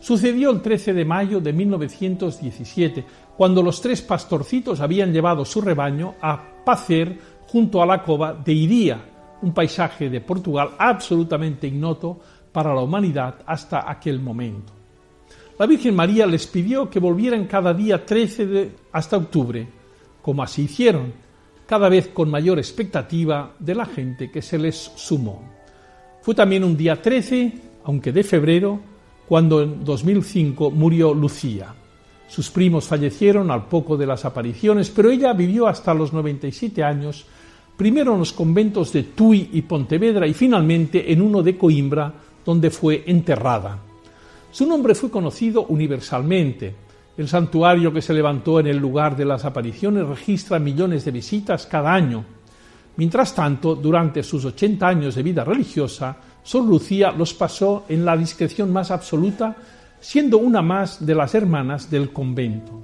Sucedió 0.00 0.50
el 0.50 0.62
13 0.62 0.94
de 0.94 1.04
mayo 1.04 1.40
de 1.40 1.52
1917, 1.52 3.04
cuando 3.38 3.62
los 3.62 3.80
tres 3.80 4.02
pastorcitos 4.02 4.80
habían 4.80 5.12
llevado 5.12 5.44
su 5.44 5.60
rebaño 5.60 6.16
a 6.20 6.64
pacer 6.64 7.16
junto 7.46 7.80
a 7.80 7.86
la 7.86 8.02
cova 8.02 8.34
de 8.34 8.52
Iría, 8.52 9.00
un 9.42 9.54
paisaje 9.54 10.10
de 10.10 10.20
Portugal 10.20 10.70
absolutamente 10.76 11.68
ignoto 11.68 12.18
para 12.50 12.74
la 12.74 12.80
humanidad 12.80 13.36
hasta 13.46 13.88
aquel 13.88 14.18
momento. 14.18 14.72
La 15.56 15.66
Virgen 15.66 15.94
María 15.94 16.26
les 16.26 16.48
pidió 16.48 16.90
que 16.90 16.98
volvieran 16.98 17.46
cada 17.46 17.72
día 17.72 18.04
13 18.04 18.46
de, 18.46 18.72
hasta 18.90 19.18
octubre, 19.18 19.68
como 20.20 20.42
así 20.42 20.62
hicieron, 20.62 21.12
cada 21.64 21.88
vez 21.88 22.08
con 22.08 22.28
mayor 22.28 22.58
expectativa 22.58 23.54
de 23.60 23.74
la 23.76 23.86
gente 23.86 24.32
que 24.32 24.42
se 24.42 24.58
les 24.58 24.74
sumó. 24.74 25.44
Fue 26.22 26.34
también 26.34 26.64
un 26.64 26.76
día 26.76 27.00
13, 27.00 27.52
aunque 27.84 28.10
de 28.10 28.24
febrero, 28.24 28.80
cuando 29.28 29.62
en 29.62 29.84
2005 29.84 30.72
murió 30.72 31.14
Lucía. 31.14 31.76
Sus 32.28 32.50
primos 32.50 32.86
fallecieron 32.86 33.50
al 33.50 33.66
poco 33.66 33.96
de 33.96 34.06
las 34.06 34.24
apariciones, 34.24 34.90
pero 34.90 35.10
ella 35.10 35.32
vivió 35.32 35.66
hasta 35.66 35.94
los 35.94 36.12
97 36.12 36.84
años, 36.84 37.24
primero 37.76 38.12
en 38.12 38.18
los 38.18 38.32
conventos 38.32 38.92
de 38.92 39.04
Tui 39.04 39.50
y 39.52 39.62
Pontevedra 39.62 40.26
y 40.26 40.34
finalmente 40.34 41.10
en 41.10 41.22
uno 41.22 41.42
de 41.42 41.56
Coimbra, 41.56 42.12
donde 42.44 42.70
fue 42.70 43.04
enterrada. 43.06 43.78
Su 44.50 44.66
nombre 44.66 44.94
fue 44.94 45.10
conocido 45.10 45.64
universalmente. 45.66 46.74
El 47.16 47.28
santuario 47.28 47.92
que 47.92 48.02
se 48.02 48.14
levantó 48.14 48.60
en 48.60 48.66
el 48.68 48.76
lugar 48.76 49.16
de 49.16 49.24
las 49.24 49.44
apariciones 49.44 50.06
registra 50.06 50.58
millones 50.58 51.04
de 51.04 51.10
visitas 51.10 51.66
cada 51.66 51.92
año. 51.92 52.24
Mientras 52.96 53.34
tanto, 53.34 53.74
durante 53.74 54.22
sus 54.22 54.44
80 54.44 54.86
años 54.86 55.14
de 55.14 55.22
vida 55.22 55.44
religiosa, 55.44 56.16
Sor 56.42 56.64
Lucía 56.64 57.12
los 57.12 57.34
pasó 57.34 57.84
en 57.88 58.04
la 58.04 58.16
discreción 58.16 58.72
más 58.72 58.90
absoluta, 58.90 59.54
siendo 60.00 60.38
una 60.38 60.62
más 60.62 61.04
de 61.04 61.14
las 61.14 61.34
hermanas 61.34 61.90
del 61.90 62.12
convento. 62.12 62.82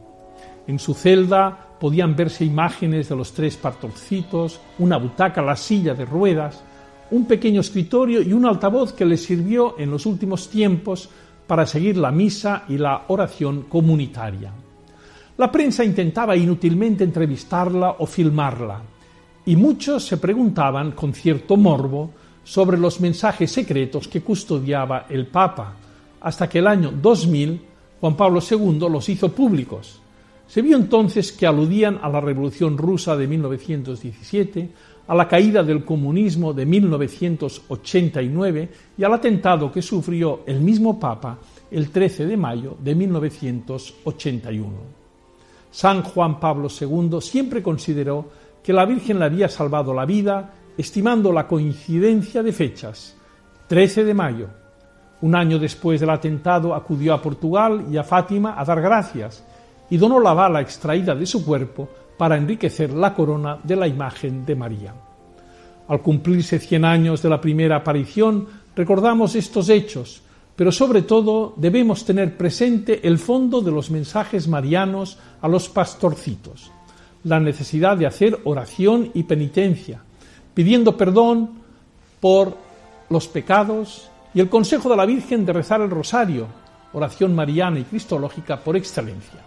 En 0.66 0.78
su 0.78 0.94
celda 0.94 1.76
podían 1.78 2.16
verse 2.16 2.44
imágenes 2.44 3.08
de 3.08 3.16
los 3.16 3.32
tres 3.32 3.56
pastorcitos, 3.56 4.60
una 4.78 4.96
butaca, 4.96 5.42
la 5.42 5.56
silla 5.56 5.94
de 5.94 6.04
ruedas, 6.04 6.62
un 7.10 7.26
pequeño 7.26 7.60
escritorio 7.60 8.22
y 8.22 8.32
un 8.32 8.46
altavoz 8.46 8.92
que 8.92 9.04
les 9.04 9.22
sirvió 9.22 9.78
en 9.78 9.90
los 9.90 10.06
últimos 10.06 10.48
tiempos 10.48 11.08
para 11.46 11.66
seguir 11.66 11.96
la 11.96 12.10
misa 12.10 12.64
y 12.68 12.78
la 12.78 13.04
oración 13.08 13.64
comunitaria. 13.68 14.52
La 15.36 15.50
prensa 15.50 15.84
intentaba 15.84 16.36
inútilmente 16.36 17.04
entrevistarla 17.04 17.96
o 17.98 18.06
filmarla 18.06 18.80
y 19.44 19.56
muchos 19.56 20.06
se 20.06 20.16
preguntaban 20.16 20.92
con 20.92 21.12
cierto 21.12 21.56
morbo 21.56 22.10
sobre 22.44 22.78
los 22.78 23.00
mensajes 23.00 23.50
secretos 23.50 24.08
que 24.08 24.22
custodiaba 24.22 25.06
el 25.08 25.26
Papa, 25.26 25.74
hasta 26.24 26.48
que 26.48 26.58
el 26.58 26.66
año 26.66 26.90
2000 26.90 27.60
Juan 28.00 28.16
Pablo 28.16 28.40
II 28.40 28.80
los 28.90 29.08
hizo 29.08 29.30
públicos. 29.30 30.00
Se 30.46 30.60
vio 30.62 30.76
entonces 30.76 31.30
que 31.32 31.46
aludían 31.46 31.98
a 32.02 32.08
la 32.08 32.20
Revolución 32.20 32.76
rusa 32.76 33.16
de 33.16 33.28
1917, 33.28 34.70
a 35.06 35.14
la 35.14 35.28
caída 35.28 35.62
del 35.62 35.84
comunismo 35.84 36.54
de 36.54 36.66
1989 36.66 38.70
y 38.96 39.04
al 39.04 39.12
atentado 39.12 39.70
que 39.70 39.82
sufrió 39.82 40.40
el 40.46 40.60
mismo 40.60 40.98
Papa 40.98 41.38
el 41.70 41.90
13 41.90 42.26
de 42.26 42.36
mayo 42.36 42.76
de 42.82 42.94
1981. 42.94 44.72
San 45.70 46.02
Juan 46.02 46.40
Pablo 46.40 46.68
II 46.68 47.20
siempre 47.20 47.62
consideró 47.62 48.28
que 48.62 48.72
la 48.72 48.86
Virgen 48.86 49.18
le 49.18 49.26
había 49.26 49.50
salvado 49.50 49.92
la 49.92 50.06
vida, 50.06 50.54
estimando 50.78 51.30
la 51.32 51.46
coincidencia 51.46 52.42
de 52.42 52.52
fechas. 52.52 53.14
13 53.68 54.04
de 54.04 54.14
mayo. 54.14 54.63
Un 55.24 55.34
año 55.34 55.58
después 55.58 56.00
del 56.00 56.10
atentado 56.10 56.74
acudió 56.74 57.14
a 57.14 57.22
Portugal 57.22 57.86
y 57.90 57.96
a 57.96 58.04
Fátima 58.04 58.60
a 58.60 58.64
dar 58.66 58.82
gracias 58.82 59.42
y 59.88 59.96
donó 59.96 60.20
la 60.20 60.34
bala 60.34 60.60
extraída 60.60 61.14
de 61.14 61.24
su 61.24 61.42
cuerpo 61.46 61.88
para 62.18 62.36
enriquecer 62.36 62.92
la 62.92 63.14
corona 63.14 63.58
de 63.62 63.74
la 63.74 63.88
imagen 63.88 64.44
de 64.44 64.54
María. 64.54 64.92
Al 65.88 66.02
cumplirse 66.02 66.58
100 66.58 66.84
años 66.84 67.22
de 67.22 67.30
la 67.30 67.40
primera 67.40 67.76
aparición, 67.76 68.46
recordamos 68.76 69.34
estos 69.34 69.70
hechos, 69.70 70.20
pero 70.54 70.70
sobre 70.70 71.00
todo 71.00 71.54
debemos 71.56 72.04
tener 72.04 72.36
presente 72.36 73.08
el 73.08 73.16
fondo 73.16 73.62
de 73.62 73.70
los 73.70 73.90
mensajes 73.90 74.46
marianos 74.46 75.18
a 75.40 75.48
los 75.48 75.70
pastorcitos 75.70 76.70
la 77.22 77.40
necesidad 77.40 77.96
de 77.96 78.06
hacer 78.06 78.38
oración 78.44 79.10
y 79.14 79.22
penitencia, 79.22 80.02
pidiendo 80.52 80.98
perdón 80.98 81.62
por 82.20 82.58
los 83.08 83.26
pecados 83.26 84.10
y 84.34 84.40
el 84.40 84.48
consejo 84.48 84.90
de 84.90 84.96
la 84.96 85.06
Virgen 85.06 85.46
de 85.46 85.52
rezar 85.52 85.80
el 85.80 85.90
rosario, 85.90 86.48
oración 86.92 87.34
mariana 87.34 87.78
y 87.78 87.84
cristológica 87.84 88.58
por 88.58 88.76
excelencia. 88.76 89.40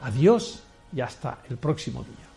Adiós 0.00 0.62
y 0.94 1.00
hasta 1.00 1.38
el 1.50 1.56
próximo 1.56 2.04
día. 2.04 2.31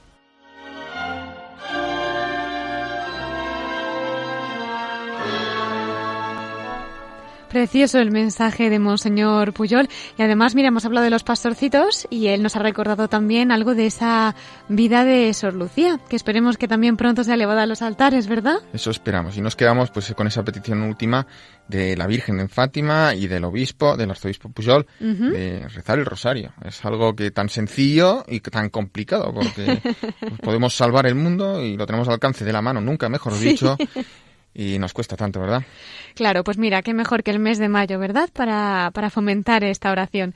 Precioso 7.56 8.00
el 8.00 8.12
mensaje 8.12 8.70
de 8.70 8.80
Monseñor 8.80 9.54
Puyol. 9.54 9.88
Y 10.18 10.22
además, 10.22 10.56
mira, 10.56 10.68
hemos 10.68 10.84
hablado 10.84 11.06
de 11.06 11.10
los 11.10 11.24
pastorcitos 11.24 12.06
y 12.10 12.28
él 12.28 12.44
nos 12.44 12.58
ha 12.58 12.60
recordado 12.60 13.08
también 13.08 13.50
algo 13.50 13.76
de 13.76 13.86
esa 13.86 14.36
vida 14.68 15.06
de 15.06 15.34
Sor 15.34 15.54
Lucía, 15.54 16.02
que 16.10 16.18
esperemos 16.18 16.58
que 16.58 16.68
también 16.68 16.98
pronto 16.98 17.24
sea 17.24 17.36
elevada 17.36 17.64
a 17.64 17.66
los 17.66 17.82
altares, 17.82 18.28
¿verdad? 18.28 18.58
Eso 18.74 18.92
esperamos. 18.92 19.38
Y 19.38 19.42
nos 19.42 19.56
quedamos 19.56 19.90
pues 19.90 20.14
con 20.16 20.28
esa 20.28 20.44
petición 20.44 20.82
última 20.82 21.28
de 21.70 21.96
la 21.96 22.08
Virgen 22.08 22.42
en 22.42 22.50
Fátima 22.50 23.16
y 23.16 23.28
del 23.28 23.46
obispo, 23.46 23.96
del 23.96 24.12
arzobispo 24.12 24.50
Puyol, 24.50 24.86
de 25.00 25.66
rezar 25.70 25.98
el 25.98 26.06
rosario. 26.06 26.52
Es 26.62 26.84
algo 26.84 27.16
que 27.16 27.32
tan 27.32 27.48
sencillo 27.48 28.26
y 28.28 28.42
tan 28.42 28.70
complicado, 28.70 29.34
porque 29.34 29.82
podemos 30.44 30.74
salvar 30.76 31.06
el 31.06 31.16
mundo 31.16 31.64
y 31.64 31.78
lo 31.78 31.86
tenemos 31.86 32.10
al 32.10 32.16
alcance 32.16 32.44
de 32.44 32.52
la 32.52 32.62
mano, 32.62 32.82
nunca 32.82 33.08
mejor 33.08 33.40
dicho 33.40 33.78
y 34.56 34.80
nos 34.80 34.94
cuesta 34.94 35.18
tanto, 35.18 35.42
¿verdad? 35.42 35.64
Claro, 36.16 36.46
pues 36.46 36.58
mira, 36.58 36.82
qué 36.82 36.94
mejor 36.94 37.24
que 37.24 37.32
el 37.32 37.40
mes 37.40 37.58
de 37.60 37.68
mayo, 37.68 38.00
¿verdad? 38.00 38.30
Para, 38.32 38.90
para 38.94 39.10
fomentar 39.10 39.66
esta 39.66 39.92
oración. 39.92 40.34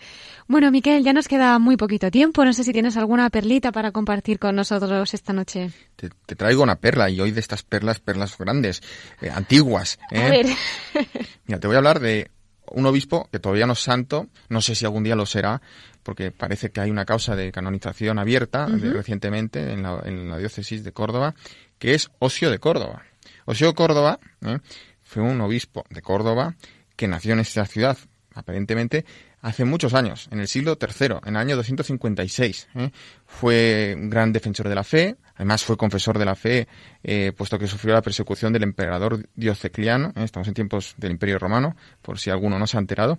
Bueno, 0.48 0.70
Miquel, 0.72 1.04
ya 1.04 1.14
nos 1.14 1.30
queda 1.30 1.58
muy 1.58 1.78
poquito 1.78 2.12
tiempo. 2.12 2.44
No 2.44 2.52
sé 2.52 2.66
si 2.66 2.74
tienes 2.74 2.98
alguna 2.98 3.30
perlita 3.30 3.72
para 3.72 3.92
compartir 3.92 4.38
con 4.38 4.58
nosotros 4.58 5.14
esta 5.14 5.32
noche. 5.32 5.72
Te, 5.96 6.36
traigo 6.36 6.62
una 6.62 6.76
perla 6.76 7.10
y 7.10 7.22
hoy 7.22 7.32
de 7.32 7.40
estas 7.40 7.64
perlas, 7.64 8.02
perlas 8.02 8.38
grandes, 8.38 8.84
eh, 9.22 9.30
antiguas. 9.30 10.00
¿eh? 10.12 10.22
A 10.22 10.30
ver. 10.30 10.48
mira, 11.48 11.60
te 11.62 11.68
voy 11.68 11.76
a 11.76 11.80
hablar 11.80 12.02
de 12.02 12.30
un 12.72 12.86
obispo 12.86 13.30
que 13.32 13.40
todavía 13.40 13.66
no 13.66 13.74
es 13.74 13.80
santo, 13.80 14.28
no 14.50 14.60
sé 14.60 14.76
si 14.76 14.84
algún 14.84 15.04
día 15.04 15.16
lo 15.16 15.26
será, 15.26 15.62
porque 16.04 16.32
parece 16.32 16.72
que 16.72 16.82
hay 16.82 16.92
una 16.92 17.06
causa 17.06 17.36
de 17.36 17.52
canonización 17.52 18.20
abierta 18.20 18.68
recientemente 18.68 19.72
en 19.72 19.84
la, 19.84 20.02
en 20.06 20.30
la 20.30 20.38
diócesis 20.38 20.84
de 20.84 20.92
Córdoba, 20.92 21.36
que 21.80 21.94
es 21.94 22.12
Osio 22.20 22.52
de 22.52 22.60
Córdoba. 22.60 23.04
Osio 23.50 23.74
Córdoba 23.74 24.20
¿eh? 24.46 24.60
fue 25.02 25.24
un 25.24 25.42
obispo 25.42 25.84
de 25.90 26.04
Córdoba 26.04 26.54
que 26.96 27.08
nació 27.08 27.34
en 27.34 27.40
esta 27.40 27.66
ciudad 27.66 27.98
aparentemente 28.36 29.06
hace 29.42 29.66
muchos 29.66 29.96
años, 29.96 30.28
en 30.30 30.40
el 30.40 30.48
siglo 30.48 30.78
III, 30.80 31.16
en 31.26 31.30
el 31.30 31.38
año 31.38 31.56
256. 31.56 32.68
¿eh? 32.76 32.92
Fue 33.26 33.96
un 33.98 34.08
gran 34.12 34.32
defensor 34.32 34.70
de 34.70 34.76
la 34.76 34.84
fe, 34.84 35.16
además 35.34 35.64
fue 35.64 35.78
confesor 35.78 36.20
de 36.20 36.26
la 36.26 36.36
fe, 36.36 36.68
eh, 37.02 37.32
puesto 37.36 37.58
que 37.58 37.66
sufrió 37.66 37.96
la 37.96 38.04
persecución 38.04 38.54
del 38.54 38.62
emperador 38.62 39.28
Diocleciano, 39.34 40.14
¿eh? 40.16 40.26
estamos 40.26 40.48
en 40.48 40.54
tiempos 40.54 40.94
del 40.98 41.10
Imperio 41.10 41.40
Romano, 41.40 41.76
por 42.04 42.20
si 42.20 42.30
alguno 42.30 42.60
no 42.60 42.68
se 42.68 42.78
ha 42.78 42.82
enterado. 42.82 43.18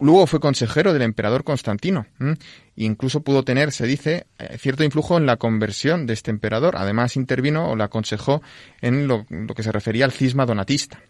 Luego 0.00 0.26
fue 0.26 0.40
consejero 0.40 0.92
del 0.92 1.02
emperador 1.02 1.44
Constantino. 1.44 2.06
e 2.20 2.36
incluso 2.84 3.22
pudo 3.22 3.44
tener, 3.44 3.72
se 3.72 3.86
dice, 3.86 4.26
cierto 4.58 4.84
influjo 4.84 5.16
en 5.16 5.26
la 5.26 5.36
conversión 5.36 6.06
de 6.06 6.14
este 6.14 6.30
emperador. 6.30 6.76
Además 6.76 7.16
intervino 7.16 7.68
o 7.70 7.76
le 7.76 7.84
aconsejó 7.84 8.42
en 8.80 9.08
lo, 9.08 9.26
que 9.26 9.62
se 9.62 9.72
refería 9.72 10.04
al 10.04 10.12
cisma 10.12 10.46
donatista. 10.46 11.00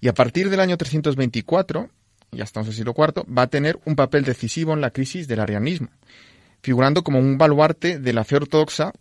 Y 0.00 0.08
a 0.08 0.14
partir 0.14 0.50
del 0.50 0.60
año 0.60 0.76
324, 0.76 1.90
ya 2.32 2.44
estamos 2.44 2.68
en 2.68 2.70
el 2.70 2.76
siglo 2.76 2.94
IV, 2.96 3.24
va 3.36 3.42
a 3.42 3.46
tener 3.48 3.78
un 3.84 3.96
papel 3.96 4.24
decisivo 4.24 4.72
en 4.72 4.80
la 4.80 4.90
crisis 4.90 5.26
del 5.26 5.40
arianismo, 5.40 5.88
figurando 6.62 7.02
como 7.02 7.18
un 7.18 7.38
baluarte 7.38 7.98
de 7.98 8.12
la 8.12 8.24
fe 8.24 8.36
ortodoxa 8.36 8.92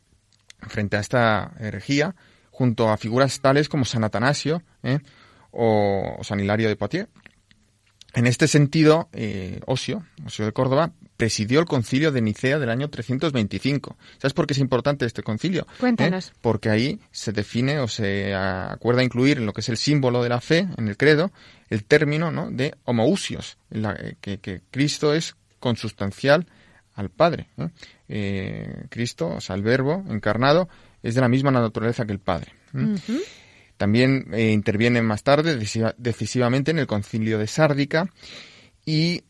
frente 0.61 0.97
a 0.97 1.01
esta 1.01 1.53
herejía, 1.59 2.15
junto 2.51 2.89
a 2.89 2.97
figuras 2.97 3.39
tales 3.39 3.69
como 3.69 3.85
San 3.85 4.03
Atanasio 4.03 4.63
¿eh? 4.81 4.99
o 5.51 6.17
San 6.23 6.39
Hilario 6.39 6.67
de 6.67 6.75
Poitiers. 6.75 7.09
En 8.13 8.25
este 8.25 8.47
sentido, 8.47 9.09
eh, 9.13 9.59
Osio, 9.65 10.05
Osio 10.25 10.45
de 10.45 10.51
Córdoba, 10.51 10.91
presidió 11.17 11.59
el 11.59 11.65
concilio 11.65 12.11
de 12.11 12.21
Nicea 12.21 12.57
del 12.57 12.69
año 12.69 12.89
325. 12.89 13.97
¿Sabes 14.17 14.33
por 14.33 14.47
qué 14.47 14.53
es 14.53 14.59
importante 14.59 15.05
este 15.05 15.23
concilio? 15.23 15.67
Cuéntanos. 15.79 16.29
¿Eh? 16.29 16.31
Porque 16.41 16.69
ahí 16.69 16.99
se 17.11 17.31
define 17.31 17.79
o 17.79 17.87
se 17.87 18.33
acuerda 18.33 19.03
incluir 19.03 19.37
en 19.37 19.45
lo 19.45 19.53
que 19.53 19.61
es 19.61 19.69
el 19.69 19.77
símbolo 19.77 20.23
de 20.23 20.29
la 20.29 20.41
fe, 20.41 20.67
en 20.77 20.87
el 20.87 20.97
credo, 20.97 21.31
el 21.69 21.83
término 21.83 22.31
¿no? 22.31 22.49
de 22.49 22.75
homousios, 22.85 23.57
que, 24.21 24.61
Cristo 24.71 25.13
es 25.13 25.35
consustancial 25.59 26.47
al 26.93 27.09
Padre. 27.09 27.49
Eh, 28.07 28.85
Cristo, 28.89 29.27
o 29.27 29.41
sea, 29.41 29.55
el 29.55 29.63
Verbo 29.63 30.03
encarnado, 30.09 30.69
es 31.03 31.15
de 31.15 31.21
la 31.21 31.29
misma 31.29 31.51
naturaleza 31.51 32.05
que 32.05 32.13
el 32.13 32.19
Padre. 32.19 32.53
También 33.77 34.27
eh, 34.33 34.51
interviene 34.51 35.01
más 35.01 35.23
tarde 35.23 35.55
decisivamente 35.97 36.71
en 36.71 36.79
el 36.79 36.87
concilio 36.87 37.37
de 37.37 37.47
Sárdica 37.47 38.11
y 38.85 39.23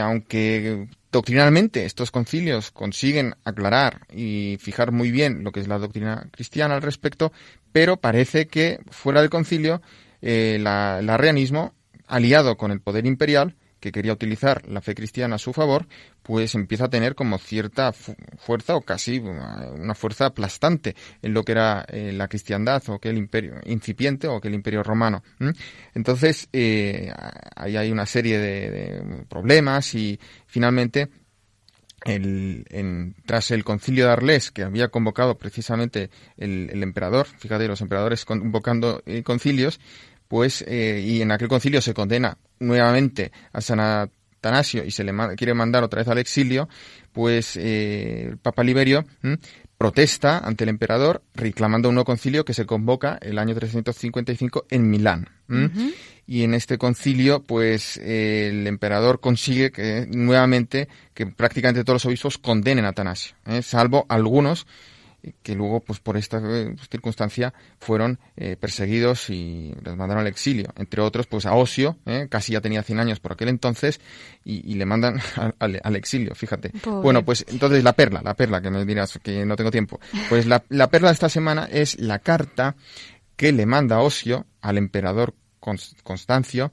aunque 0.00 0.86
Doctrinalmente, 1.12 1.84
estos 1.84 2.10
concilios 2.10 2.70
consiguen 2.70 3.34
aclarar 3.44 4.06
y 4.10 4.56
fijar 4.58 4.92
muy 4.92 5.10
bien 5.10 5.44
lo 5.44 5.52
que 5.52 5.60
es 5.60 5.68
la 5.68 5.78
doctrina 5.78 6.26
cristiana 6.32 6.74
al 6.74 6.80
respecto, 6.80 7.32
pero 7.70 7.98
parece 7.98 8.46
que 8.46 8.80
fuera 8.90 9.20
del 9.20 9.28
concilio 9.28 9.82
eh, 10.22 10.56
el 10.56 10.66
arrianismo, 10.66 11.74
aliado 12.06 12.56
con 12.56 12.70
el 12.70 12.80
poder 12.80 13.04
imperial, 13.04 13.56
que 13.82 13.90
quería 13.90 14.12
utilizar 14.12 14.66
la 14.68 14.80
fe 14.80 14.94
cristiana 14.94 15.34
a 15.34 15.38
su 15.38 15.52
favor, 15.52 15.88
pues 16.22 16.54
empieza 16.54 16.84
a 16.84 16.88
tener 16.88 17.16
como 17.16 17.36
cierta 17.38 17.92
fuerza 17.92 18.76
o 18.76 18.82
casi 18.82 19.18
una 19.18 19.94
fuerza 19.96 20.26
aplastante 20.26 20.94
en 21.20 21.34
lo 21.34 21.42
que 21.42 21.50
era 21.50 21.84
eh, 21.88 22.12
la 22.12 22.28
cristiandad 22.28 22.80
o 22.88 22.94
aquel 22.94 23.18
imperio 23.18 23.54
incipiente 23.64 24.28
o 24.28 24.36
aquel 24.36 24.54
imperio 24.54 24.84
romano. 24.84 25.24
Entonces, 25.96 26.48
eh, 26.52 27.12
ahí 27.56 27.76
hay 27.76 27.90
una 27.90 28.06
serie 28.06 28.38
de, 28.38 29.24
problemas 29.28 29.96
y 29.96 30.18
finalmente 30.46 31.08
el, 32.04 33.14
tras 33.26 33.50
el 33.50 33.64
concilio 33.64 34.06
de 34.06 34.12
Arles, 34.12 34.52
que 34.52 34.62
había 34.62 34.88
convocado 34.88 35.36
precisamente 35.38 36.10
el, 36.36 36.80
emperador, 36.84 37.26
fíjate, 37.26 37.66
los 37.66 37.80
emperadores 37.80 38.24
convocando 38.24 39.02
eh, 39.06 39.24
concilios, 39.24 39.80
pues, 40.32 40.64
y 40.66 41.20
en 41.20 41.30
aquel 41.30 41.46
concilio 41.46 41.82
se 41.82 41.92
condena 41.92 42.38
nuevamente 42.58 43.32
a 43.52 43.60
San 43.60 43.80
Atanasio 43.80 44.82
y 44.82 44.90
se 44.90 45.04
le 45.04 45.12
quiere 45.36 45.52
mandar 45.52 45.84
otra 45.84 45.98
vez 45.98 46.08
al 46.08 46.16
exilio, 46.16 46.70
pues 47.12 47.58
eh, 47.58 48.28
el 48.30 48.38
Papa 48.38 48.64
Liberio 48.64 49.04
protesta 49.76 50.38
ante 50.38 50.64
el 50.64 50.70
emperador 50.70 51.22
reclamando 51.34 51.90
un 51.90 51.96
nuevo 51.96 52.06
concilio 52.06 52.46
que 52.46 52.54
se 52.54 52.64
convoca 52.64 53.18
el 53.20 53.38
año 53.38 53.54
355 53.54 54.68
en 54.70 54.88
Milán. 54.88 55.28
Y 56.26 56.44
en 56.44 56.54
este 56.54 56.78
concilio, 56.78 57.42
pues 57.42 57.98
el 57.98 58.66
emperador 58.66 59.20
consigue 59.20 59.70
que 59.70 60.06
nuevamente 60.08 60.88
que 61.12 61.26
prácticamente 61.26 61.84
todos 61.84 61.96
los 61.96 62.06
obispos 62.06 62.38
condenen 62.38 62.86
a 62.86 62.88
Atanasio, 62.88 63.36
¿eh? 63.44 63.60
salvo 63.60 64.06
algunos 64.08 64.66
que 65.42 65.54
luego, 65.54 65.80
pues 65.80 66.00
por 66.00 66.16
esta 66.16 66.40
eh, 66.44 66.74
circunstancia, 66.90 67.54
fueron 67.78 68.18
eh, 68.36 68.56
perseguidos 68.56 69.30
y 69.30 69.72
les 69.84 69.96
mandaron 69.96 70.22
al 70.22 70.26
exilio. 70.26 70.72
Entre 70.76 71.00
otros, 71.00 71.26
pues 71.26 71.46
a 71.46 71.54
Osio, 71.54 71.96
eh, 72.06 72.26
casi 72.28 72.52
ya 72.52 72.60
tenía 72.60 72.82
100 72.82 73.00
años 73.00 73.20
por 73.20 73.32
aquel 73.32 73.48
entonces, 73.48 74.00
y, 74.44 74.74
le 74.74 74.84
mandan 74.84 75.20
al, 75.58 75.96
exilio, 75.96 76.34
fíjate. 76.34 76.72
Bueno, 76.84 77.24
pues 77.24 77.44
entonces 77.48 77.84
la 77.84 77.92
perla, 77.92 78.20
la 78.22 78.34
perla, 78.34 78.60
que 78.60 78.70
me 78.70 78.84
dirás 78.84 79.18
que 79.22 79.44
no 79.44 79.54
tengo 79.56 79.70
tiempo. 79.70 80.00
Pues 80.28 80.46
la, 80.46 80.60
perla 80.60 81.08
de 81.08 81.14
esta 81.14 81.28
semana 81.28 81.68
es 81.70 81.98
la 82.00 82.18
carta 82.18 82.74
que 83.36 83.52
le 83.52 83.66
manda 83.66 84.00
Osio 84.00 84.46
al 84.60 84.78
emperador 84.78 85.34
Constancio, 85.60 86.72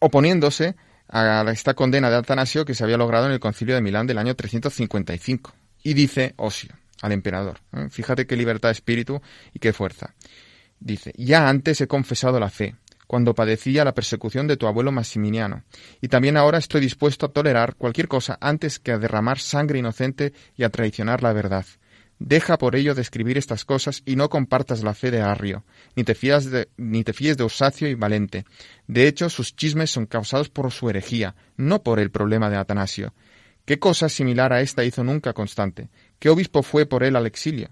oponiéndose 0.00 0.74
a 1.08 1.44
esta 1.52 1.74
condena 1.74 2.10
de 2.10 2.16
Atanasio 2.16 2.64
que 2.64 2.74
se 2.74 2.82
había 2.82 2.96
logrado 2.96 3.26
en 3.26 3.32
el 3.32 3.40
concilio 3.40 3.76
de 3.76 3.80
Milán 3.80 4.08
del 4.08 4.18
año 4.18 4.34
355. 4.34 5.52
Y 5.82 5.94
dice 5.94 6.34
Osio 6.36 6.74
al 7.02 7.12
emperador, 7.12 7.60
¿eh? 7.72 7.88
fíjate 7.90 8.26
qué 8.26 8.36
libertad 8.36 8.68
de 8.68 8.74
espíritu 8.74 9.20
y 9.54 9.58
qué 9.58 9.72
fuerza. 9.72 10.14
Dice, 10.78 11.12
ya 11.16 11.48
antes 11.48 11.80
he 11.80 11.86
confesado 11.86 12.38
la 12.38 12.50
fe, 12.50 12.76
cuando 13.06 13.34
padecía 13.34 13.84
la 13.84 13.94
persecución 13.94 14.46
de 14.46 14.56
tu 14.56 14.66
abuelo 14.66 14.92
Maximiliano, 14.92 15.64
y 16.00 16.08
también 16.08 16.36
ahora 16.36 16.58
estoy 16.58 16.80
dispuesto 16.80 17.26
a 17.26 17.32
tolerar 17.32 17.74
cualquier 17.74 18.06
cosa 18.06 18.38
antes 18.40 18.78
que 18.78 18.92
a 18.92 18.98
derramar 18.98 19.38
sangre 19.38 19.78
inocente 19.78 20.32
y 20.56 20.62
a 20.62 20.70
traicionar 20.70 21.22
la 21.22 21.32
verdad. 21.32 21.66
Deja 22.20 22.58
por 22.58 22.76
ello 22.76 22.94
de 22.94 23.00
escribir 23.00 23.38
estas 23.38 23.64
cosas 23.64 24.02
y 24.04 24.14
no 24.14 24.28
compartas 24.28 24.82
la 24.82 24.92
fe 24.92 25.10
de 25.10 25.22
Arrio, 25.22 25.64
ni 25.96 26.04
te, 26.04 26.14
fías 26.14 26.50
de, 26.50 26.68
ni 26.76 27.02
te 27.02 27.14
fíes 27.14 27.38
de 27.38 27.44
Osacio 27.44 27.88
y 27.88 27.94
Valente. 27.94 28.44
De 28.86 29.08
hecho, 29.08 29.30
sus 29.30 29.56
chismes 29.56 29.90
son 29.90 30.04
causados 30.04 30.50
por 30.50 30.70
su 30.70 30.90
herejía, 30.90 31.34
no 31.56 31.82
por 31.82 31.98
el 31.98 32.10
problema 32.10 32.50
de 32.50 32.58
Atanasio. 32.58 33.14
¿Qué 33.64 33.78
cosa 33.78 34.08
similar 34.08 34.52
a 34.52 34.60
esta 34.60 34.84
hizo 34.84 35.04
nunca 35.04 35.32
Constante? 35.32 35.88
¿Qué 36.18 36.28
obispo 36.28 36.62
fue 36.62 36.86
por 36.86 37.04
él 37.04 37.16
al 37.16 37.26
exilio? 37.26 37.70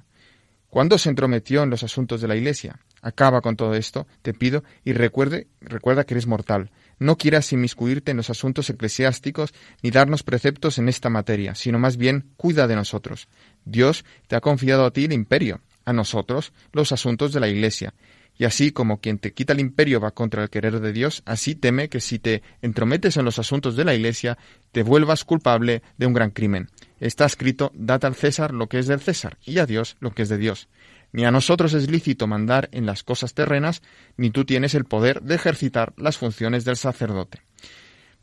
¿Cuándo 0.70 0.99
se 0.99 1.09
entrometió 1.09 1.62
en 1.62 1.70
los 1.70 1.82
asuntos 1.82 2.20
de 2.20 2.28
la 2.28 2.36
Iglesia? 2.36 2.78
Acaba 3.01 3.41
con 3.41 3.57
todo 3.57 3.74
esto, 3.74 4.07
te 4.22 4.34
pido, 4.34 4.64
y 4.84 4.93
recuerde, 4.93 5.47
recuerda 5.61 6.05
que 6.05 6.14
eres 6.14 6.26
mortal. 6.26 6.70
No 6.99 7.16
quieras 7.16 7.53
inmiscuirte 7.53 8.11
en 8.11 8.18
los 8.18 8.28
asuntos 8.28 8.68
eclesiásticos 8.68 9.55
ni 9.82 9.91
darnos 9.91 10.22
preceptos 10.22 10.78
en 10.78 10.89
esta 10.89 11.09
materia, 11.09 11.55
sino 11.55 11.78
más 11.78 11.97
bien 11.97 12.32
cuida 12.36 12.66
de 12.66 12.76
nosotros. 12.76 13.28
Dios 13.64 14.05
te 14.26 14.36
ha 14.36 14.41
confiado 14.41 14.84
a 14.84 14.91
ti 14.91 15.07
el 15.07 15.12
imperio, 15.12 15.62
a 15.84 15.93
nosotros 15.95 16.53
los 16.72 16.93
asuntos 16.93 17.32
de 17.32 17.41
la 17.41 17.49
Iglesia, 17.49 17.95
y 18.39 18.45
así 18.45 18.70
como 18.70 19.01
quien 19.01 19.18
te 19.18 19.32
quita 19.34 19.53
el 19.53 19.61
imperio 19.61 20.01
va 20.01 20.12
contra 20.12 20.43
el 20.43 20.51
querer 20.51 20.80
de 20.80 20.93
Dios, 20.93 21.22
así 21.26 21.55
teme 21.55 21.89
que 21.89 22.01
si 22.01 22.18
te 22.18 22.43
entrometes 22.62 23.16
en 23.16 23.24
los 23.24 23.39
asuntos 23.39 23.76
de 23.76 23.84
la 23.84 23.95
Iglesia, 23.95 24.39
te 24.72 24.82
vuelvas 24.82 25.24
culpable 25.24 25.82
de 25.99 26.07
un 26.07 26.14
gran 26.14 26.30
crimen. 26.30 26.70
Está 27.01 27.26
escrito, 27.26 27.72
dad 27.74 28.05
al 28.05 28.14
César 28.14 28.55
lo 28.55 28.68
que 28.68 28.78
es 28.78 28.86
del 28.86 29.01
César, 29.01 29.39
y 29.45 29.59
a 29.59 29.66
Dios 29.66 29.97
lo 30.01 30.12
que 30.12 30.22
es 30.22 30.28
de 30.28 30.39
Dios. 30.39 30.68
Ni 31.12 31.24
a 31.24 31.30
nosotros 31.30 31.74
es 31.74 31.91
lícito 31.91 32.26
mandar 32.26 32.68
en 32.72 32.86
las 32.86 33.03
cosas 33.03 33.34
terrenas, 33.34 33.82
ni 34.16 34.30
tú 34.30 34.45
tienes 34.45 34.74
el 34.74 34.84
poder 34.84 35.22
de 35.22 35.34
ejercitar 35.34 35.93
las 35.97 36.18
funciones 36.18 36.64
del 36.64 36.76
sacerdote 36.76 37.47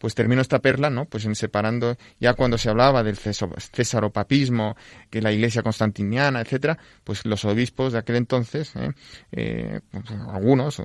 pues 0.06 0.14
terminó 0.14 0.44
esta 0.44 0.60
perla, 0.60 0.92
¿no? 0.92 1.06
Pues 1.06 1.26
en 1.26 1.34
separando, 1.34 1.98
ya 2.20 2.36
cuando 2.36 2.60
se 2.60 2.70
hablaba 2.70 3.02
del 3.02 3.18
césaropapismo, 3.18 4.78
que 5.10 5.20
la 5.20 5.32
iglesia 5.32 5.64
constantiniana, 5.64 6.42
etcétera, 6.42 6.78
pues 7.04 7.26
los 7.26 7.44
obispos 7.44 7.94
de 7.94 7.98
aquel 7.98 8.18
entonces, 8.18 8.76
¿eh? 8.76 8.92
Eh, 9.32 9.80
pues 9.90 10.04
algunos, 10.32 10.78
eh, 10.78 10.84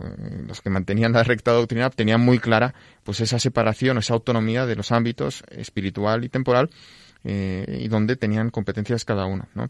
los 0.49 0.63
que 0.63 0.71
mantenían 0.71 1.13
la 1.13 1.23
recta 1.23 1.53
doctrina, 1.53 1.91
tenían 1.91 2.23
muy 2.23 2.39
clara 2.39 2.73
pues 3.05 3.21
esa 3.21 3.39
separación, 3.39 3.99
esa 3.99 4.15
autonomía 4.15 4.65
de 4.65 4.77
los 4.77 4.91
ámbitos 4.91 5.45
espiritual 5.51 6.25
y 6.25 6.31
temporal, 6.31 6.71
y 7.23 7.89
donde 7.89 8.17
tenían 8.17 8.49
competencias 8.49 9.05
cada 9.05 9.27
uno, 9.27 9.51
¿no? 9.53 9.67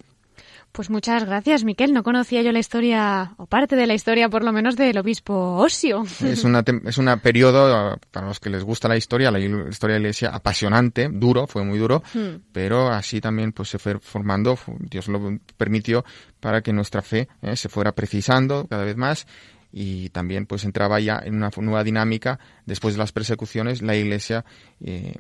Pues 0.73 0.89
muchas 0.89 1.25
gracias, 1.25 1.65
Miquel. 1.65 1.93
No 1.93 2.03
conocía 2.03 2.43
yo 2.43 2.53
la 2.53 2.61
historia, 2.61 3.35
o 3.39 3.47
parte 3.47 3.75
de 3.75 3.87
la 3.87 3.95
historia 3.95 4.29
por 4.29 4.45
lo 4.45 4.53
menos, 4.53 4.77
del 4.77 4.99
obispo 4.99 5.57
Osio. 5.57 6.05
Es 6.25 6.45
una, 6.45 6.63
es 6.85 6.99
una 6.99 7.17
periodo, 7.17 7.99
para 8.11 8.27
los 8.27 8.39
que 8.39 8.51
les 8.51 8.63
gusta 8.63 8.89
la 8.89 8.97
historia, 8.97 9.31
la 9.31 9.41
historia 9.41 9.95
de 9.95 10.01
la 10.01 10.07
iglesia, 10.09 10.31
apasionante, 10.31 11.09
duro, 11.11 11.47
fue 11.47 11.65
muy 11.65 11.79
duro, 11.79 12.03
hmm. 12.15 12.51
pero 12.53 12.89
así 12.89 13.21
también 13.21 13.53
pues 13.53 13.69
se 13.69 13.79
fue 13.79 13.99
formando, 13.99 14.57
Dios 14.79 15.09
lo 15.09 15.39
permitió 15.57 16.05
para 16.39 16.63
que 16.63 16.73
nuestra 16.73 17.03
fe 17.03 17.29
eh, 17.43 17.57
se 17.57 17.69
fuera 17.69 17.93
precisando 17.93 18.67
cada 18.69 18.85
vez 18.85 18.97
más 18.97 19.27
y 19.73 20.09
también 20.11 20.47
pues 20.47 20.65
entraba 20.65 21.01
ya 21.01 21.21
en 21.25 21.37
una 21.37 21.51
nueva 21.57 21.85
dinámica 21.85 22.39
después 22.67 22.95
de 22.95 22.99
las 22.99 23.13
persecuciones 23.13 23.83
la 23.83 23.97
iglesia 23.97 24.45
eh, 24.81 25.15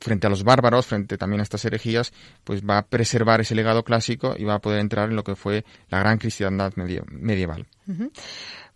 frente 0.00 0.26
a 0.26 0.30
los 0.30 0.44
bárbaros 0.44 0.86
frente 0.86 1.18
también 1.18 1.40
a 1.40 1.42
estas 1.42 1.64
herejías 1.64 2.12
pues 2.44 2.62
va 2.62 2.78
a 2.78 2.86
preservar 2.86 3.40
ese 3.40 3.54
legado 3.54 3.84
clásico 3.84 4.34
y 4.38 4.44
va 4.44 4.54
a 4.54 4.60
poder 4.60 4.80
entrar 4.80 5.10
en 5.10 5.16
lo 5.16 5.24
que 5.24 5.36
fue 5.36 5.64
la 5.90 5.98
gran 5.98 6.18
cristiandad 6.18 6.72
medieval 6.76 7.66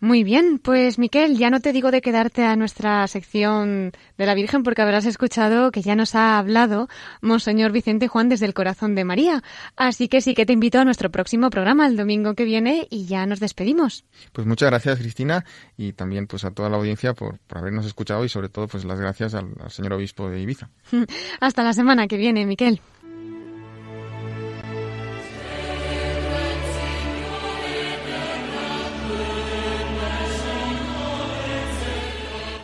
Muy 0.03 0.25
bien, 0.25 0.59
pues 0.59 0.99
Miquel, 0.99 1.37
ya 1.37 1.51
no 1.51 1.61
te 1.61 1.75
digo 1.75 1.91
de 1.91 2.01
quedarte 2.01 2.43
a 2.45 2.57
nuestra 2.57 3.07
sección 3.07 3.93
de 4.17 4.27
la 4.27 4.35
Virgen 4.35 4.63
porque 4.63 4.81
habrás 4.81 5.05
escuchado 5.05 5.71
que 5.71 5.83
ya 5.83 5.95
nos 5.95 6.15
ha 6.15 6.39
hablado 6.39 6.89
Monseñor 7.21 7.71
Vicente 7.71 8.09
Juan 8.09 8.31
desde 8.31 8.47
el 8.47 8.55
corazón 8.55 8.95
de 8.95 9.05
María. 9.05 9.43
Así 9.77 10.09
que 10.09 10.23
sí 10.23 10.35
que 10.35 10.47
te 10.47 10.55
invito 10.55 10.79
a 10.79 10.87
nuestro 10.87 11.11
próximo 11.11 11.51
programa 11.51 11.87
el 11.87 11.99
domingo 11.99 12.35
que 12.35 12.45
viene 12.45 12.89
y 12.89 13.05
ya 13.05 13.27
nos 13.27 13.41
despedimos. 13.41 14.07
Pues 14.33 14.47
muchas 14.47 14.71
gracias 14.71 14.99
Cristina 14.99 15.45
y 15.77 15.93
también 15.93 16.27
pues 16.27 16.47
a 16.47 16.51
toda 16.51 16.71
la 16.71 16.79
audiencia 16.79 17.13
por, 17.13 17.39
habernos 17.51 17.85
escuchado 17.85 18.25
y 18.25 18.31
sobre 18.31 18.49
todo 18.49 18.69
pues 18.69 18.87
las 18.87 18.99
gracias 18.99 19.35
al, 19.35 19.51
al 19.63 19.71
señor 19.71 19.93
obispo 19.93 20.31
de 20.31 20.41
Ibiza. 20.41 20.71
Hasta 21.41 21.63
la 21.63 21.75
semana 21.75 22.09
que 22.09 22.17
viene, 22.17 22.47
Miquel. 22.47 22.81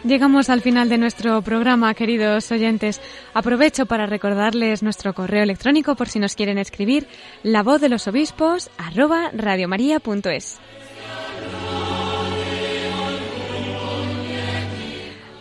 Llegamos 0.07 0.51
al 0.51 0.61
final 0.61 0.89
de 0.89 0.99
nuestro 0.99 1.43
programa, 1.43 1.93
queridos 1.95 2.53
oyentes. 2.53 3.01
Aprovecho 3.35 3.87
para 3.87 4.07
recordarles 4.07 4.85
nuestro 4.85 5.15
correo 5.15 5.43
electrónico 5.43 5.97
por 5.97 6.09
si 6.09 6.21
nos 6.21 6.37
quieren 6.37 6.59
escribir, 6.59 7.09
la 7.43 7.65
voz 7.65 7.81
de 7.81 7.89
los 7.89 8.07
obispos 8.07 8.71
arroba 8.79 9.33
radiomaria.es. 9.33 10.61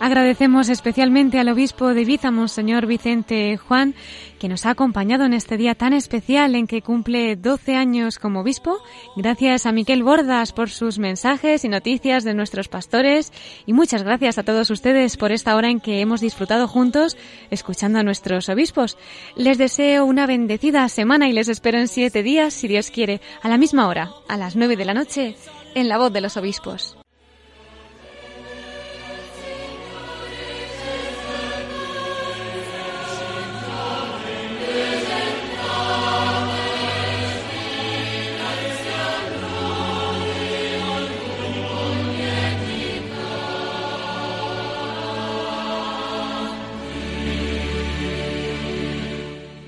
Agradecemos 0.05 0.69
especialmente 0.69 1.39
al 1.39 1.49
obispo 1.49 1.95
de 1.95 2.03
Ibiza, 2.03 2.29
Monseñor 2.29 2.85
Vicente 2.85 3.57
Juan, 3.57 3.95
que 4.37 4.47
nos 4.47 4.67
ha 4.67 4.69
acompañado 4.69 5.25
en 5.25 5.33
este 5.33 5.57
día 5.57 5.73
tan 5.73 5.93
especial 5.93 6.53
en 6.53 6.67
que 6.67 6.83
cumple 6.83 7.35
12 7.35 7.73
años 7.73 8.19
como 8.19 8.41
obispo. 8.41 8.77
Gracias 9.15 9.65
a 9.65 9.71
Miquel 9.71 10.03
Bordas 10.03 10.53
por 10.53 10.69
sus 10.69 10.99
mensajes 10.99 11.65
y 11.65 11.69
noticias 11.69 12.23
de 12.23 12.35
nuestros 12.35 12.67
pastores. 12.67 13.33
Y 13.65 13.73
muchas 13.73 14.03
gracias 14.03 14.37
a 14.37 14.43
todos 14.43 14.69
ustedes 14.69 15.17
por 15.17 15.31
esta 15.31 15.55
hora 15.55 15.71
en 15.71 15.79
que 15.79 16.01
hemos 16.01 16.21
disfrutado 16.21 16.67
juntos 16.67 17.17
escuchando 17.49 17.97
a 17.97 18.03
nuestros 18.03 18.47
obispos. 18.47 18.99
Les 19.35 19.57
deseo 19.57 20.05
una 20.05 20.27
bendecida 20.27 20.87
semana 20.87 21.29
y 21.29 21.33
les 21.33 21.49
espero 21.49 21.79
en 21.79 21.87
siete 21.87 22.21
días, 22.21 22.53
si 22.53 22.67
Dios 22.67 22.91
quiere, 22.91 23.21
a 23.41 23.49
la 23.49 23.57
misma 23.57 23.87
hora, 23.87 24.11
a 24.27 24.37
las 24.37 24.55
nueve 24.55 24.75
de 24.75 24.85
la 24.85 24.93
noche, 24.93 25.35
en 25.73 25.89
la 25.89 25.97
voz 25.97 26.13
de 26.13 26.21
los 26.21 26.37
obispos. 26.37 26.95